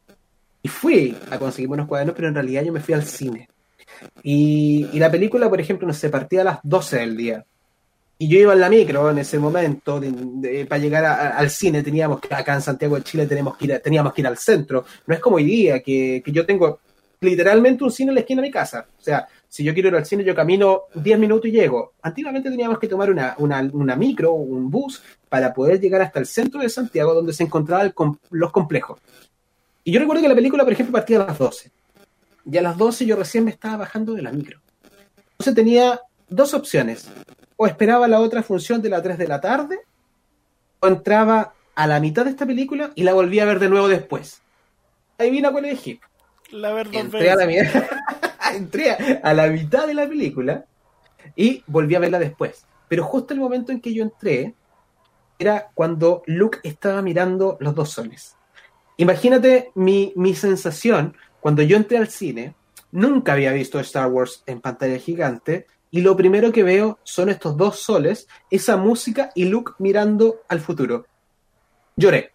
Y 0.62 0.68
fui 0.68 1.16
a 1.30 1.38
conseguir 1.38 1.70
unos 1.70 1.86
cuadernos, 1.86 2.14
pero 2.14 2.28
en 2.28 2.34
realidad 2.34 2.62
yo 2.64 2.72
me 2.72 2.80
fui 2.80 2.94
al 2.94 3.04
cine. 3.04 3.48
Y, 4.22 4.98
la 4.98 5.10
película, 5.10 5.48
por 5.48 5.60
ejemplo, 5.60 5.86
no 5.86 5.94
se 5.94 6.08
partía 6.08 6.42
a 6.42 6.44
las 6.44 6.58
12 6.62 6.96
del 6.98 7.16
día. 7.16 7.44
Y 8.18 8.28
yo 8.28 8.38
iba 8.38 8.52
en 8.52 8.60
la 8.60 8.68
micro 8.68 9.10
en 9.10 9.18
ese 9.18 9.38
momento, 9.38 10.00
para 10.68 10.80
llegar 10.80 11.04
al 11.04 11.50
cine 11.50 11.82
teníamos 11.82 12.20
que, 12.20 12.32
acá 12.32 12.54
en 12.54 12.62
Santiago 12.62 12.94
de 12.94 13.02
Chile 13.02 13.26
teníamos 13.26 13.56
que 14.12 14.20
ir 14.20 14.26
al 14.26 14.36
centro. 14.36 14.84
No 15.06 15.14
es 15.14 15.20
como 15.20 15.36
hoy 15.36 15.44
día, 15.44 15.80
que 15.80 16.22
yo 16.26 16.46
tengo 16.46 16.78
literalmente 17.22 17.84
un 17.84 17.90
cine 17.90 18.10
en 18.10 18.16
la 18.16 18.20
esquina 18.20 18.42
de 18.42 18.48
mi 18.48 18.52
casa. 18.52 18.86
O 18.98 19.02
sea, 19.02 19.26
si 19.48 19.62
yo 19.62 19.72
quiero 19.72 19.88
ir 19.88 19.94
al 19.94 20.04
cine, 20.04 20.24
yo 20.24 20.34
camino 20.34 20.82
10 20.94 21.18
minutos 21.18 21.46
y 21.46 21.52
llego. 21.52 21.92
Antiguamente 22.02 22.50
teníamos 22.50 22.78
que 22.78 22.88
tomar 22.88 23.10
una, 23.10 23.34
una, 23.38 23.60
una 23.72 23.96
micro, 23.96 24.32
un 24.32 24.70
bus, 24.70 25.02
para 25.28 25.54
poder 25.54 25.80
llegar 25.80 26.02
hasta 26.02 26.18
el 26.18 26.26
centro 26.26 26.60
de 26.60 26.68
Santiago, 26.68 27.14
donde 27.14 27.32
se 27.32 27.44
encontraban 27.44 27.94
los 28.30 28.52
complejos. 28.52 29.00
Y 29.84 29.92
yo 29.92 30.00
recuerdo 30.00 30.22
que 30.22 30.28
la 30.28 30.34
película, 30.34 30.64
por 30.64 30.72
ejemplo, 30.72 30.92
partía 30.92 31.22
a 31.22 31.26
las 31.26 31.38
12. 31.38 31.70
Y 32.50 32.58
a 32.58 32.62
las 32.62 32.76
12 32.76 33.06
yo 33.06 33.16
recién 33.16 33.44
me 33.44 33.50
estaba 33.50 33.78
bajando 33.78 34.14
de 34.14 34.22
la 34.22 34.32
micro. 34.32 34.60
Entonces 35.32 35.54
tenía 35.54 36.00
dos 36.28 36.54
opciones. 36.54 37.08
O 37.56 37.66
esperaba 37.66 38.08
la 38.08 38.20
otra 38.20 38.42
función 38.42 38.82
de 38.82 38.90
las 38.90 39.02
3 39.02 39.16
de 39.16 39.28
la 39.28 39.40
tarde, 39.40 39.78
o 40.80 40.88
entraba 40.88 41.54
a 41.74 41.86
la 41.86 42.00
mitad 42.00 42.24
de 42.24 42.30
esta 42.30 42.46
película 42.46 42.90
y 42.96 43.04
la 43.04 43.14
volví 43.14 43.38
a 43.38 43.44
ver 43.44 43.60
de 43.60 43.68
nuevo 43.68 43.86
después. 43.86 44.42
Ahí 45.18 45.30
vino 45.30 45.52
cuál 45.52 45.66
elegí 45.66 46.00
la 46.52 46.72
verdad 46.72 46.94
entré 46.94 47.30
a 47.30 47.36
la, 47.36 47.44
entré 48.54 48.90
a 49.22 49.34
la 49.34 49.46
mitad 49.48 49.86
de 49.86 49.94
la 49.94 50.08
película 50.08 50.64
y 51.34 51.64
volví 51.66 51.94
a 51.94 51.98
verla 52.00 52.18
después. 52.18 52.64
Pero 52.88 53.04
justo 53.04 53.34
el 53.34 53.40
momento 53.40 53.72
en 53.72 53.80
que 53.80 53.94
yo 53.94 54.02
entré 54.02 54.54
era 55.38 55.70
cuando 55.74 56.22
Luke 56.26 56.58
estaba 56.62 57.02
mirando 57.02 57.56
los 57.60 57.74
dos 57.74 57.90
soles. 57.90 58.36
Imagínate 58.98 59.72
mi, 59.74 60.12
mi 60.14 60.34
sensación 60.34 61.16
cuando 61.40 61.62
yo 61.62 61.76
entré 61.76 61.98
al 61.98 62.08
cine. 62.08 62.54
Nunca 62.92 63.32
había 63.32 63.52
visto 63.52 63.80
Star 63.80 64.08
Wars 64.10 64.42
en 64.46 64.60
pantalla 64.60 64.98
gigante 64.98 65.66
y 65.90 66.02
lo 66.02 66.16
primero 66.16 66.52
que 66.52 66.62
veo 66.62 66.98
son 67.02 67.30
estos 67.30 67.56
dos 67.56 67.80
soles, 67.80 68.28
esa 68.50 68.76
música 68.76 69.30
y 69.34 69.46
Luke 69.46 69.72
mirando 69.78 70.42
al 70.48 70.60
futuro. 70.60 71.06
Lloré 71.96 72.32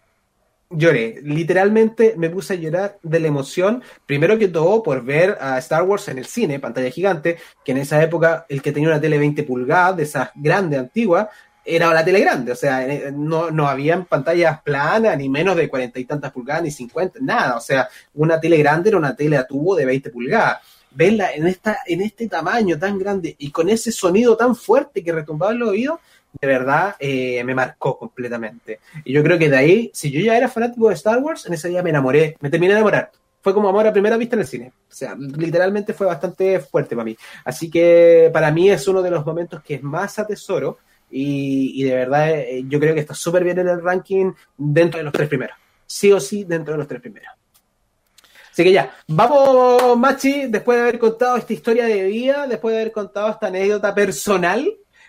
lloré. 0.70 1.20
Literalmente 1.22 2.14
me 2.16 2.30
puse 2.30 2.54
a 2.54 2.56
llorar 2.56 2.98
de 3.02 3.20
la 3.20 3.28
emoción, 3.28 3.82
primero 4.06 4.38
que 4.38 4.48
todo 4.48 4.82
por 4.82 5.04
ver 5.04 5.38
a 5.40 5.58
Star 5.58 5.82
Wars 5.84 6.08
en 6.08 6.18
el 6.18 6.26
cine, 6.26 6.60
pantalla 6.60 6.90
gigante, 6.90 7.38
que 7.64 7.72
en 7.72 7.78
esa 7.78 8.02
época 8.02 8.46
el 8.48 8.62
que 8.62 8.72
tenía 8.72 8.88
una 8.88 9.00
tele 9.00 9.18
20 9.18 9.42
pulgadas, 9.44 9.96
de 9.96 10.02
esas 10.02 10.30
grandes, 10.34 10.78
antiguas, 10.78 11.28
era 11.64 11.92
la 11.92 12.04
tele 12.04 12.20
grande, 12.20 12.52
o 12.52 12.56
sea, 12.56 12.86
no, 13.12 13.50
no 13.50 13.68
habían 13.68 14.06
pantallas 14.06 14.62
planas, 14.62 15.16
ni 15.18 15.28
menos 15.28 15.54
de 15.54 15.68
cuarenta 15.68 16.00
y 16.00 16.04
tantas 16.04 16.32
pulgadas, 16.32 16.62
ni 16.62 16.70
cincuenta, 16.70 17.18
nada, 17.20 17.56
o 17.56 17.60
sea, 17.60 17.88
una 18.14 18.40
tele 18.40 18.56
grande 18.56 18.88
era 18.88 18.98
una 18.98 19.14
tele 19.14 19.36
a 19.36 19.46
tubo 19.46 19.76
de 19.76 19.84
20 19.84 20.10
pulgadas. 20.10 20.58
Verla 20.90 21.32
en, 21.34 21.46
esta, 21.46 21.78
en 21.86 22.00
este 22.00 22.26
tamaño 22.28 22.78
tan 22.78 22.98
grande 22.98 23.36
y 23.38 23.50
con 23.50 23.68
ese 23.68 23.92
sonido 23.92 24.38
tan 24.38 24.56
fuerte 24.56 25.04
que 25.04 25.12
retumbaba 25.12 25.52
en 25.52 25.58
los 25.58 25.68
oídos, 25.68 26.00
de 26.40 26.46
verdad 26.46 26.96
eh, 26.98 27.42
me 27.44 27.54
marcó 27.54 27.98
completamente. 27.98 28.80
Y 29.04 29.12
yo 29.12 29.22
creo 29.22 29.38
que 29.38 29.48
de 29.48 29.56
ahí, 29.56 29.90
si 29.94 30.10
yo 30.10 30.20
ya 30.20 30.36
era 30.36 30.48
fanático 30.48 30.88
de 30.88 30.94
Star 30.94 31.18
Wars, 31.18 31.46
en 31.46 31.54
ese 31.54 31.68
día 31.68 31.82
me 31.82 31.90
enamoré, 31.90 32.36
me 32.40 32.50
terminé 32.50 32.72
de 32.72 32.78
enamorar. 32.78 33.10
Fue 33.40 33.54
como 33.54 33.68
amor 33.68 33.86
a 33.86 33.92
primera 33.92 34.16
vista 34.16 34.36
en 34.36 34.40
el 34.40 34.46
cine. 34.46 34.72
O 34.90 34.94
sea, 34.94 35.14
literalmente 35.16 35.94
fue 35.94 36.06
bastante 36.06 36.60
fuerte 36.60 36.94
para 36.94 37.04
mí. 37.04 37.16
Así 37.44 37.70
que 37.70 38.30
para 38.32 38.50
mí 38.50 38.70
es 38.70 38.86
uno 38.88 39.00
de 39.00 39.10
los 39.10 39.24
momentos 39.24 39.62
que 39.62 39.78
más 39.78 40.18
atesoro. 40.18 40.78
Y, 41.10 41.80
y 41.80 41.84
de 41.84 41.94
verdad, 41.94 42.30
eh, 42.30 42.64
yo 42.66 42.78
creo 42.78 42.94
que 42.94 43.00
está 43.00 43.14
súper 43.14 43.44
bien 43.44 43.58
en 43.58 43.68
el 43.68 43.82
ranking 43.82 44.32
dentro 44.56 44.98
de 44.98 45.04
los 45.04 45.12
tres 45.12 45.28
primeros. 45.28 45.56
Sí 45.86 46.12
o 46.12 46.20
sí, 46.20 46.44
dentro 46.44 46.74
de 46.74 46.78
los 46.78 46.88
tres 46.88 47.00
primeros. 47.00 47.28
Así 48.58 48.64
que 48.64 48.72
ya, 48.72 48.92
vamos, 49.06 49.96
Machi, 49.96 50.48
después 50.48 50.76
de 50.76 50.82
haber 50.82 50.98
contado 50.98 51.36
esta 51.36 51.52
historia 51.52 51.86
de 51.86 52.02
vida, 52.02 52.44
después 52.48 52.74
de 52.74 52.80
haber 52.80 52.92
contado 52.92 53.30
esta 53.30 53.46
anécdota 53.46 53.94
personal, 53.94 54.68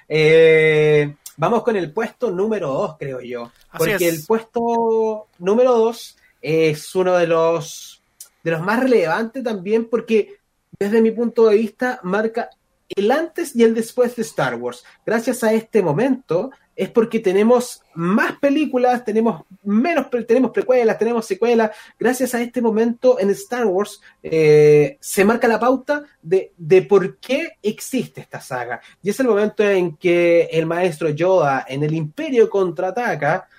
eh, 0.10 1.16
vamos 1.38 1.64
con 1.64 1.76
el 1.76 1.94
puesto 1.94 2.32
número 2.32 2.74
2, 2.74 2.96
creo 2.98 3.22
yo. 3.22 3.52
porque 3.78 4.10
el 4.10 4.26
puesto 4.26 5.28
número 5.38 5.78
2 5.78 6.18
es 6.42 6.96
uno 6.96 7.16
de 7.16 7.28
los, 7.28 8.02
de 8.44 8.52
los 8.52 8.62
más 8.62 8.80
relevantes 8.80 9.44
también 9.44 9.86
porque 9.90 10.38
desde 10.80 11.02
mi 11.02 11.12
punto 11.12 11.48
de 11.48 11.58
vista 11.58 12.00
marca 12.04 12.50
el 12.90 13.12
antes 13.12 13.56
y 13.56 13.64
el 13.64 13.76
después 13.76 14.16
de 14.16 14.24
Star 14.24 14.56
Wars. 14.56 14.84
Gracias 15.06 15.44
a 15.44 15.54
este 15.54 15.82
momento, 15.82 16.52
es 16.80 16.90
porque 16.90 17.20
tenemos 17.20 17.84
más 17.94 18.40
películas, 18.40 19.04
tenemos 19.04 19.44
menos, 19.64 20.06
tenemos 20.26 20.52
precuelas, 20.52 20.98
tenemos 20.98 21.26
secuelas. 21.26 21.72
Gracias 22.00 22.34
a 22.34 22.42
este 22.42 22.62
momento 22.62 23.20
en 23.20 23.30
Star 23.32 23.66
Wars 23.66 24.00
eh, 24.24 24.98
se 25.02 25.26
marca 25.26 25.50
la 25.50 25.60
pauta 25.60 26.06
de, 26.22 26.54
por 26.88 27.18
qué 27.18 27.58
existe 27.62 28.22
esta 28.22 28.40
saga. 28.40 28.80
Y 29.04 29.10
es 29.10 29.20
el 29.20 29.28
momento 29.28 29.62
en 29.70 29.98
que 29.98 30.44
el 30.54 30.66
maestro 30.66 31.10
Yoda 31.10 31.66
en 31.68 31.84
el 31.84 31.94
Imperio 31.94 32.50
contraataca. 32.50 33.50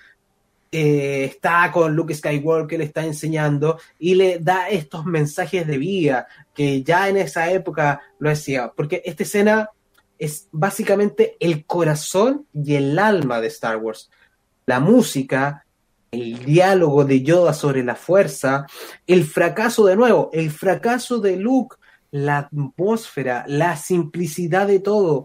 Eh, 0.72 1.24
está 1.24 1.70
con 1.72 1.94
Luke 1.94 2.14
Skywalker, 2.14 2.78
le 2.78 2.84
está 2.84 3.04
enseñando 3.04 3.78
y 3.98 4.14
le 4.14 4.38
da 4.38 4.68
estos 4.68 5.04
mensajes 5.04 5.66
de 5.66 5.76
vida 5.76 6.28
que 6.54 6.82
ya 6.84 7.08
en 7.08 7.16
esa 7.16 7.50
época 7.50 8.00
lo 8.20 8.30
decía, 8.30 8.72
porque 8.74 9.02
esta 9.04 9.24
escena 9.24 9.68
es 10.20 10.48
básicamente 10.52 11.36
el 11.40 11.64
corazón 11.64 12.46
y 12.52 12.74
el 12.74 12.98
alma 12.98 13.40
de 13.40 13.48
Star 13.48 13.78
Wars. 13.78 14.10
La 14.66 14.78
música, 14.78 15.64
el 16.10 16.44
diálogo 16.44 17.06
de 17.06 17.22
Yoda 17.22 17.54
sobre 17.54 17.82
la 17.82 17.96
fuerza, 17.96 18.66
el 19.06 19.24
fracaso 19.24 19.86
de 19.86 19.96
nuevo, 19.96 20.28
el 20.34 20.50
fracaso 20.50 21.20
de 21.20 21.36
Luke, 21.36 21.76
la 22.10 22.38
atmósfera, 22.38 23.44
la 23.48 23.76
simplicidad 23.78 24.66
de 24.66 24.80
todo, 24.80 25.24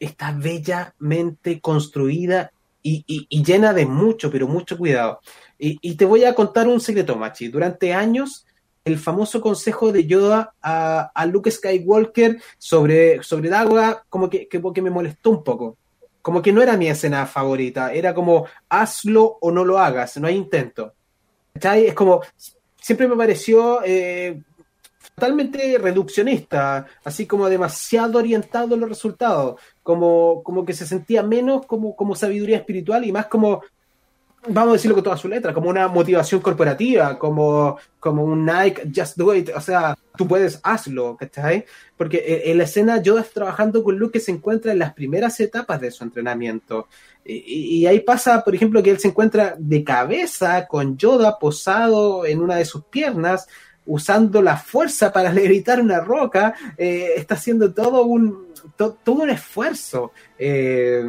está 0.00 0.32
bellamente 0.32 1.60
construida 1.60 2.50
y, 2.82 3.26
llena 3.42 3.72
de 3.72 3.86
mucho, 3.86 4.32
pero 4.32 4.48
mucho 4.48 4.76
cuidado. 4.76 5.20
Y, 5.58 5.78
y, 5.80 5.94
te 5.94 6.04
voy 6.04 6.24
a 6.24 6.34
contar 6.34 6.66
un 6.66 6.80
secreto, 6.80 7.16
Machi. 7.16 7.48
Durante 7.48 7.94
años 7.94 8.43
el 8.84 8.98
famoso 8.98 9.40
consejo 9.40 9.92
de 9.92 10.06
Yoda 10.06 10.54
a, 10.60 11.26
Luke 11.26 11.50
Skywalker 11.50 12.40
sobre, 12.58 13.22
sobre 13.22 13.50
como 14.08 14.28
que, 14.28 14.46
que, 14.46 14.82
me 14.82 14.90
molestó 14.90 15.30
un 15.30 15.42
poco. 15.42 15.78
Como 16.20 16.42
que 16.42 16.52
no 16.52 16.62
era 16.62 16.76
mi 16.76 16.88
escena 16.88 17.26
favorita, 17.26 17.92
era 17.92 18.14
como 18.14 18.46
hazlo 18.68 19.38
o 19.40 19.50
no 19.50 19.64
lo 19.64 19.78
hagas, 19.78 20.16
no 20.18 20.26
hay 20.26 20.36
intento. 20.36 20.94
Es 21.54 21.94
como, 21.94 22.22
siempre 22.80 23.06
me 23.08 23.16
pareció 23.16 23.80
eh, 23.84 24.42
totalmente 25.14 25.78
reduccionista, 25.78 26.86
así 27.04 27.26
como 27.26 27.48
demasiado 27.48 28.18
orientado 28.18 28.74
en 28.74 28.80
los 28.80 28.88
resultados, 28.88 29.60
como, 29.82 30.42
como 30.42 30.64
que 30.64 30.72
se 30.72 30.86
sentía 30.86 31.22
menos 31.22 31.66
como, 31.66 31.94
como 31.94 32.14
sabiduría 32.14 32.58
espiritual 32.58 33.04
y 33.04 33.12
más 33.12 33.26
como 33.26 33.62
vamos 34.48 34.70
a 34.70 34.72
decirlo 34.74 34.94
con 34.94 35.04
toda 35.04 35.16
su 35.16 35.28
letra, 35.28 35.54
como 35.54 35.70
una 35.70 35.88
motivación 35.88 36.40
corporativa, 36.40 37.18
como, 37.18 37.78
como 37.98 38.24
un 38.24 38.44
Nike, 38.44 38.90
just 38.94 39.16
do 39.16 39.34
it, 39.34 39.50
o 39.54 39.60
sea, 39.60 39.96
tú 40.16 40.26
puedes, 40.28 40.60
hazlo, 40.62 41.16
¿cachai? 41.16 41.64
Porque 41.96 42.42
en 42.46 42.58
la 42.58 42.64
escena 42.64 43.00
Yoda 43.00 43.22
está 43.22 43.34
trabajando 43.34 43.82
con 43.82 43.98
Luke 43.98 44.18
que 44.18 44.24
se 44.24 44.32
encuentra 44.32 44.72
en 44.72 44.78
las 44.78 44.92
primeras 44.92 45.38
etapas 45.40 45.80
de 45.80 45.90
su 45.90 46.04
entrenamiento. 46.04 46.88
Y, 47.24 47.80
y, 47.80 47.86
ahí 47.86 48.00
pasa, 48.00 48.44
por 48.44 48.54
ejemplo, 48.54 48.82
que 48.82 48.90
él 48.90 48.98
se 48.98 49.08
encuentra 49.08 49.54
de 49.58 49.82
cabeza 49.82 50.66
con 50.66 50.96
Yoda 50.98 51.38
posado 51.38 52.26
en 52.26 52.40
una 52.40 52.56
de 52.56 52.66
sus 52.66 52.84
piernas, 52.84 53.46
usando 53.86 54.42
la 54.42 54.56
fuerza 54.56 55.12
para 55.12 55.32
levitar 55.32 55.80
una 55.80 56.00
roca, 56.00 56.54
eh, 56.76 57.12
está 57.16 57.34
haciendo 57.34 57.72
todo 57.72 58.04
un, 58.04 58.48
todo 58.76 59.22
un 59.22 59.30
esfuerzo. 59.30 60.12
Eh, 60.38 61.04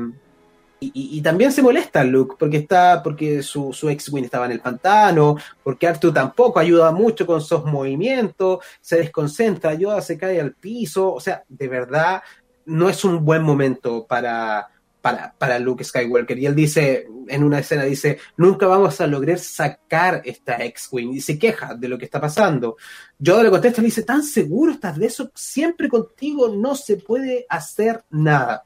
y, 0.94 1.22
también 1.22 1.52
se 1.52 1.62
molesta 1.62 2.04
Luke 2.04 2.36
porque 2.38 2.58
está 2.58 3.02
porque 3.02 3.42
su, 3.42 3.72
ex-wing 3.90 4.26
estaba 4.26 4.46
en 4.46 4.52
el 4.52 4.60
pantano, 4.60 5.38
porque 5.64 5.88
Arthur 5.88 6.14
tampoco 6.14 6.60
ayuda 6.60 6.92
mucho 6.92 7.26
con 7.26 7.42
sus 7.42 7.64
movimientos, 7.66 8.60
se 8.82 8.98
desconcentra, 8.98 9.72
ayuda, 9.72 10.02
se 10.02 10.18
cae 10.18 10.40
al 10.40 10.54
piso, 10.54 11.14
o 11.14 11.20
sea, 11.20 11.44
de 11.48 11.68
verdad 11.68 12.22
no 12.66 12.90
es 12.90 13.04
un 13.06 13.24
buen 13.24 13.44
momento 13.44 14.06
para, 14.08 14.68
para, 15.02 15.34
para 15.38 15.60
Luke 15.60 15.84
Skywalker. 15.84 16.38
Y 16.40 16.48
él 16.48 16.56
dice, 16.56 17.08
en 17.28 17.44
una 17.44 17.60
escena, 17.60 17.84
dice, 17.84 18.18
nunca 18.38 18.66
vamos 18.66 19.00
a 19.00 19.08
lograr 19.08 19.38
sacar 19.38 20.22
esta 20.26 20.64
X-Wing. 20.64 21.14
Y 21.14 21.22
se 21.22 21.38
queja 21.38 21.76
de 21.76 21.88
lo 21.88 21.98
que 21.98 22.06
está 22.06 22.20
pasando. 22.20 22.78
Yoda 23.20 23.44
le 23.44 23.52
contesta, 23.52 23.82
le 23.82 23.88
dice, 23.88 24.04
¿tan 24.04 24.24
seguro 24.24 24.72
estás 24.72 24.98
de 24.98 25.06
eso? 25.06 25.30
Siempre 25.36 25.90
contigo 25.90 26.50
no 26.50 26.76
se 26.76 26.98
puede 26.98 27.46
hacer 27.50 28.04
nada. 28.10 28.64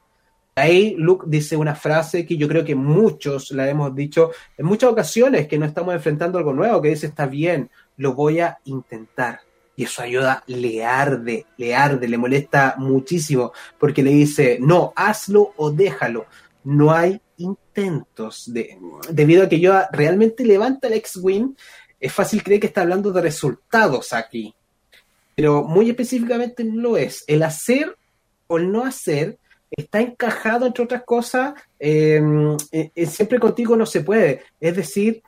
Ahí 0.54 0.94
Luke 0.98 1.24
dice 1.28 1.56
una 1.56 1.74
frase 1.74 2.26
que 2.26 2.36
yo 2.36 2.48
creo 2.48 2.64
que 2.64 2.74
muchos 2.74 3.50
la 3.52 3.68
hemos 3.68 3.94
dicho 3.94 4.30
en 4.58 4.66
muchas 4.66 4.90
ocasiones, 4.90 5.46
que 5.46 5.58
no 5.58 5.66
estamos 5.66 5.94
enfrentando 5.94 6.38
algo 6.38 6.52
nuevo, 6.52 6.82
que 6.82 6.90
dice, 6.90 7.06
está 7.06 7.26
bien, 7.26 7.70
lo 7.96 8.14
voy 8.14 8.40
a 8.40 8.58
intentar 8.64 9.40
y 9.80 9.84
eso 9.84 10.02
ayuda, 10.02 10.44
le 10.46 10.84
arde, 10.84 11.46
le 11.56 11.74
arde, 11.74 12.06
le 12.06 12.18
molesta 12.18 12.74
muchísimo, 12.76 13.52
porque 13.78 14.02
le 14.02 14.10
dice, 14.10 14.58
no, 14.60 14.92
hazlo 14.94 15.54
o 15.56 15.70
déjalo. 15.70 16.26
No 16.64 16.92
hay 16.92 17.18
intentos, 17.38 18.52
de, 18.52 18.78
debido 19.08 19.44
a 19.44 19.48
que 19.48 19.58
yo 19.58 19.72
realmente 19.90 20.44
levanta 20.44 20.88
el 20.88 20.92
X-Wing, 20.92 21.56
es 21.98 22.12
fácil 22.12 22.42
creer 22.42 22.60
que 22.60 22.66
está 22.66 22.82
hablando 22.82 23.10
de 23.10 23.22
resultados 23.22 24.12
aquí, 24.12 24.54
pero 25.34 25.62
muy 25.62 25.88
específicamente 25.88 26.62
no 26.62 26.82
lo 26.82 26.96
es. 26.98 27.24
El 27.26 27.42
hacer 27.42 27.96
o 28.48 28.58
el 28.58 28.70
no 28.70 28.84
hacer 28.84 29.38
está 29.70 30.00
encajado, 30.00 30.66
entre 30.66 30.84
otras 30.84 31.04
cosas, 31.04 31.54
em, 31.78 32.56
siempre 33.06 33.38
contigo 33.38 33.76
no 33.76 33.86
se 33.86 34.00
puede. 34.00 34.42
Es 34.60 34.76
decir, 34.76 35.22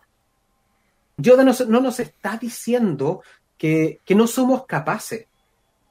Yoda 1.16 1.44
no, 1.44 1.52
no, 1.68 1.80
nos 1.80 2.00
está 2.00 2.36
diciendo 2.36 3.22
que, 3.56 4.00
no 4.10 4.26
somos 4.26 4.66
capaces, 4.66 5.26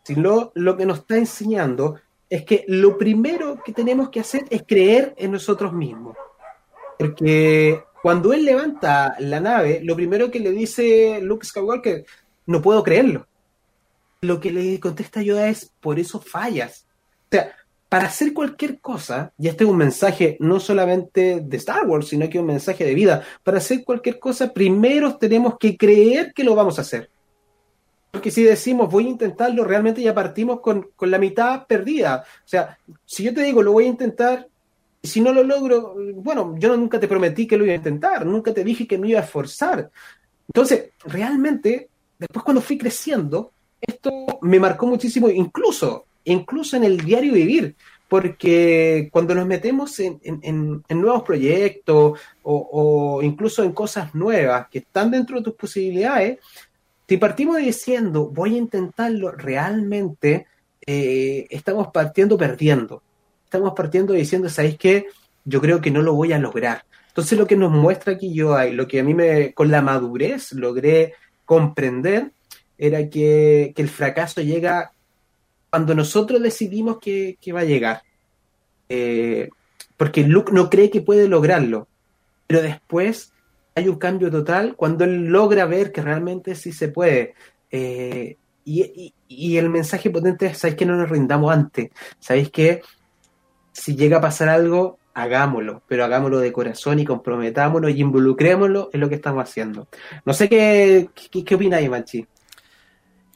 sino 0.04 0.52
lo 0.56 0.76
que 0.76 0.86
nos 0.86 1.00
está 1.00 1.18
enseñando 1.18 2.00
es 2.30 2.44
que 2.44 2.66
lo 2.68 2.98
primero 2.98 3.62
que 3.64 3.74
tenemos 3.74 4.10
que 4.10 4.20
hacer 4.20 4.46
es 4.50 4.64
creer 4.68 5.14
en 5.18 5.32
nosotros 5.32 5.74
mismos. 5.74 6.18
Porque 6.98 7.84
cuando 8.02 8.34
él 8.34 8.46
levanta 8.46 9.16
la 9.20 9.40
nave, 9.40 9.80
lo 9.84 9.96
primero 9.96 10.30
que 10.30 10.40
le 10.40 10.52
dice 10.52 11.20
Luke 11.22 11.46
Skywalker, 11.46 12.06
no 12.48 12.62
puedo 12.62 12.84
creerlo. 12.84 13.28
Lo 14.22 14.40
que 14.40 14.52
le 14.52 14.80
contesta 14.80 15.22
Yoda 15.22 15.48
es, 15.48 15.72
por 15.80 15.98
eso 15.98 16.20
fallas. 16.20 16.86
O 17.26 17.28
sea, 17.32 17.56
para 17.92 18.06
hacer 18.06 18.34
cualquier 18.34 18.80
cosa, 18.80 19.34
y 19.38 19.50
este 19.50 19.66
es 19.66 19.70
un 19.70 19.76
mensaje 19.76 20.38
no 20.40 20.62
solamente 20.62 21.42
de 21.42 21.58
Star 21.58 21.86
Wars, 21.86 22.08
sino 22.08 22.30
que 22.30 22.40
un 22.40 22.46
mensaje 22.46 22.86
de 22.86 22.96
vida, 22.96 23.22
para 23.44 23.58
hacer 23.58 23.84
cualquier 23.84 24.18
cosa, 24.18 24.54
primero 24.54 25.18
tenemos 25.18 25.58
que 25.60 25.76
creer 25.76 26.32
que 26.34 26.46
lo 26.46 26.56
vamos 26.56 26.78
a 26.78 26.84
hacer. 26.84 27.10
Porque 28.10 28.32
si 28.32 28.44
decimos 28.44 28.90
voy 28.90 29.08
a 29.08 29.10
intentarlo, 29.10 29.66
realmente 29.66 30.02
ya 30.02 30.16
partimos 30.16 30.62
con, 30.62 30.90
la 31.02 31.18
mitad 31.18 31.68
perdida. 31.68 32.24
O 32.46 32.48
sea, 32.48 32.78
si 33.06 33.24
yo 33.24 33.34
te 33.34 33.44
digo 33.44 33.62
lo 33.62 33.74
voy 33.74 33.84
a 33.84 33.90
intentar, 33.90 34.48
si 35.04 35.20
no 35.20 35.34
lo 35.34 35.44
logro, 35.44 35.94
bueno, 36.16 36.56
yo 36.58 36.78
nunca 36.78 36.98
te 36.98 37.10
prometí 37.10 37.46
que 37.46 37.58
lo 37.58 37.66
iba 37.66 37.74
a 37.74 37.84
intentar, 37.84 38.26
nunca 38.26 38.54
te 38.54 38.64
dije 38.64 38.88
que 38.88 38.98
me 38.98 39.10
iba 39.10 39.20
a 39.20 39.24
esforzar. 39.24 39.92
Entonces, 40.48 40.92
realmente, 41.04 41.90
después 42.18 42.46
cuando 42.46 42.62
fui 42.62 42.78
creciendo, 42.78 43.52
esto 43.82 44.40
me 44.44 44.62
marcó 44.62 44.88
muchísimo, 44.88 45.28
incluso, 45.28 46.06
incluso 46.26 46.78
en 46.78 46.84
el 46.84 46.98
diario 46.98 47.34
vivir, 47.34 47.76
porque 48.08 49.10
cuando 49.12 49.34
nos 49.34 49.46
metemos 49.48 50.00
en, 50.00 50.84
nuevos 50.90 51.24
proyectos 51.24 52.20
o, 52.44 53.22
incluso 53.24 53.64
en 53.64 53.72
cosas 53.72 54.14
nuevas 54.14 54.68
que 54.70 54.80
están 54.80 55.12
dentro 55.12 55.38
de 55.38 55.44
tus 55.44 55.54
posibilidades, 55.54 56.40
si 57.08 57.18
partimos 57.18 57.58
diciendo 57.58 58.28
voy 58.28 58.56
a 58.56 58.60
intentarlo, 58.60 59.32
realmente 59.32 60.48
eh, 60.86 61.48
estamos 61.50 61.88
partiendo 61.88 62.38
perdiendo. 62.38 63.04
Estamos 63.44 63.74
partiendo 63.76 64.14
diciendo, 64.14 64.50
¿sabéis 64.50 64.78
qué? 64.78 65.06
Yo 65.44 65.60
creo 65.60 65.82
que 65.82 65.92
no 65.92 66.02
lo 66.02 66.14
voy 66.14 66.32
a 66.32 66.40
lograr. 66.40 66.86
Entonces 67.10 67.38
lo 67.38 67.46
que 67.46 67.58
nos 67.58 67.72
muestra 67.72 68.14
aquí 68.14 68.34
yo 68.34 68.56
hay, 68.56 68.72
lo 68.72 68.88
que 68.88 69.02
a 69.02 69.04
mí 69.04 69.14
me, 69.14 69.54
con 69.54 69.70
la 69.70 69.82
madurez 69.82 70.54
logré 70.54 71.14
comprender, 71.44 72.32
era 72.78 73.10
que, 73.10 73.74
el 73.76 73.90
fracaso 73.90 74.42
llega 74.42 74.94
cuando 75.72 75.96
nosotros 75.96 76.42
decidimos 76.42 77.00
que, 77.00 77.38
va 77.56 77.62
a 77.62 77.66
llegar. 77.66 78.04
Eh, 78.90 79.50
porque 79.96 80.24
Luke 80.24 80.52
no 80.52 80.70
cree 80.70 80.92
que 80.92 81.02
puede 81.02 81.28
lograrlo, 81.30 81.88
pero 82.46 82.62
después 82.62 83.32
hay 83.74 83.88
un 83.88 83.96
cambio 83.96 84.30
total 84.30 84.76
cuando 84.76 85.06
él 85.06 85.28
logra 85.28 85.66
ver 85.66 85.94
que 85.94 86.02
realmente 86.02 86.56
sí 86.56 86.74
se 86.74 86.90
puede. 86.90 87.36
Eh, 87.72 88.36
y, 88.66 89.14
el 89.58 89.70
mensaje 89.70 90.10
potente 90.10 90.48
es, 90.48 90.58
¿sabéis 90.58 90.78
que 90.78 90.86
no 90.86 90.98
nos 90.98 91.10
rindamos 91.10 91.54
antes? 91.54 91.90
¿Sabéis 92.20 92.52
que 92.52 92.82
si 93.72 93.96
llega 93.96 94.18
a 94.18 94.22
pasar 94.22 94.50
algo, 94.50 95.00
hagámoslo, 95.14 95.84
pero 95.88 96.04
hagámoslo 96.04 96.40
de 96.40 96.52
corazón 96.52 97.00
y 97.00 97.06
comprometámonos 97.06 97.92
y 97.92 98.02
involucrémoslo 98.02 98.90
en 98.92 99.00
lo 99.00 99.08
que 99.08 99.16
estamos 99.16 99.44
haciendo? 99.44 99.88
No 100.26 100.34
sé 100.34 100.50
qué, 100.50 101.10
qué, 101.32 101.46
qué 101.46 101.56
opináis, 101.56 101.90
Manchi. 101.90 102.28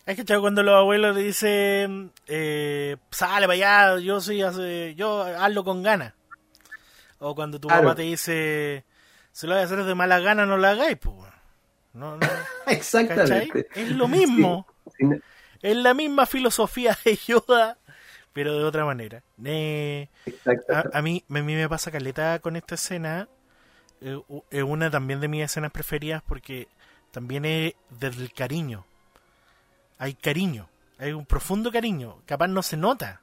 Es 0.06 0.24
que 0.24 0.40
cuando 0.40 0.62
los 0.62 0.76
abuelos 0.76 1.16
le 1.16 1.24
dicen, 1.24 2.12
eh, 2.28 2.98
sale 3.10 3.48
para 3.48 3.54
allá, 3.54 4.00
yo 4.00 4.22
soy, 4.22 4.38
yo 4.96 5.22
hazlo 5.24 5.64
con 5.64 5.82
ganas. 5.82 6.14
O 7.18 7.34
cuando 7.34 7.60
tu 7.60 7.68
mamá 7.70 7.96
te 7.96 8.04
dice, 8.04 8.86
si 9.32 9.48
lo 9.48 9.54
voy 9.54 9.62
a 9.62 9.66
hacer 9.66 9.84
de 9.84 9.96
mala 9.96 10.20
gana, 10.20 10.46
no 10.46 10.58
lo 10.58 10.68
hagáis, 10.68 10.98
pues. 10.98 11.16
No, 11.94 12.20
Exactamente. 12.68 13.68
Es 13.74 13.90
lo 13.90 14.08
mismo. 14.08 14.68
Es 15.62 15.76
la 15.76 15.96
misma 15.96 16.28
filosofía 16.28 16.96
de 17.04 17.16
Yoda, 17.16 17.80
pero 18.32 18.56
de 18.60 18.64
otra 18.64 18.86
manera. 18.86 19.24
a, 20.94 21.02
mí, 21.02 21.24
a 21.28 21.34
mí 21.34 21.56
me 21.56 21.70
pasa 21.70 21.92
caleta 21.92 22.38
con 22.40 22.56
esta 22.58 22.76
escena. 22.76 23.28
Eh, 24.02 24.22
es 24.52 24.64
una 24.64 24.92
también 24.92 25.20
de 25.20 25.30
mis 25.30 25.44
escenas 25.44 25.72
preferidas 25.72 26.22
porque 26.22 26.68
también 27.12 27.46
es 27.46 27.74
desde 27.90 28.22
el 28.22 28.34
cariño. 28.34 28.86
Hay 29.98 30.14
cariño. 30.14 30.70
Hay 30.98 31.12
un 31.14 31.26
profundo 31.26 31.72
cariño. 31.72 32.22
Capaz 32.26 32.48
no 32.48 32.64
se 32.64 32.78
nota. 32.78 33.22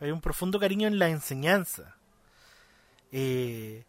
Hay 0.00 0.10
un 0.10 0.20
profundo 0.20 0.58
cariño 0.58 0.88
en 0.88 0.98
la 0.98 1.08
enseñanza. 1.08 1.96
Eh, 3.12 3.84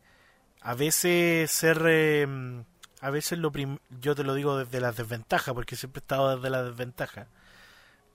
a 0.64 0.76
veces 0.76 1.52
ser 1.52 1.86
em, 1.88 2.64
a 3.02 3.10
veces 3.10 3.38
lo 3.38 3.52
yo 4.02 4.16
te 4.16 4.24
lo 4.24 4.34
digo 4.34 4.58
desde 4.58 4.80
las 4.80 4.96
desventajas 4.96 5.54
porque 5.54 5.76
siempre 5.76 6.00
he 6.00 6.04
estado 6.04 6.36
desde 6.36 6.50
la 6.50 6.64
desventaja 6.64 7.28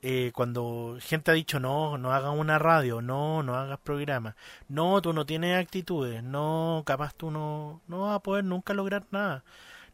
eh, 0.02 0.32
cuando 0.34 0.96
gente 1.00 1.30
ha 1.30 1.34
dicho 1.34 1.60
no 1.60 1.98
no 1.98 2.12
hagas 2.12 2.32
una 2.34 2.58
radio 2.58 3.02
no 3.02 3.42
no 3.42 3.56
hagas 3.56 3.78
programa 3.80 4.34
no 4.68 5.02
tú 5.02 5.12
no 5.12 5.26
tienes 5.26 5.62
actitudes 5.62 6.22
no 6.22 6.82
capaz 6.86 7.14
tú 7.14 7.30
no 7.30 7.82
no 7.86 8.02
vas 8.02 8.16
a 8.16 8.20
poder 8.20 8.44
nunca 8.44 8.72
lograr 8.74 9.04
nada 9.10 9.44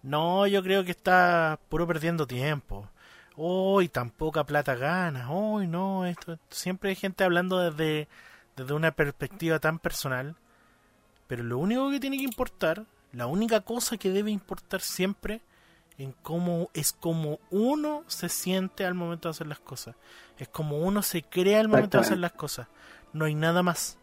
no 0.02 0.46
yo 0.46 0.62
creo 0.62 0.84
que 0.84 0.92
estás 0.92 1.58
puro 1.68 1.86
perdiendo 1.86 2.26
tiempo 2.26 2.88
hoy 3.37 3.89
tan 3.89 4.11
poca 4.11 4.45
plata 4.45 4.74
ganas 4.74 5.26
hoy 5.30 5.66
no 5.66 6.07
esto 6.07 6.39
siempre 6.51 6.91
hay 6.91 6.97
gente 6.97 7.24
hablando 7.24 7.59
desde 7.59 8.09
desde 8.57 8.74
una 8.74 8.93
perspectiva 8.93 9.59
tan 9.59 9.78
personal 9.78 10.37
pero 11.26 11.43
lo 11.43 11.59
único 11.59 11.91
que 11.91 12.01
tiene 12.01 12.18
que 12.18 12.24
importar, 12.24 12.85
la 13.12 13.26
única 13.26 13.61
cosa 13.61 13.97
que 13.97 14.11
debe 14.11 14.30
importar 14.30 14.80
siempre 14.80 15.41
en 15.97 16.12
cómo 16.22 16.70
es 16.74 16.93
como 16.93 17.39
uno 17.51 18.05
se 18.09 18.28
siente 18.28 18.85
al 18.85 18.95
momento 18.95 19.28
de 19.28 19.30
hacer 19.30 19.47
las 19.47 19.61
cosas. 19.61 19.97
Es 20.39 20.49
como 20.49 20.78
uno 20.78 21.03
se 21.03 21.22
crea 21.22 21.61
al 21.61 21.68
momento 21.68 21.99
de 21.99 22.05
hacer 22.05 22.18
las 22.18 22.32
cosas. 22.32 22.66
No 23.12 23.24
hay 23.24 23.35
nada 23.35 23.62
más. 23.62 23.99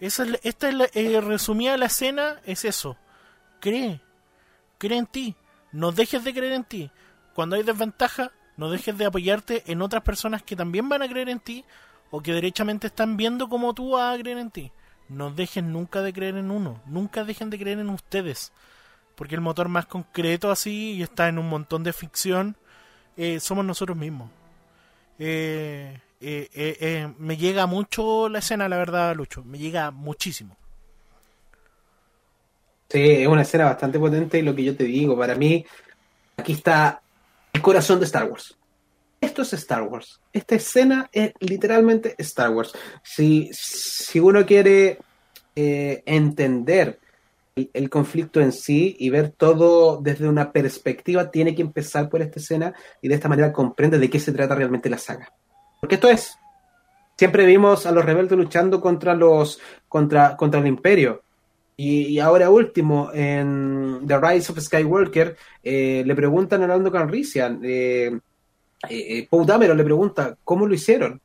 Esa 0.00 0.24
es, 0.24 0.40
esta 0.42 0.68
es 0.68 0.74
la, 0.74 0.88
eh, 0.94 1.20
resumida 1.20 1.76
la 1.76 1.86
escena, 1.86 2.40
es 2.44 2.64
eso. 2.64 2.96
Cree. 3.60 4.00
Cree 4.78 4.98
en 4.98 5.06
ti. 5.06 5.36
No 5.72 5.92
dejes 5.92 6.24
de 6.24 6.32
creer 6.32 6.52
en 6.52 6.64
ti. 6.64 6.90
Cuando 7.34 7.56
hay 7.56 7.62
desventaja, 7.62 8.30
no 8.56 8.70
dejes 8.70 8.96
de 8.96 9.06
apoyarte 9.06 9.62
en 9.66 9.82
otras 9.82 10.02
personas 10.02 10.42
que 10.42 10.56
también 10.56 10.88
van 10.88 11.02
a 11.02 11.08
creer 11.08 11.28
en 11.28 11.40
ti 11.40 11.64
o 12.10 12.20
que 12.20 12.32
derechamente 12.32 12.86
están 12.86 13.16
viendo 13.16 13.48
como 13.48 13.74
tú 13.74 13.90
vas 13.90 14.14
a 14.14 14.18
creer 14.20 14.38
en 14.38 14.50
ti. 14.50 14.72
No 15.08 15.30
dejen 15.30 15.72
nunca 15.72 16.00
de 16.00 16.12
creer 16.12 16.36
en 16.36 16.50
uno, 16.50 16.80
nunca 16.86 17.24
dejen 17.24 17.50
de 17.50 17.58
creer 17.58 17.78
en 17.78 17.90
ustedes, 17.90 18.52
porque 19.16 19.34
el 19.34 19.40
motor 19.40 19.68
más 19.68 19.86
concreto 19.86 20.50
así 20.50 20.92
y 20.92 21.02
está 21.02 21.28
en 21.28 21.38
un 21.38 21.48
montón 21.48 21.84
de 21.84 21.92
ficción 21.92 22.56
eh, 23.16 23.38
somos 23.40 23.64
nosotros 23.64 23.96
mismos. 23.96 24.30
Eh, 25.18 26.00
eh, 26.20 27.12
me 27.18 27.36
llega 27.36 27.66
mucho 27.66 28.28
la 28.28 28.38
escena, 28.38 28.68
la 28.68 28.78
verdad, 28.78 29.14
Lucho, 29.14 29.44
me 29.44 29.58
llega 29.58 29.90
muchísimo. 29.90 30.56
Sí, 32.88 33.00
es 33.00 33.26
una 33.26 33.42
escena 33.42 33.66
bastante 33.66 33.98
potente 33.98 34.38
y 34.38 34.42
lo 34.42 34.54
que 34.54 34.64
yo 34.64 34.76
te 34.76 34.84
digo, 34.84 35.18
para 35.18 35.34
mí, 35.34 35.64
aquí 36.36 36.52
está 36.52 37.02
el 37.54 37.62
corazón 37.62 37.98
de 37.98 38.04
Star 38.04 38.30
Wars 38.30 38.58
esto 39.24 39.42
es 39.42 39.52
Star 39.54 39.82
Wars. 39.82 40.20
Esta 40.32 40.54
escena 40.54 41.08
es 41.10 41.32
literalmente 41.40 42.14
Star 42.18 42.50
Wars. 42.50 42.72
Si, 43.02 43.50
si 43.52 44.20
uno 44.20 44.44
quiere 44.46 44.98
eh, 45.56 46.02
entender 46.06 47.00
el, 47.56 47.90
conflicto 47.90 48.40
en 48.40 48.52
sí 48.52 48.96
y 48.98 49.10
ver 49.10 49.30
todo 49.30 49.98
desde 50.00 50.28
una 50.28 50.52
perspectiva, 50.52 51.30
tiene 51.30 51.54
que 51.54 51.62
empezar 51.62 52.08
por 52.08 52.22
esta 52.22 52.38
escena 52.38 52.74
y 53.00 53.08
de 53.08 53.14
esta 53.14 53.28
manera 53.28 53.52
comprende 53.52 53.98
de 53.98 54.10
qué 54.10 54.20
se 54.20 54.32
trata 54.32 54.54
realmente 54.54 54.90
la 54.90 54.98
saga. 54.98 55.32
Porque 55.80 55.96
esto 55.96 56.08
es. 56.08 56.36
siempre 57.16 57.46
vimos 57.46 57.86
a 57.86 57.92
los 57.92 58.04
rebeldes 58.04 58.38
luchando 58.38 58.80
contra 58.80 59.14
los 59.14 59.60
contra, 59.88 60.36
contra 60.36 60.60
el 60.60 60.66
imperio. 60.66 61.23
Y, 61.76 62.18
ahora 62.20 62.50
último, 62.50 63.10
en 63.12 64.02
The 64.06 64.18
Rise 64.20 64.52
of 64.52 64.60
Skywalker, 64.60 65.36
eh, 65.62 66.04
le 66.06 66.14
preguntan 66.14 66.62
a 66.62 66.68
Lando 66.68 66.92
Calrissian, 66.92 67.60
eh, 67.64 68.16
eh, 68.88 69.26
Paul 69.28 69.46
Dameron 69.46 69.76
le 69.76 69.84
pregunta, 69.84 70.36
¿cómo 70.44 70.66
lo 70.66 70.74
hicieron? 70.74 71.20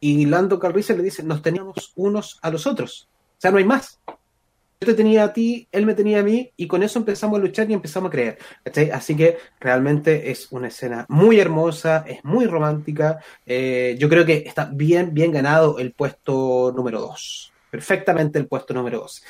Y 0.00 0.24
Lando 0.26 0.58
Calrissian 0.58 0.98
le 0.98 1.04
dice, 1.04 1.22
nos 1.22 1.42
teníamos 1.42 1.92
unos 1.96 2.38
a 2.40 2.50
los 2.50 2.66
otros. 2.66 3.08
O 3.36 3.40
sea, 3.40 3.50
no 3.50 3.58
hay 3.58 3.64
más 3.64 4.00
yo 4.80 4.86
te 4.86 4.94
tenía 4.94 5.24
a 5.24 5.32
ti, 5.32 5.66
él 5.72 5.86
me 5.86 5.94
tenía 5.94 6.20
a 6.20 6.22
mí, 6.22 6.52
y 6.56 6.68
con 6.68 6.84
eso 6.84 7.00
empezamos 7.00 7.38
a 7.38 7.42
luchar 7.42 7.68
y 7.68 7.74
empezamos 7.74 8.08
a 8.08 8.12
creer. 8.12 8.38
Así 8.92 9.16
que 9.16 9.38
realmente 9.58 10.30
es 10.30 10.52
una 10.52 10.68
escena 10.68 11.04
muy 11.08 11.40
hermosa, 11.40 12.04
es 12.06 12.24
muy 12.24 12.46
romántica. 12.46 13.18
Eh, 13.44 13.96
yo 13.98 14.08
creo 14.08 14.24
que 14.24 14.44
está 14.46 14.66
bien, 14.72 15.12
bien 15.12 15.32
ganado 15.32 15.80
el 15.80 15.92
puesto 15.92 16.72
número 16.76 17.00
2. 17.00 17.52
Perfectamente 17.72 18.38
el 18.38 18.46
puesto 18.46 18.72
número 18.72 19.00
2. 19.00 19.22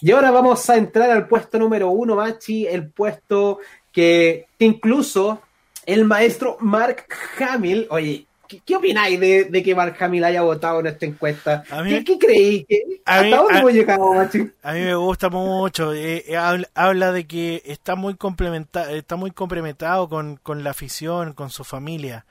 Y 0.00 0.10
ahora 0.10 0.30
vamos 0.30 0.68
a 0.68 0.76
entrar 0.76 1.10
al 1.10 1.26
puesto 1.26 1.58
número 1.58 1.90
1, 1.90 2.16
Machi, 2.16 2.66
el 2.66 2.88
puesto 2.88 3.60
que, 3.92 4.46
que 4.58 4.64
incluso 4.64 5.40
el 5.86 6.04
maestro 6.04 6.56
Mark 6.60 7.06
Hamill, 7.38 7.86
oye, 7.90 8.26
¿Qué, 8.46 8.76
opináis 8.76 9.18
de, 9.18 9.62
que 9.64 9.74
Mark 9.74 9.96
Hamill 9.98 10.22
haya 10.24 10.42
votado 10.42 10.80
en 10.80 10.86
esta 10.86 11.04
encuesta? 11.04 11.64
¿Qué, 11.84 12.04
qué 12.04 12.18
creéis? 12.18 12.66
¿Hasta 13.04 13.36
dónde 13.36 13.58
hemos 13.58 13.72
llegado, 13.72 14.14
macho? 14.14 14.38
A 14.62 14.72
mí 14.72 14.80
me 14.80 14.94
gusta 14.94 15.28
mucho. 15.28 15.92
Eh, 15.92 16.24
eh, 16.28 16.36
habla, 16.36 17.12
de 17.12 17.26
que 17.26 17.62
está 17.64 17.96
muy 17.96 18.14
complementado, 18.14 18.94
está 18.94 19.16
muy 19.16 19.32
complementado 19.32 20.08
con, 20.08 20.38
la 20.62 20.70
afición, 20.70 21.32
con 21.32 21.50
su 21.50 21.64
familia. 21.64 22.24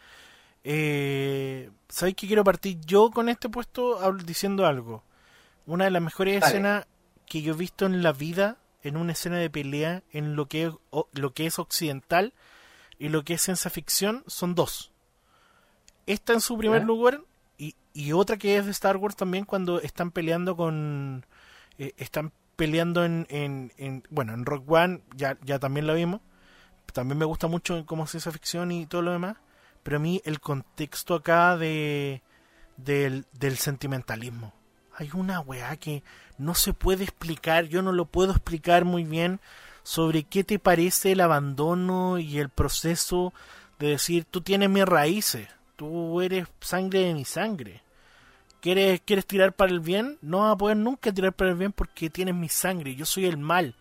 Eh, 0.63 1.70
¿Sabéis 1.89 2.16
que 2.16 2.28
quiero 2.28 2.43
partir 2.45 2.78
yo 2.86 3.11
con 3.11 3.28
este 3.28 3.49
puesto 3.49 3.99
diciendo 4.26 4.66
algo? 4.66 5.03
Una 5.66 5.86
de 5.86 5.91
las 5.91 6.01
mejores 6.01 6.43
escenas 6.43 6.86
que 7.26 7.41
yo 7.41 7.53
he 7.53 7.57
visto 7.57 7.86
en 7.86 8.03
la 8.03 8.13
vida 8.13 8.57
en 8.84 8.97
una 8.97 9.13
escena 9.13 9.38
de 9.38 9.49
pelea 9.49 10.03
en 10.11 10.36
lo 10.36 10.47
que 10.47 10.65
es, 10.65 10.73
lo 11.13 11.34
que 11.34 11.45
es 11.45 11.59
occidental 11.59 12.34
y 12.99 13.09
lo 13.09 13.23
que 13.23 13.34
es 13.34 13.41
ciencia 13.41 13.71
ficción 13.71 14.23
son 14.28 14.55
dos 14.55 14.91
esta 16.05 16.34
en 16.34 16.41
su 16.41 16.57
primer 16.57 16.84
lugar 16.84 17.21
y, 17.57 17.76
y, 17.93 18.11
otra 18.11 18.38
que 18.38 18.57
es 18.57 18.65
de 18.65 18.71
Star 18.71 18.97
Wars 18.97 19.15
también 19.15 19.45
cuando 19.45 19.80
están 19.82 20.11
peleando 20.11 20.55
con... 20.55 21.26
Eh, 21.78 21.93
están 21.97 22.32
peleando 22.55 23.03
en, 23.05 23.26
en, 23.30 24.03
Bueno, 24.09 24.34
en 24.34 24.45
Rock 24.45 24.69
One 24.69 25.01
ya, 25.15 25.38
ya 25.43 25.59
también 25.59 25.88
la 25.88 25.93
vimos. 25.93 26.21
También 26.93 27.17
me 27.17 27.26
gusta 27.26 27.47
mucho 27.47 27.86
como 27.86 28.07
ciencia 28.07 28.32
ficción 28.32 28.71
y 28.71 28.86
todo 28.86 29.01
lo 29.01 29.11
demás. 29.11 29.38
Pero 29.84 29.97
a 29.97 29.99
mí 29.99 30.21
el 30.26 30.39
contexto 30.39 31.15
acá 31.15 31.57
de... 31.57 32.21
Del, 32.78 33.26
del 33.32 33.57
sentimentalismo. 33.57 34.53
Hay 34.97 35.09
una 35.13 35.39
weá 35.39 35.75
que 35.77 36.03
no 36.37 36.55
se 36.55 36.73
puede 36.73 37.03
explicar, 37.03 37.65
yo 37.65 37.81
no 37.81 37.91
lo 37.91 38.05
puedo 38.05 38.31
explicar 38.31 38.85
muy 38.85 39.03
bien 39.03 39.39
sobre 39.83 40.23
qué 40.23 40.43
te 40.43 40.57
parece 40.57 41.11
el 41.11 41.21
abandono 41.21 42.17
y 42.17 42.39
el 42.39 42.49
proceso 42.49 43.33
de 43.79 43.89
decir 43.89 44.25
tú 44.25 44.41
tienes 44.41 44.69
mis 44.69 44.85
raíces, 44.85 45.47
Tú 45.75 46.21
eres 46.21 46.47
sangre 46.61 46.99
de 46.99 47.13
mi 47.13 47.25
sangre. 47.25 47.81
¿Quieres, 48.61 49.01
¿Quieres 49.05 49.25
tirar 49.25 49.53
para 49.53 49.71
el 49.71 49.81
bien? 49.81 50.17
No 50.21 50.39
vas 50.39 50.53
a 50.53 50.57
poder 50.57 50.77
nunca 50.77 51.11
tirar 51.11 51.33
para 51.33 51.51
el 51.51 51.57
bien 51.57 51.71
porque 51.71 52.09
tienes 52.09 52.33
mi 52.33 52.49
sangre. 52.49 52.95
Yo 52.95 53.05
soy 53.05 53.25
el 53.25 53.37
mal. 53.37 53.75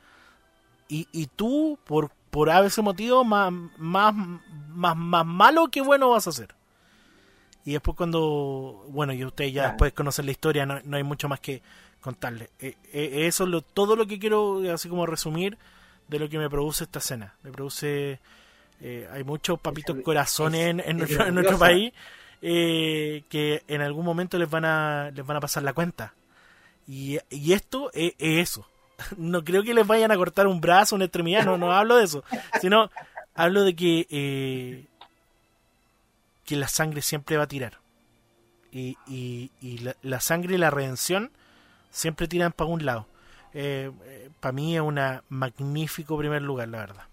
Y, 0.89 1.09
y 1.13 1.27
tú, 1.27 1.79
por, 1.85 2.11
por 2.31 2.49
ese 2.49 2.83
motivo, 2.83 3.25
más, 3.25 3.53
más, 3.79 4.15
más, 4.15 4.97
más 4.97 5.25
malo 5.25 5.69
que 5.69 5.81
bueno 5.81 6.11
vas 6.11 6.27
a 6.27 6.31
hacer. 6.31 6.55
Y 7.65 7.73
después 7.73 7.97
cuando, 7.97 8.85
bueno, 8.89 9.13
y 9.13 9.25
ustedes 9.25 9.53
ya 9.53 9.69
después 9.69 9.93
conocen 9.93 10.27
la 10.27 10.33
historia, 10.33 10.67
no, 10.67 10.81
no 10.85 10.97
hay 10.97 11.03
mucho 11.03 11.29
más 11.29 11.41
que 11.41 11.63
contarles. 12.01 12.51
Eh, 12.59 12.77
eh, 12.93 13.27
eso 13.27 13.45
es 13.45 13.51
lo, 13.51 13.63
todo 13.63 13.97
lo 13.97 14.07
que 14.07 14.19
quiero, 14.19 14.61
así 14.73 14.89
como 14.89 15.07
resumir, 15.07 15.57
de 16.09 16.19
lo 16.19 16.29
que 16.29 16.39
me 16.39 16.51
produce 16.51 16.85
esta 16.85 16.99
escena. 16.99 17.35
Me 17.43 17.51
produce 17.51 18.21
eh, 18.81 19.09
hay 19.11 19.25
muchos 19.25 19.59
papitos 19.61 19.97
corazones 20.03 20.77
en, 20.85 20.99
nuestro, 20.99 21.59
país 21.59 21.93
eh, 22.43 23.23
que 23.29 23.63
en 23.69 23.81
algún 23.81 24.05
momento 24.05 24.37
les 24.37 24.51
van 24.51 24.65
a 24.65 25.11
les 25.15 25.25
van 25.25 25.37
a 25.37 25.41
pasar 25.41 25.63
la 25.63 25.73
cuenta. 25.73 26.13
Y, 26.87 27.19
esto 27.31 27.91
es, 27.95 28.13
eso. 28.19 28.67
No 29.17 29.43
creo 29.43 29.63
que 29.63 29.75
les 29.75 29.87
vayan 29.87 30.13
a 30.13 30.17
cortar 30.17 30.47
un 30.47 30.61
brazo, 30.61 30.95
una 30.95 31.07
extremidad, 31.07 31.45
no, 31.45 31.57
no 31.57 31.73
hablo 31.73 31.97
de 31.97 32.05
eso. 32.05 32.25
Sino 32.61 32.91
hablo 33.35 33.65
de 33.65 33.75
que, 33.75 34.87
que 36.45 36.57
la 36.57 36.69
sangre 36.69 37.03
siempre 37.03 37.37
va 37.37 37.45
a 37.45 37.49
tirar. 37.49 37.81
Y, 38.71 38.97
y, 39.07 39.79
la, 40.03 40.21
sangre 40.21 40.55
y 40.55 40.59
la 40.59 40.71
redención 40.71 41.31
siempre 41.91 42.27
tiran 42.27 42.53
para 42.53 42.71
un 42.71 42.85
lado. 42.85 43.07
para 44.41 44.53
mí 44.53 44.75
es 44.75 44.83
un 44.83 45.01
magnífico 45.29 46.19
primer 46.19 46.43
lugar, 46.43 46.69
la 46.69 46.79
verdad. 46.79 47.05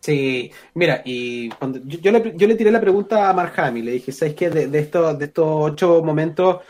Sí, 0.00 0.50
mira, 0.74 1.02
y 1.04 1.48
cuando 1.50 1.80
yo, 1.84 2.10
le, 2.10 2.36
yo, 2.36 2.48
le, 2.48 2.56
tiré 2.56 2.72
la 2.72 2.80
pregunta 2.80 3.30
a 3.30 3.32
Mark 3.32 3.54
le 3.74 3.92
dije, 3.92 4.10
¿sabes 4.10 4.34
qué? 4.34 4.50
De, 4.50 4.78
estos, 4.78 5.16
de 5.18 5.26
estos 5.26 5.46
ocho 5.48 6.02
momentos, 6.02 6.60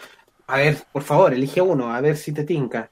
a 0.47 0.59
ver, 0.59 0.77
por 0.93 1.03
favor, 1.03 1.33
elige 1.33 1.61
uno, 1.63 1.95
a 1.95 2.01
ver 2.01 2.17
si 2.17 2.33
te 2.33 2.45
tinca. 2.45 2.91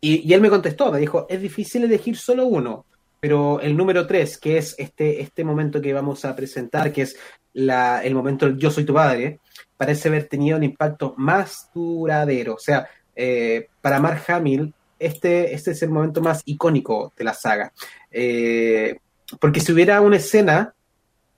Y 0.00 0.32
él 0.32 0.40
me 0.40 0.50
contestó, 0.50 0.90
me 0.90 0.98
dijo, 0.98 1.26
es 1.28 1.40
difícil 1.40 1.84
elegir 1.84 2.16
solo 2.16 2.46
uno, 2.46 2.86
pero 3.22 3.60
el 3.60 3.76
número 3.76 4.04
tres, 4.04 4.36
que 4.36 4.58
es 4.58 4.74
este, 4.78 5.20
este 5.20 5.44
momento 5.44 5.80
que 5.80 5.92
vamos 5.92 6.24
a 6.24 6.34
presentar, 6.34 6.92
que 6.92 7.02
es 7.02 7.16
la, 7.52 8.02
el 8.02 8.16
momento 8.16 8.46
del 8.46 8.58
Yo 8.58 8.68
soy 8.68 8.84
tu 8.84 8.94
padre, 8.94 9.38
parece 9.76 10.08
haber 10.08 10.24
tenido 10.26 10.56
un 10.56 10.64
impacto 10.64 11.14
más 11.16 11.70
duradero. 11.72 12.54
O 12.54 12.58
sea, 12.58 12.88
eh, 13.14 13.68
para 13.80 14.00
Mark 14.00 14.24
Hamill, 14.26 14.74
este, 14.98 15.54
este 15.54 15.70
es 15.70 15.82
el 15.84 15.90
momento 15.90 16.20
más 16.20 16.42
icónico 16.46 17.12
de 17.16 17.22
la 17.22 17.32
saga. 17.32 17.72
Eh, 18.10 18.98
porque 19.38 19.60
si 19.60 19.70
hubiera 19.70 20.00
una 20.00 20.16
escena 20.16 20.74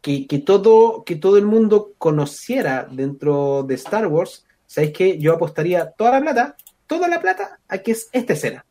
que, 0.01 0.27
todo, 0.43 1.05
que 1.05 1.17
todo 1.17 1.37
el 1.37 1.45
mundo 1.45 1.93
conociera 1.99 2.89
dentro 2.91 3.63
de 3.63 3.75
Star 3.75 4.07
Wars, 4.07 4.47
¿sabéis 4.67 4.95
que 4.95 5.19
Yo 5.19 5.35
apostaría 5.35 5.91
toda 5.91 6.13
la 6.13 6.21
plata, 6.23 6.57
toda 6.87 7.09
la 7.09 7.21
plata 7.21 7.59
a 7.69 7.77
que 7.77 7.93
es 7.93 8.09
esta 8.11 8.33
escena. 8.33 8.65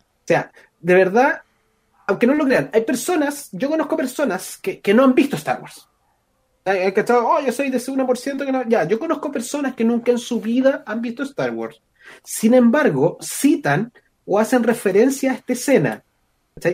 O 0.00 0.26
sea, 0.26 0.50
de 0.80 0.94
verdad, 0.94 1.42
aunque 2.08 2.26
no 2.26 2.34
lo 2.34 2.46
crean, 2.46 2.70
hay 2.72 2.80
personas, 2.80 3.50
yo 3.52 3.68
conozco 3.68 3.94
personas 3.94 4.56
que, 4.56 4.80
no 4.94 5.04
han 5.04 5.14
visto 5.14 5.36
Star 5.36 5.60
Wars. 5.60 5.86
Hay 6.64 6.92
que 6.92 7.04
oh, 7.12 7.40
yo 7.44 7.52
soy 7.52 7.68
de 7.68 7.76
ese 7.76 7.92
1% 7.92 8.46
que 8.46 8.52
no. 8.52 8.66
Ya, 8.66 8.84
yo 8.84 8.98
conozco 8.98 9.30
personas 9.30 9.74
que 9.74 9.84
nunca 9.84 10.10
en 10.10 10.18
su 10.18 10.40
vida 10.40 10.82
han 10.86 11.02
visto 11.02 11.22
Star 11.22 11.50
Wars. 11.50 11.82
Sin 12.24 12.54
embargo, 12.54 13.18
citan 13.20 13.92
o 14.24 14.38
hacen 14.38 14.62
referencia 14.62 15.32
a 15.32 15.34
esta 15.34 15.52
escena. 15.52 16.02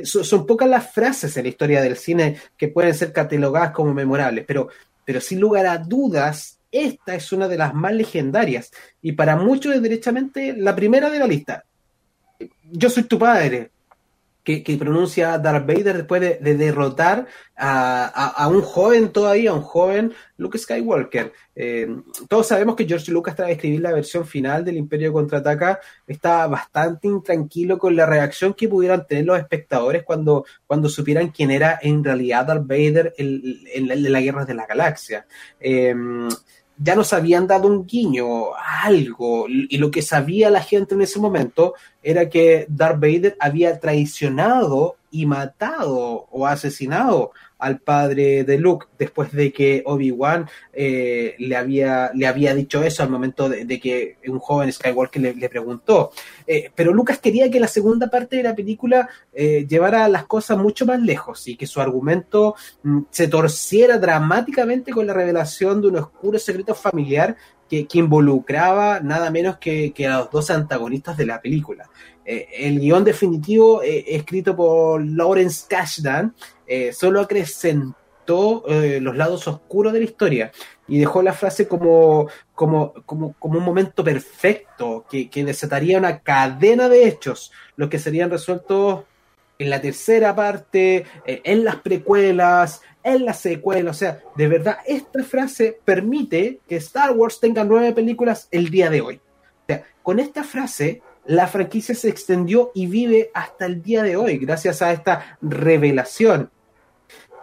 Son, 0.04 0.46
pocas 0.46 0.68
las 0.68 0.92
frases 0.92 1.36
en 1.36 1.42
la 1.42 1.48
historia 1.48 1.82
del 1.82 1.96
cine 1.96 2.38
que 2.56 2.68
pueden 2.68 2.94
ser 2.94 3.12
catalogadas 3.12 3.72
como 3.72 3.92
memorables, 3.92 4.44
pero, 4.46 4.68
pero 5.04 5.20
sin 5.20 5.40
lugar 5.40 5.66
a 5.66 5.78
dudas, 5.78 6.60
esta 6.70 7.16
es 7.16 7.32
una 7.32 7.48
de 7.48 7.58
las 7.58 7.74
más 7.74 7.92
legendarias 7.92 8.70
y 9.02 9.12
para 9.12 9.36
muchos 9.36 9.74
es 9.74 9.82
derechamente 9.82 10.56
la 10.56 10.76
primera 10.76 11.10
de 11.10 11.18
la 11.18 11.26
lista. 11.26 11.64
Yo 12.70 12.88
soy 12.88 13.02
tu 13.02 13.18
padre, 13.18 13.72
que, 14.44 14.76
pronuncia 14.78 15.38
Darth 15.38 15.66
Vader 15.66 15.96
después 15.96 16.20
de, 16.20 16.54
derrotar 16.54 17.26
a, 17.56 18.46
un 18.50 18.60
joven 18.60 19.10
todavía, 19.10 19.54
un 19.54 19.62
joven 19.62 20.12
Luke 20.36 20.58
Skywalker. 20.58 21.32
Eh, 21.56 21.88
todos 22.28 22.46
sabemos 22.48 22.76
que 22.76 22.86
George 22.86 23.10
Lucas 23.10 23.34
tras 23.34 23.50
escribir 23.50 23.80
la 23.80 23.92
versión 23.92 24.26
final 24.26 24.64
del 24.64 24.76
Imperio 24.76 25.12
Contraataca 25.12 25.80
estaba 26.06 26.46
bastante 26.48 27.08
intranquilo 27.08 27.78
con 27.78 27.96
la 27.96 28.06
reacción 28.06 28.52
que 28.52 28.68
pudieran 28.68 29.06
tener 29.06 29.24
los 29.24 29.38
espectadores 29.38 30.02
cuando, 30.04 30.44
cuando 30.66 30.88
supieran 30.88 31.30
quién 31.30 31.50
era 31.50 31.78
en 31.80 32.04
realidad 32.04 32.46
Darth 32.46 32.66
Vader 32.66 33.14
en, 33.16 34.12
la 34.12 34.20
Guerra 34.20 34.44
de 34.44 34.54
la 34.54 34.66
Galaxia. 34.66 35.26
Eh, 35.58 35.94
ya 36.76 36.94
nos 36.94 37.12
habían 37.12 37.46
dado 37.46 37.68
un 37.68 37.86
guiño, 37.86 38.54
algo, 38.56 39.46
y 39.48 39.76
lo 39.78 39.90
que 39.90 40.02
sabía 40.02 40.50
la 40.50 40.62
gente 40.62 40.94
en 40.94 41.02
ese 41.02 41.18
momento 41.18 41.74
era 42.02 42.28
que 42.28 42.66
Darth 42.68 43.00
Vader 43.00 43.36
había 43.40 43.78
traicionado 43.78 44.96
y 45.10 45.26
matado 45.26 46.26
o 46.30 46.46
asesinado 46.46 47.30
al 47.64 47.78
padre 47.78 48.44
de 48.44 48.58
Luke 48.58 48.86
después 48.98 49.32
de 49.32 49.50
que 49.50 49.82
Obi-Wan 49.86 50.46
eh, 50.74 51.34
le, 51.38 51.56
había, 51.56 52.10
le 52.14 52.26
había 52.26 52.54
dicho 52.54 52.82
eso 52.82 53.02
al 53.02 53.08
momento 53.08 53.48
de, 53.48 53.80
que 53.80 54.18
un 54.28 54.38
joven 54.38 54.70
Skywalker 54.70 55.34
le, 55.34 55.48
preguntó. 55.48 56.10
Eh, 56.46 56.70
pero 56.74 56.92
Lucas 56.92 57.18
quería 57.18 57.50
que 57.50 57.60
la 57.60 57.66
segunda 57.66 58.10
parte 58.10 58.36
de 58.36 58.42
la 58.42 58.54
película 58.54 59.08
eh, 59.32 59.66
llevara 59.66 60.06
las 60.08 60.26
cosas 60.26 60.58
mucho 60.58 60.84
más 60.84 61.00
lejos 61.00 61.48
y 61.48 61.56
que 61.56 61.66
su 61.66 61.80
argumento 61.80 62.54
mm, 62.82 63.00
se 63.08 63.28
torciera 63.28 63.96
dramáticamente 63.98 64.92
con 64.92 65.06
la 65.06 65.14
revelación 65.14 65.80
de 65.80 65.88
un 65.88 65.96
oscuro 65.96 66.38
secreto 66.38 66.74
familiar 66.74 67.34
que, 67.68 67.86
involucraba 67.94 69.00
nada 69.00 69.30
menos 69.30 69.56
que, 69.56 69.92
que, 69.92 70.06
a 70.06 70.18
los 70.18 70.30
dos 70.30 70.50
antagonistas 70.50 71.16
de 71.16 71.26
la 71.26 71.40
película. 71.40 71.88
El 72.24 72.80
guion 72.80 73.04
definitivo 73.04 73.82
escrito 73.82 74.56
por 74.56 75.04
Lawrence 75.04 75.66
Kasdan 75.68 76.34
eh, 76.66 76.92
solo 76.92 77.20
acrecentó 77.20 78.64
eh, 78.68 78.98
los 79.00 79.16
lados 79.16 79.46
oscuros 79.46 79.92
de 79.92 79.98
la 79.98 80.04
historia 80.06 80.52
y 80.88 80.98
dejó 80.98 81.22
la 81.22 81.34
frase 81.34 81.68
como, 81.68 82.28
como, 82.54 82.94
como, 83.04 83.34
como 83.34 83.58
un 83.58 83.64
momento 83.64 84.02
perfecto 84.02 85.04
que, 85.10 85.28
que, 85.28 85.44
desataría 85.44 85.98
una 85.98 86.20
cadena 86.20 86.88
de 86.88 87.06
hechos, 87.06 87.52
los 87.76 87.90
que 87.90 87.98
serían 87.98 88.30
resueltos 88.30 89.04
en 89.58 89.70
la 89.70 89.80
tercera 89.80 90.34
parte, 90.34 91.04
eh, 91.26 91.42
en 91.44 91.64
las 91.64 91.76
precuelas, 91.76 92.80
en 93.02 93.26
la 93.26 93.34
secuela. 93.34 93.90
O 93.90 93.94
sea, 93.94 94.22
de 94.34 94.48
verdad, 94.48 94.78
esta 94.86 95.22
frase 95.22 95.78
permite 95.84 96.60
que 96.66 96.76
Star 96.76 97.12
Wars 97.12 97.40
tenga 97.40 97.62
nueve 97.62 97.92
películas 97.92 98.48
el 98.50 98.70
día 98.70 98.88
de 98.88 99.00
hoy. 99.02 99.20
Con 100.02 100.20
esta 100.20 100.44
frase 100.44 101.00
la 101.26 101.46
franquicia 101.46 101.94
se 101.94 102.08
extendió 102.08 102.70
y 102.74 102.86
vive 102.86 103.30
hasta 103.34 103.66
el 103.66 103.82
día 103.82 104.02
de 104.02 104.16
hoy, 104.16 104.38
gracias 104.38 104.82
a 104.82 104.92
esta 104.92 105.38
revelación. 105.40 106.50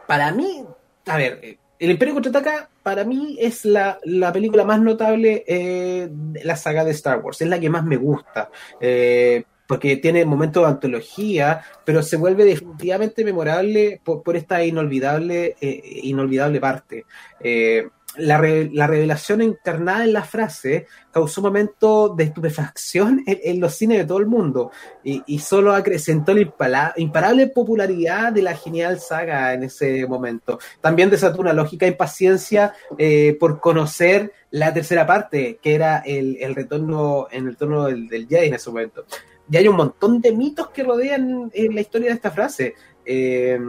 Para 0.08 0.32
mí, 0.32 0.66
a 1.06 1.18
ver, 1.18 1.58
El 1.80 1.92
Imperio 1.92 2.14
Contraataca, 2.14 2.70
para 2.84 3.04
mí 3.04 3.38
es 3.40 3.66
la, 3.66 4.00
la 4.04 4.32
película 4.32 4.64
más 4.64 4.82
notable 4.82 5.44
eh, 5.48 6.08
de 6.12 6.44
la 6.44 6.56
saga 6.56 6.84
de 6.84 6.92
Star 6.92 7.20
Wars, 7.20 7.42
es 7.42 7.48
la 7.48 7.60
que 7.60 7.70
más 7.70 7.84
me 7.84 7.98
gusta. 7.98 8.50
Eh, 8.80 9.44
porque 9.72 9.96
tiene 9.96 10.26
momentos 10.26 10.64
de 10.64 10.70
antología, 10.70 11.64
pero 11.86 12.04
se 12.04 12.18
vuelve 12.18 12.44
definitivamente 12.44 13.24
memorable 13.24 14.02
por, 14.04 14.36
esta 14.36 14.62
inolvidable, 14.66 15.56
eh, 15.62 15.82
inolvidable 16.04 16.60
parte. 16.60 17.06
Eh, 17.40 17.88
la, 18.18 18.42
la, 18.72 18.88
revelación 18.88 19.42
encarnada 19.42 20.04
en 20.04 20.14
la 20.14 20.24
frase 20.24 20.88
causó 21.12 21.42
un 21.42 21.48
momento 21.48 22.10
de 22.10 22.26
estupefacción 22.26 23.24
en, 23.26 23.40
en 23.44 23.60
los 23.60 23.76
cines 23.76 24.00
de 24.00 24.06
todo 24.06 24.18
el 24.18 24.26
mundo 24.26 24.72
y, 25.04 25.24
y 25.26 25.40
solo 25.40 25.74
acrecentó 25.74 26.34
la 26.34 26.94
imparable 26.98 27.48
popularidad 27.48 28.34
de 28.34 28.42
la 28.42 28.56
genial 28.56 29.00
saga 29.00 29.54
en 29.54 29.64
ese 29.64 30.06
momento. 30.08 30.60
También 30.82 31.10
desató 31.10 31.40
una 31.42 31.54
lógica 31.54 31.88
impaciencia 31.88 32.74
eh, 32.98 33.38
por 33.40 33.60
conocer 33.60 34.34
la 34.52 34.74
tercera 34.74 35.06
parte, 35.06 35.60
que 35.62 35.76
era 35.76 36.00
el, 36.00 36.38
el 36.42 36.56
retorno 36.56 37.28
en 37.32 37.48
el 37.48 37.56
torno 37.56 37.86
del, 37.86 38.08
del 38.08 38.28
Jedi 38.28 38.48
en 38.48 38.56
ese 38.56 38.70
momento. 38.70 39.06
Y 39.50 39.58
hay 39.58 39.68
un 39.68 39.76
montón 39.76 40.22
de 40.22 40.34
mitos 40.34 40.70
que 40.70 40.84
rodean 40.84 41.50
eh, 41.54 41.70
la 41.72 41.82
historia 41.82 42.10
de 42.10 42.16
esta 42.16 42.32
frase. 42.32 42.76
Eh, 43.06 43.60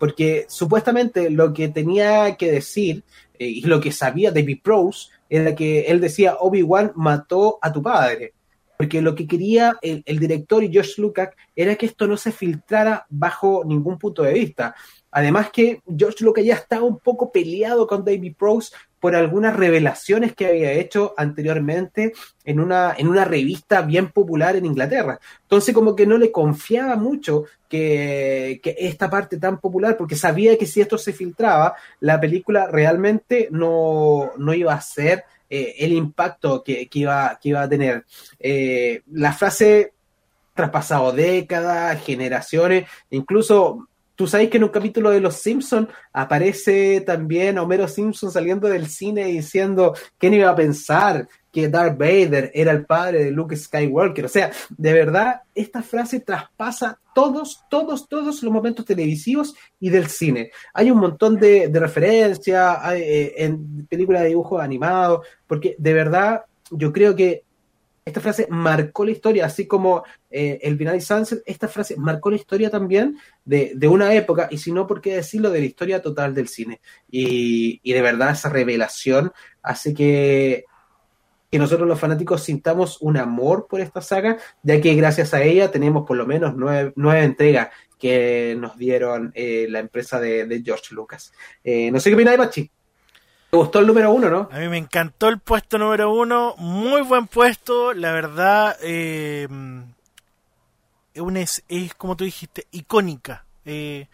porque 0.00 0.46
supuestamente 0.48 1.28
lo 1.28 1.52
que 1.52 1.68
tenía 1.68 2.34
que 2.36 2.50
decir 2.50 3.04
eh, 3.40 3.46
y 3.46 3.62
lo 3.62 3.80
que 3.80 3.90
sabía 3.90 4.30
David 4.30 4.58
Prowse 4.62 5.08
era 5.30 5.54
que 5.54 5.86
él 5.86 5.98
decía 5.98 6.36
Obi-Wan 6.38 6.92
mató 6.94 7.58
a 7.62 7.72
tu 7.72 7.82
padre. 7.82 8.34
Porque 8.76 9.00
lo 9.00 9.14
que 9.14 9.26
quería 9.26 9.76
el, 9.80 10.02
el, 10.04 10.18
director 10.18 10.62
y 10.62 10.70
George 10.70 11.00
Lucas 11.00 11.30
era 11.56 11.74
que 11.74 11.86
esto 11.86 12.06
no 12.06 12.18
se 12.18 12.32
filtrara 12.32 13.06
bajo 13.08 13.62
ningún 13.64 13.98
punto 13.98 14.22
de 14.22 14.34
vista. 14.34 14.74
Además 15.10 15.50
que 15.50 15.80
George 15.96 16.22
Lucas 16.22 16.44
ya 16.44 16.54
estaba 16.54 16.82
un 16.82 16.98
poco 16.98 17.32
peleado 17.32 17.86
con 17.86 18.04
David 18.04 18.34
Prowse 18.38 18.74
por 19.00 19.16
algunas 19.16 19.56
revelaciones 19.56 20.34
que 20.34 20.46
había 20.46 20.72
hecho 20.72 21.14
anteriormente 21.16 22.12
en 22.44 22.60
una, 22.60 22.94
en 22.96 23.08
una 23.08 23.24
revista 23.24 23.80
bien 23.82 24.10
popular 24.10 24.56
en 24.56 24.66
Inglaterra. 24.66 25.18
Entonces 25.42 25.74
como 25.74 25.96
que 25.96 26.06
no 26.06 26.18
le 26.18 26.30
confiaba 26.30 26.96
mucho 26.96 27.44
que, 27.68 28.60
que 28.62 28.76
esta 28.78 29.08
parte 29.08 29.38
tan 29.38 29.58
popular, 29.58 29.96
porque 29.96 30.16
sabía 30.16 30.58
que 30.58 30.66
si 30.66 30.80
esto 30.80 30.98
se 30.98 31.12
filtraba, 31.12 31.74
la 32.00 32.20
película 32.20 32.66
realmente 32.66 33.48
no, 33.50 34.32
no 34.36 34.52
iba 34.52 34.74
a 34.74 34.80
ser 34.80 35.24
eh, 35.48 35.76
el 35.78 35.92
impacto 35.92 36.62
que, 36.62 36.86
que, 36.88 37.00
iba, 37.00 37.38
que 37.42 37.48
iba 37.48 37.62
a 37.62 37.68
tener. 37.68 38.04
Eh, 38.38 39.02
la 39.12 39.32
frase 39.32 39.94
traspasado 40.54 41.12
décadas, 41.12 42.04
generaciones, 42.04 42.88
incluso 43.10 43.88
Tú 44.20 44.26
sabes 44.26 44.50
que 44.50 44.58
en 44.58 44.64
un 44.64 44.68
capítulo 44.68 45.08
de 45.08 45.18
Los 45.18 45.36
Simpsons 45.36 45.88
aparece 46.12 47.00
también 47.00 47.56
Homero 47.56 47.88
Simpson 47.88 48.30
saliendo 48.30 48.68
del 48.68 48.86
cine 48.86 49.24
diciendo 49.24 49.94
quién 50.18 50.34
iba 50.34 50.50
a 50.50 50.54
pensar 50.54 51.26
que 51.50 51.70
Darth 51.70 51.96
Vader 51.96 52.50
era 52.52 52.72
el 52.72 52.84
padre 52.84 53.24
de 53.24 53.30
Luke 53.30 53.56
Skywalker. 53.56 54.26
O 54.26 54.28
sea, 54.28 54.50
de 54.76 54.92
verdad, 54.92 55.40
esta 55.54 55.82
frase 55.82 56.20
traspasa 56.20 56.98
todos, 57.14 57.64
todos, 57.70 58.06
todos 58.10 58.42
los 58.42 58.52
momentos 58.52 58.84
televisivos 58.84 59.54
y 59.80 59.88
del 59.88 60.08
cine. 60.08 60.50
Hay 60.74 60.90
un 60.90 60.98
montón 60.98 61.36
de, 61.36 61.68
de 61.68 61.80
referencias 61.80 62.78
eh, 62.92 63.32
en 63.38 63.86
películas 63.86 64.20
de 64.20 64.28
dibujos 64.28 64.60
animados, 64.60 65.26
porque 65.46 65.76
de 65.78 65.94
verdad 65.94 66.42
yo 66.70 66.92
creo 66.92 67.16
que 67.16 67.44
esta 68.10 68.20
frase 68.20 68.46
marcó 68.50 69.04
la 69.04 69.12
historia, 69.12 69.46
así 69.46 69.66
como 69.66 70.04
eh, 70.30 70.58
el 70.62 70.76
Binary 70.76 71.00
Sunset, 71.00 71.42
esta 71.46 71.68
frase 71.68 71.96
marcó 71.96 72.30
la 72.30 72.36
historia 72.36 72.70
también 72.70 73.18
de, 73.44 73.72
de, 73.74 73.88
una 73.88 74.12
época, 74.14 74.48
y 74.50 74.58
si 74.58 74.72
no, 74.72 74.86
¿por 74.86 75.00
qué 75.00 75.16
decirlo? 75.16 75.50
De 75.50 75.60
la 75.60 75.66
historia 75.66 76.02
total 76.02 76.34
del 76.34 76.48
cine. 76.48 76.80
Y, 77.10 77.80
y 77.82 77.92
de 77.92 78.02
verdad 78.02 78.32
esa 78.32 78.48
revelación 78.48 79.32
hace 79.62 79.94
que, 79.94 80.64
que 81.50 81.58
nosotros 81.58 81.88
los 81.88 81.98
fanáticos 81.98 82.42
sintamos 82.42 82.98
un 83.00 83.16
amor 83.16 83.66
por 83.68 83.80
esta 83.80 84.00
saga, 84.00 84.38
ya 84.62 84.80
que 84.80 84.94
gracias 84.94 85.34
a 85.34 85.42
ella 85.42 85.70
tenemos 85.70 86.06
por 86.06 86.16
lo 86.16 86.26
menos 86.26 86.54
nueve, 86.56 86.92
nueve 86.96 87.24
entregas 87.24 87.70
que 87.98 88.56
nos 88.58 88.76
dieron 88.76 89.30
eh, 89.34 89.66
la 89.68 89.80
empresa 89.80 90.18
de, 90.18 90.46
de, 90.46 90.62
George 90.62 90.94
Lucas. 90.94 91.32
Eh, 91.62 91.90
no 91.90 92.00
sé 92.00 92.10
qué 92.10 92.14
opináis, 92.14 92.38
Pachi. 92.38 92.70
¿Te 93.50 93.56
gustó 93.56 93.80
el 93.80 93.86
número 93.88 94.12
uno, 94.12 94.30
no? 94.30 94.48
A 94.52 94.58
mí 94.60 94.68
me 94.68 94.78
encantó 94.78 95.28
el 95.28 95.40
puesto 95.40 95.76
número 95.76 96.12
uno, 96.12 96.54
muy 96.56 97.02
buen 97.02 97.26
puesto, 97.26 97.92
la 97.92 98.12
verdad, 98.12 98.76
eh, 98.80 99.48
es, 101.14 101.94
como 101.96 102.16
tú 102.16 102.24
dijiste, 102.24 102.68
icónica. 102.70 103.44
Eh, 103.64 104.06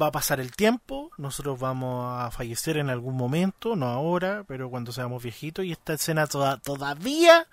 va 0.00 0.08
a 0.08 0.12
pasar 0.12 0.38
el 0.38 0.52
tiempo, 0.52 1.10
nosotros 1.16 1.58
vamos 1.58 2.20
a 2.20 2.30
fallecer 2.30 2.76
en 2.76 2.90
algún 2.90 3.16
momento, 3.16 3.74
no 3.74 3.86
ahora, 3.86 4.44
pero 4.46 4.68
cuando 4.68 4.92
seamos 4.92 5.22
viejitos, 5.22 5.64
y 5.64 5.72
esta 5.72 5.94
escena 5.94 6.26
toda, 6.26 6.58
todavía 6.58 7.46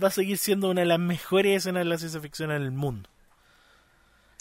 va 0.00 0.08
a 0.08 0.12
seguir 0.12 0.38
siendo 0.38 0.70
una 0.70 0.82
de 0.82 0.86
las 0.86 1.00
mejores 1.00 1.58
escenas 1.58 1.80
de 1.80 1.90
la 1.90 1.98
ciencia 1.98 2.20
ficción 2.20 2.52
en 2.52 2.62
el 2.62 2.70
mundo. 2.70 3.10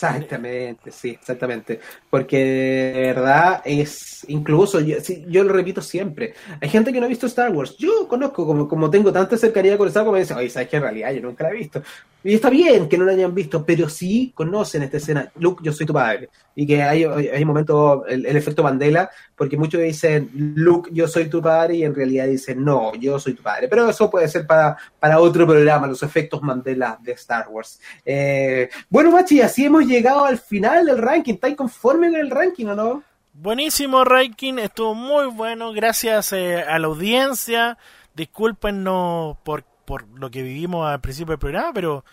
Exactamente, 0.04 0.92
sí, 0.92 1.10
exactamente. 1.12 1.80
Porque 2.10 2.38
de 2.38 3.02
verdad 3.14 3.62
es, 3.64 4.26
incluso, 4.30 4.80
yo, 4.80 5.00
sí, 5.00 5.24
yo, 5.28 5.44
lo 5.44 5.54
repito 5.54 5.80
siempre, 5.80 6.34
hay 6.60 6.70
gente 6.70 6.92
que 6.92 7.00
no 7.00 7.06
ha 7.06 7.10
visto 7.10 7.28
Star 7.28 7.52
Wars. 7.52 7.78
Yo 7.78 8.08
conozco, 8.08 8.46
como, 8.48 8.68
como 8.68 8.90
tengo 8.90 9.12
tanta 9.14 9.38
cercanía 9.38 9.78
con 9.78 9.88
Star 9.90 10.04
Wars, 10.04 10.14
me 10.14 10.20
dicen, 10.22 10.38
oye, 10.38 10.50
¿sabes 10.50 10.70
que 10.70 10.78
en 10.78 10.82
realidad 10.82 11.12
yo 11.12 11.22
nunca 11.22 11.44
la 11.44 11.52
he 11.52 11.58
visto? 11.58 11.84
Y 12.24 12.34
está 12.34 12.50
bien 12.50 12.90
que 12.90 12.98
no 12.98 13.06
la 13.06 13.12
hayan 13.12 13.36
visto, 13.36 13.64
pero 13.64 13.90
sí 13.90 14.32
conocen 14.34 14.82
esta 14.82 14.98
escena, 14.98 15.32
Luke, 15.36 15.64
yo 15.64 15.72
soy 15.72 15.86
tu 15.86 15.94
padre. 15.94 16.30
Y 16.56 16.66
que 16.66 16.82
hay, 16.82 17.04
hay 17.04 17.46
momento, 17.46 18.04
el, 18.08 18.26
el 18.26 18.36
efecto 18.36 18.64
Mandela, 18.64 19.12
porque 19.42 19.58
muchos 19.58 19.82
dicen, 19.82 20.30
Luke, 20.54 20.92
yo 20.94 21.08
soy 21.08 21.28
tu 21.28 21.42
padre, 21.42 21.78
y 21.78 21.84
en 21.84 21.96
realidad 21.96 22.28
dicen, 22.28 22.64
no, 22.64 22.94
yo 22.94 23.18
soy 23.18 23.34
tu 23.34 23.42
padre. 23.42 23.68
Pero 23.68 23.90
eso 23.90 24.08
puede 24.08 24.28
ser 24.28 24.46
para, 24.46 24.78
para 25.00 25.20
otro 25.20 25.48
programa, 25.48 25.88
los 25.88 26.04
efectos 26.04 26.44
Mandela 26.44 27.00
de 27.02 27.14
Star 27.14 27.48
Wars. 27.50 27.82
Eh, 28.06 28.70
bueno, 28.88 29.10
Machi, 29.10 29.42
así 29.42 29.66
hemos 29.66 29.88
llegado 29.88 30.26
al 30.26 30.38
final 30.38 30.86
del 30.86 31.00
ranking. 31.00 31.34
¿Estáis 31.34 31.56
conforme 31.56 32.12
con 32.12 32.20
el 32.20 32.30
ranking 32.30 32.68
o 32.68 32.76
no? 32.76 33.04
Buenísimo 33.34 34.04
ranking, 34.04 34.60
estuvo 34.60 34.94
muy 34.94 35.26
bueno. 35.26 35.74
Gracias 35.74 36.34
eh, 36.34 36.62
a 36.62 36.78
la 36.78 36.86
audiencia. 36.86 37.80
Discúlpenos 38.14 39.38
por, 39.44 39.64
por 39.64 40.08
lo 40.10 40.30
que 40.30 40.44
vivimos 40.44 40.88
al 40.88 41.02
principio 41.02 41.32
del 41.32 41.40
programa, 41.40 41.72
pero 41.74 42.06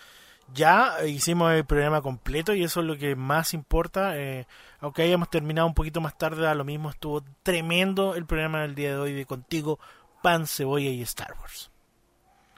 ya 0.54 1.04
hicimos 1.06 1.52
el 1.52 1.64
programa 1.64 2.02
completo 2.02 2.54
y 2.54 2.64
eso 2.64 2.80
es 2.80 2.86
lo 2.86 2.96
que 2.96 3.16
más 3.16 3.54
importa. 3.54 4.18
Eh, 4.18 4.46
aunque 4.80 5.02
hayamos 5.02 5.30
terminado 5.30 5.66
un 5.66 5.74
poquito 5.74 6.00
más 6.00 6.16
tarde, 6.16 6.46
a 6.46 6.54
lo 6.54 6.64
mismo 6.64 6.90
estuvo 6.90 7.22
tremendo 7.42 8.14
el 8.14 8.26
programa 8.26 8.62
del 8.62 8.74
día 8.74 8.90
de 8.90 8.98
hoy 8.98 9.12
de 9.12 9.26
Contigo, 9.26 9.78
Pan, 10.22 10.46
Cebolla 10.46 10.90
y 10.90 11.02
Star 11.02 11.34
Wars. 11.40 11.70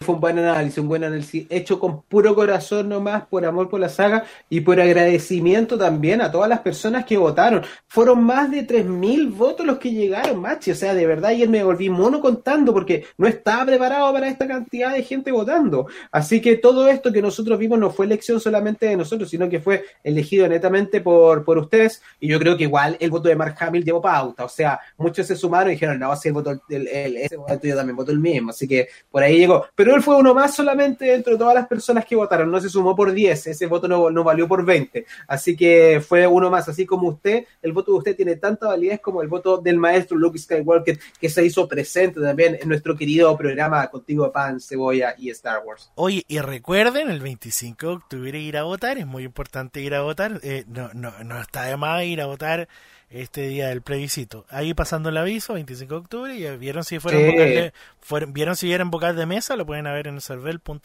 Fue 0.03 0.15
un 0.15 0.21
buen 0.23 0.39
análisis, 0.39 0.79
un 0.79 0.89
buen 0.89 1.05
análisis 1.05 1.47
hecho 1.51 1.79
con 1.79 2.01
puro 2.01 2.35
corazón 2.35 2.89
nomás, 2.89 3.27
por 3.27 3.45
amor 3.45 3.69
por 3.69 3.79
la 3.79 3.91
saga 3.91 4.25
y 4.49 4.63
por 4.63 4.81
agradecimiento 4.81 5.77
también 5.77 6.23
a 6.23 6.33
todas 6.33 6.49
las 6.49 6.61
personas 6.61 7.05
que 7.05 7.19
votaron. 7.19 7.63
Fueron 7.87 8.25
más 8.25 8.51
de 8.51 8.67
3.000 8.67 9.31
votos 9.31 9.67
los 9.67 9.77
que 9.77 9.91
llegaron, 9.93 10.41
machi. 10.41 10.71
O 10.71 10.75
sea, 10.75 10.95
de 10.95 11.07
verdad 11.07 11.33
ayer 11.33 11.51
me 11.51 11.63
volví 11.63 11.91
mono 11.91 12.19
contando 12.23 12.73
porque 12.73 13.05
no 13.19 13.27
estaba 13.27 13.67
preparado 13.67 14.11
para 14.15 14.29
esta 14.29 14.49
cantidad 14.49 14.95
de 14.95 15.03
gente 15.03 15.33
votando. 15.33 15.87
Así 16.11 16.41
que 16.41 16.57
todo 16.57 16.89
esto 16.89 17.13
que 17.13 17.21
nosotros 17.21 17.59
vimos 17.59 17.79
no 17.79 17.91
fue 17.91 18.07
elección 18.07 18.41
solamente 18.41 18.87
de 18.87 18.97
nosotros, 18.97 19.29
sino 19.29 19.51
que 19.51 19.61
fue 19.61 19.85
elegido 20.03 20.49
netamente 20.49 21.03
por, 21.03 21.45
por 21.45 21.59
ustedes. 21.59 22.01
Y 22.21 22.29
yo 22.29 22.39
creo 22.39 22.57
que 22.57 22.65
igual 22.65 22.97
el 23.01 23.11
voto 23.11 23.29
de 23.29 23.37
Mark 23.37 23.55
Hamill 23.61 23.85
llevó 23.85 24.01
pauta. 24.01 24.47
O 24.47 24.49
sea, 24.49 24.81
muchos 24.97 25.27
se 25.27 25.37
sumaron 25.37 25.69
y 25.69 25.73
dijeron, 25.73 25.99
no, 25.99 26.17
si 26.17 26.29
el 26.29 26.33
voto, 26.33 26.59
el, 26.71 26.89
el, 26.89 27.17
ese 27.19 27.37
voto 27.37 27.61
yo 27.63 27.77
también 27.77 27.97
voto 27.97 28.13
el 28.13 28.19
mismo. 28.19 28.49
Así 28.49 28.67
que 28.67 28.89
por 29.11 29.23
ahí 29.23 29.37
llegó. 29.37 29.67
Pero 29.75 29.90
él 29.95 30.03
fue 30.03 30.17
uno 30.17 30.35
más 30.35 30.55
solamente 30.55 31.07
dentro 31.07 31.33
de 31.33 31.39
todas 31.39 31.55
las 31.55 31.67
personas 31.67 32.05
que 32.05 32.17
votaron, 32.17 32.51
no 32.51 32.61
se 32.61 32.69
sumó 32.69 32.95
por 32.95 33.13
10, 33.13 33.47
ese 33.49 33.67
voto 33.67 33.89
no, 33.89 34.11
no, 34.11 34.25
valió 34.25 34.47
por 34.47 34.65
20, 34.65 35.07
así 35.29 35.57
que 35.57 36.03
fue 36.07 36.27
uno 36.27 36.51
más, 36.51 36.69
así 36.69 36.87
como 36.87 37.09
usted, 37.09 37.45
el 37.63 37.73
voto 37.73 37.93
de 37.93 37.99
usted 37.99 38.17
tiene 38.17 38.37
tanta 38.37 38.69
validez 38.69 39.01
como 39.01 39.23
el 39.23 39.29
voto 39.29 39.59
del 39.59 39.79
maestro 39.79 40.17
Luke 40.17 40.39
Skywalker 40.39 40.99
que 41.21 41.29
se 41.29 41.45
hizo 41.45 41.67
presente 41.69 42.21
también 42.21 42.59
en 42.61 42.69
nuestro 42.69 42.97
querido 42.97 43.37
programa 43.37 43.87
Contigo 43.89 44.31
Pan, 44.33 44.61
Cebolla 44.61 45.15
y 45.19 45.31
Star 45.31 45.63
Wars. 45.65 45.91
Oye, 45.95 46.25
y 46.29 46.39
recuerden, 46.41 47.11
el 47.11 47.21
25 47.21 47.87
de 47.87 47.93
octubre 47.93 48.39
ir 48.39 48.57
a 48.57 48.65
votar, 48.65 48.99
es 48.99 49.07
muy 49.07 49.25
importante 49.25 49.81
ir 49.81 49.95
a 49.95 50.03
votar, 50.03 50.41
eh, 50.43 50.65
no, 50.67 50.91
no, 50.95 51.13
no 51.25 51.41
está 51.41 51.65
de 51.65 51.77
más 51.77 52.05
ir 52.05 52.21
a 52.21 52.27
votar 52.27 52.69
este 53.11 53.49
día 53.49 53.69
del 53.69 53.83
plebiscito. 53.83 54.47
Ahí 54.49 54.73
pasando 54.73 55.09
el 55.09 55.17
aviso, 55.17 55.55
25 55.55 55.95
de 55.95 56.01
octubre, 56.01 56.35
y 56.35 56.57
vieron 56.57 56.85
si 56.85 56.99
fueron, 56.99 57.23
de, 57.23 57.73
fueron 58.01 58.33
vieron 58.33 58.57
si 58.57 58.73
eran 58.73 58.91
vocales 58.91 59.17
de 59.17 59.27
mesa, 59.27 59.57
lo 59.57 59.67
pueden 59.67 59.85
ver 59.85 60.07
en 60.07 60.15
el 60.15 60.23
cervel.cl. 60.23 60.81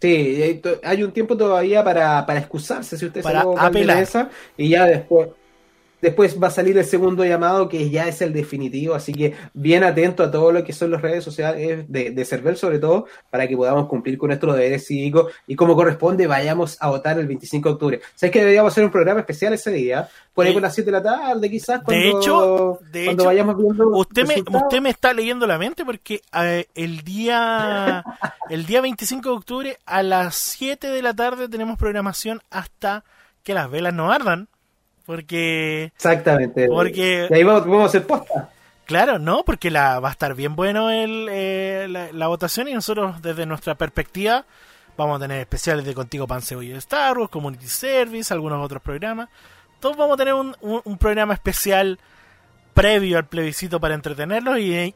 Sí, 0.00 0.60
hay 0.82 1.02
un 1.04 1.12
tiempo 1.12 1.36
todavía 1.36 1.84
para, 1.84 2.26
para 2.26 2.40
excusarse 2.40 2.96
si 2.96 3.06
usted 3.06 3.22
para 3.22 3.42
se 3.42 3.78
de 3.78 3.84
mesa 3.86 4.30
y 4.56 4.70
ya 4.70 4.84
después 4.84 5.28
Después 6.02 6.36
va 6.42 6.48
a 6.48 6.50
salir 6.50 6.76
el 6.76 6.84
segundo 6.84 7.24
llamado, 7.24 7.68
que 7.68 7.88
ya 7.88 8.08
es 8.08 8.20
el 8.20 8.32
definitivo, 8.32 8.94
así 8.94 9.14
que 9.14 9.34
bien 9.54 9.84
atento 9.84 10.22
a 10.22 10.30
todo 10.30 10.52
lo 10.52 10.64
que 10.64 10.72
son 10.72 10.90
las 10.90 11.00
redes 11.00 11.24
sociales 11.24 11.86
de, 11.88 12.10
de 12.10 12.24
Cervel, 12.24 12.56
sobre 12.56 12.78
todo, 12.78 13.06
para 13.30 13.48
que 13.48 13.56
podamos 13.56 13.86
cumplir 13.86 14.18
con 14.18 14.28
nuestros 14.28 14.56
deberes 14.56 14.86
cívicos 14.86 15.32
y 15.46 15.56
como 15.56 15.74
corresponde, 15.76 16.26
vayamos 16.26 16.76
a 16.80 16.90
votar 16.90 17.18
el 17.18 17.26
25 17.26 17.68
de 17.68 17.72
octubre. 17.72 18.00
¿Sabes 18.14 18.32
que 18.32 18.40
deberíamos 18.40 18.72
hacer 18.72 18.84
un 18.84 18.90
programa 18.90 19.20
especial 19.20 19.52
ese 19.54 19.70
día? 19.70 20.08
Por 20.34 20.46
ahí 20.46 20.52
con 20.52 20.62
las 20.62 20.74
7 20.74 20.90
de 20.90 20.96
la 20.96 21.02
tarde, 21.02 21.50
quizás, 21.50 21.82
cuando, 21.82 22.02
de 22.02 22.10
hecho, 22.10 22.80
cuando 23.04 23.24
vayamos 23.24 23.56
viendo. 23.56 23.88
Usted 23.90 24.26
me, 24.26 24.42
usted 24.58 24.80
me 24.80 24.90
está 24.90 25.12
leyendo 25.12 25.46
la 25.46 25.58
mente 25.58 25.84
porque 25.84 26.20
eh, 26.34 26.66
el 26.74 27.02
día 27.02 28.02
el 28.50 28.66
día 28.66 28.80
25 28.80 29.28
de 29.28 29.34
octubre 29.34 29.78
a 29.86 30.02
las 30.02 30.34
7 30.34 30.88
de 30.88 31.02
la 31.02 31.14
tarde 31.14 31.48
tenemos 31.48 31.78
programación 31.78 32.40
hasta 32.50 33.04
que 33.42 33.54
las 33.54 33.70
velas 33.70 33.94
no 33.94 34.10
ardan. 34.10 34.48
Porque. 35.04 35.92
Exactamente. 35.94 36.68
Porque. 36.68 37.28
ahí 37.30 37.42
vamos, 37.42 37.82
a 37.82 37.86
hacer 37.86 38.06
posta. 38.06 38.50
Claro, 38.84 39.18
no, 39.18 39.44
porque 39.44 39.70
la, 39.70 40.00
va 40.00 40.08
a 40.08 40.12
estar 40.12 40.34
bien 40.34 40.56
bueno 40.56 40.90
el, 40.90 41.28
eh, 41.30 42.10
la, 42.12 42.26
votación 42.28 42.68
y 42.68 42.74
nosotros, 42.74 43.22
desde 43.22 43.46
nuestra 43.46 43.74
perspectiva, 43.74 44.44
vamos 44.96 45.16
a 45.16 45.20
tener 45.20 45.40
especiales 45.40 45.84
de 45.84 45.94
Contigo 45.94 46.26
Pan 46.26 46.42
Cebolla 46.42 46.72
de 46.72 46.78
Star 46.78 47.16
Wars, 47.16 47.30
Community 47.30 47.68
Service, 47.68 48.34
algunos 48.34 48.64
otros 48.64 48.82
programas. 48.82 49.28
Todos 49.80 49.96
vamos 49.96 50.14
a 50.14 50.16
tener 50.18 50.34
un, 50.34 50.54
un, 50.60 50.98
programa 50.98 51.34
especial 51.34 51.98
previo 52.74 53.18
al 53.18 53.26
plebiscito 53.26 53.80
para 53.80 53.94
entretenerlos 53.94 54.58
y 54.58 54.74
eh, 54.74 54.94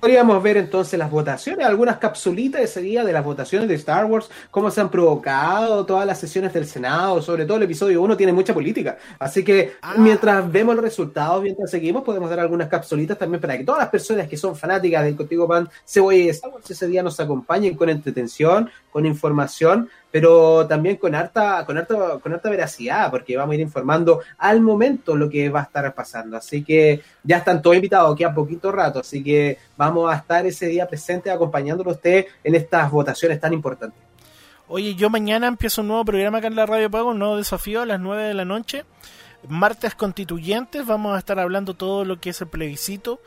Podríamos 0.00 0.42
ver 0.42 0.56
entonces 0.56 0.98
las 0.98 1.10
votaciones, 1.10 1.66
algunas 1.66 1.98
capsulitas 1.98 2.60
ese 2.60 2.82
día 2.82 3.04
de 3.04 3.12
las 3.12 3.24
votaciones 3.24 3.68
de 3.68 3.74
Star 3.76 4.04
Wars, 4.04 4.28
cómo 4.50 4.70
se 4.70 4.80
han 4.80 4.90
provocado 4.90 5.86
todas 5.86 6.06
las 6.06 6.18
sesiones 6.18 6.52
del 6.52 6.66
Senado, 6.66 7.22
sobre 7.22 7.46
todo 7.46 7.56
el 7.56 7.62
episodio 7.62 8.02
1 8.02 8.16
tiene 8.16 8.32
mucha 8.32 8.52
política. 8.52 8.98
Así 9.18 9.42
que 9.42 9.74
ah. 9.82 9.94
mientras 9.96 10.50
vemos 10.50 10.74
los 10.74 10.84
resultados, 10.84 11.42
mientras 11.42 11.70
seguimos, 11.70 12.02
podemos 12.02 12.28
dar 12.28 12.40
algunas 12.40 12.68
capsulitas 12.68 13.18
también 13.18 13.40
para 13.40 13.56
que 13.56 13.64
todas 13.64 13.80
las 13.80 13.88
personas 13.88 14.28
que 14.28 14.36
son 14.36 14.54
fanáticas 14.54 15.04
del 15.04 15.16
Contigo 15.16 15.48
Pan 15.48 15.68
Cebolla 15.86 16.18
y 16.18 16.28
Star 16.28 16.50
Wars 16.50 16.70
ese 16.70 16.86
día 16.86 17.02
nos 17.02 17.18
acompañen 17.18 17.74
con 17.74 17.88
entretención, 17.88 18.70
con 18.90 19.06
información 19.06 19.88
pero 20.10 20.66
también 20.66 20.96
con 20.96 21.14
harta, 21.14 21.64
con 21.64 21.78
harta, 21.78 22.18
con 22.20 22.32
harta 22.32 22.50
veracidad, 22.50 23.10
porque 23.10 23.36
vamos 23.36 23.52
a 23.52 23.54
ir 23.54 23.60
informando 23.60 24.20
al 24.38 24.60
momento 24.60 25.16
lo 25.16 25.28
que 25.30 25.48
va 25.48 25.60
a 25.60 25.64
estar 25.64 25.94
pasando. 25.94 26.36
Así 26.36 26.64
que 26.64 27.00
ya 27.22 27.38
están 27.38 27.62
todos 27.62 27.76
invitados 27.76 28.20
a 28.20 28.34
poquito 28.34 28.72
rato, 28.72 29.00
así 29.00 29.22
que 29.22 29.58
vamos 29.76 30.12
a 30.12 30.16
estar 30.16 30.44
ese 30.46 30.66
día 30.66 30.86
presente 30.86 31.30
acompañándolo 31.30 31.90
a 31.90 31.94
usted 31.94 32.26
en 32.42 32.54
estas 32.54 32.90
votaciones 32.90 33.40
tan 33.40 33.52
importantes. 33.52 33.98
Oye, 34.66 34.94
yo 34.94 35.10
mañana 35.10 35.48
empiezo 35.48 35.80
un 35.82 35.88
nuevo 35.88 36.04
programa 36.04 36.38
acá 36.38 36.46
en 36.46 36.56
la 36.56 36.66
Radio 36.66 36.90
Pago, 36.90 37.10
un 37.10 37.18
nuevo 37.18 37.36
desafío 37.36 37.82
a 37.82 37.86
las 37.86 38.00
9 38.00 38.24
de 38.24 38.34
la 38.34 38.44
noche. 38.44 38.84
Martes 39.48 39.94
constituyentes, 39.94 40.86
vamos 40.86 41.14
a 41.14 41.18
estar 41.18 41.38
hablando 41.38 41.74
todo 41.74 42.04
lo 42.04 42.20
que 42.20 42.30
es 42.30 42.40
el 42.40 42.48
plebiscito 42.48 43.20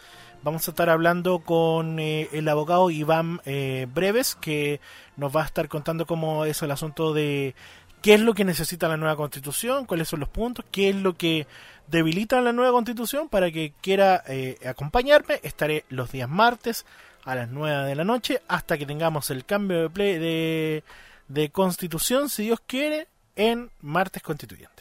Vamos 0.44 0.68
a 0.68 0.72
estar 0.72 0.90
hablando 0.90 1.40
con 1.40 2.00
eh, 2.00 2.28
el 2.34 2.50
abogado 2.50 2.90
Iván 2.90 3.40
eh, 3.46 3.88
Breves, 3.94 4.36
que 4.36 4.82
nos 5.16 5.34
va 5.34 5.44
a 5.44 5.46
estar 5.46 5.70
contando 5.70 6.06
cómo 6.06 6.44
es 6.44 6.62
el 6.62 6.72
asunto 6.72 7.14
de 7.14 7.56
qué 8.02 8.16
es 8.16 8.20
lo 8.20 8.34
que 8.34 8.44
necesita 8.44 8.90
la 8.90 8.98
nueva 8.98 9.16
constitución, 9.16 9.86
cuáles 9.86 10.10
son 10.10 10.20
los 10.20 10.28
puntos, 10.28 10.66
qué 10.70 10.90
es 10.90 10.98
lo 10.98 11.14
que 11.14 11.48
debilita 11.88 12.42
la 12.42 12.52
nueva 12.52 12.74
constitución. 12.74 13.30
Para 13.30 13.52
que 13.52 13.72
quiera 13.80 14.22
eh, 14.28 14.58
acompañarme, 14.68 15.40
estaré 15.44 15.86
los 15.88 16.12
días 16.12 16.28
martes 16.28 16.86
a 17.24 17.36
las 17.36 17.48
9 17.50 17.88
de 17.88 17.96
la 17.96 18.04
noche 18.04 18.42
hasta 18.50 18.78
que 18.78 18.86
tengamos 18.86 19.30
el 19.30 19.46
cambio 19.46 19.88
de, 19.88 20.20
de, 20.20 20.84
de 21.30 21.50
constitución, 21.52 22.28
si 22.28 22.44
Dios 22.44 22.60
quiere, 22.68 23.08
en 23.38 23.72
martes 23.80 24.22
constituyente. 24.22 24.73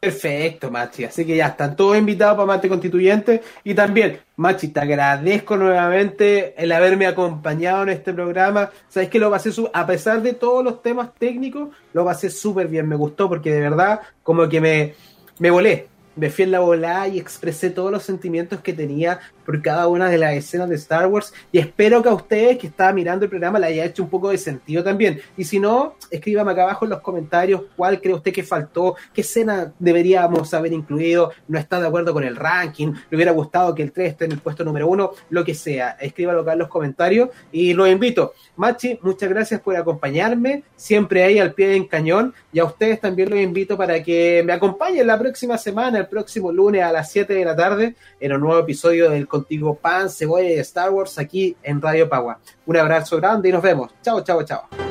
Perfecto, 0.00 0.70
Machi. 0.70 1.04
Así 1.04 1.26
que 1.26 1.36
ya 1.36 1.48
están 1.48 1.76
todos 1.76 1.98
invitados 1.98 2.34
para 2.34 2.46
Marte 2.46 2.70
Constituyente. 2.70 3.42
Y 3.64 3.74
también, 3.74 4.18
Machi, 4.36 4.68
te 4.68 4.80
agradezco 4.80 5.58
nuevamente 5.58 6.54
el 6.56 6.72
haberme 6.72 7.06
acompañado 7.06 7.82
en 7.82 7.90
este 7.90 8.14
programa. 8.14 8.70
Sabes 8.88 9.10
que 9.10 9.18
lo 9.18 9.30
pasé, 9.30 9.50
a 9.74 9.86
pesar 9.86 10.22
de 10.22 10.32
todos 10.32 10.64
los 10.64 10.82
temas 10.82 11.10
técnicos, 11.18 11.68
lo 11.92 12.06
pasé 12.06 12.30
súper 12.30 12.68
bien. 12.68 12.88
Me 12.88 12.96
gustó 12.96 13.28
porque 13.28 13.52
de 13.52 13.60
verdad, 13.60 14.00
como 14.22 14.48
que 14.48 14.62
me, 14.62 14.94
me 15.38 15.50
volé. 15.50 15.88
Me 16.16 16.30
fui 16.30 16.44
en 16.44 16.52
la 16.52 16.60
volada 16.60 17.06
y 17.06 17.18
expresé 17.18 17.68
todos 17.68 17.92
los 17.92 18.02
sentimientos 18.02 18.60
que 18.62 18.72
tenía 18.72 19.20
por 19.50 19.60
cada 19.62 19.88
una 19.88 20.08
de 20.08 20.16
las 20.16 20.34
escenas 20.34 20.68
de 20.68 20.76
Star 20.76 21.08
Wars 21.08 21.34
y 21.50 21.58
espero 21.58 22.00
que 22.04 22.08
a 22.08 22.14
ustedes 22.14 22.56
que 22.56 22.68
están 22.68 22.94
mirando 22.94 23.24
el 23.24 23.30
programa 23.30 23.58
le 23.58 23.66
haya 23.66 23.84
hecho 23.84 24.04
un 24.04 24.08
poco 24.08 24.30
de 24.30 24.38
sentido 24.38 24.84
también. 24.84 25.20
Y 25.36 25.42
si 25.42 25.58
no, 25.58 25.96
escríbame 26.08 26.52
acá 26.52 26.62
abajo 26.62 26.84
en 26.84 26.90
los 26.90 27.00
comentarios 27.00 27.62
cuál 27.74 28.00
cree 28.00 28.14
usted 28.14 28.32
que 28.32 28.44
faltó, 28.44 28.94
qué 29.12 29.22
escena 29.22 29.72
deberíamos 29.76 30.54
haber 30.54 30.72
incluido, 30.72 31.32
no 31.48 31.58
está 31.58 31.80
de 31.80 31.88
acuerdo 31.88 32.12
con 32.12 32.22
el 32.22 32.36
ranking, 32.36 32.92
le 33.10 33.16
hubiera 33.16 33.32
gustado 33.32 33.74
que 33.74 33.82
el 33.82 33.90
3 33.90 34.12
esté 34.12 34.26
en 34.26 34.32
el 34.32 34.38
puesto 34.38 34.62
número 34.62 34.86
1, 34.86 35.10
lo 35.30 35.44
que 35.44 35.54
sea. 35.56 35.96
Escríbalo 36.00 36.42
acá 36.42 36.52
en 36.52 36.60
los 36.60 36.68
comentarios 36.68 37.30
y 37.50 37.74
los 37.74 37.88
invito. 37.88 38.34
Machi, 38.54 39.00
muchas 39.02 39.30
gracias 39.30 39.60
por 39.60 39.74
acompañarme, 39.74 40.62
siempre 40.76 41.24
ahí 41.24 41.40
al 41.40 41.54
pie 41.54 41.70
del 41.70 41.88
cañón 41.88 42.34
y 42.52 42.60
a 42.60 42.64
ustedes 42.64 43.00
también 43.00 43.30
los 43.30 43.40
invito 43.40 43.76
para 43.76 44.00
que 44.00 44.44
me 44.46 44.52
acompañen 44.52 45.08
la 45.08 45.18
próxima 45.18 45.58
semana, 45.58 45.98
el 45.98 46.06
próximo 46.06 46.52
lunes 46.52 46.84
a 46.84 46.92
las 46.92 47.10
7 47.10 47.34
de 47.34 47.44
la 47.44 47.56
tarde 47.56 47.96
en 48.20 48.32
un 48.32 48.42
nuevo 48.42 48.60
episodio 48.60 49.10
del 49.10 49.26
contigo 49.40 49.74
pan, 49.74 50.10
cebolla 50.10 50.50
y 50.50 50.58
Star 50.58 50.90
Wars 50.90 51.18
aquí 51.18 51.56
en 51.62 51.80
Radio 51.80 52.08
Pagua. 52.08 52.38
Un 52.66 52.76
abrazo 52.76 53.16
grande 53.16 53.48
y 53.48 53.52
nos 53.52 53.62
vemos. 53.62 53.90
Chao, 54.02 54.22
chao, 54.22 54.42
chao. 54.42 54.89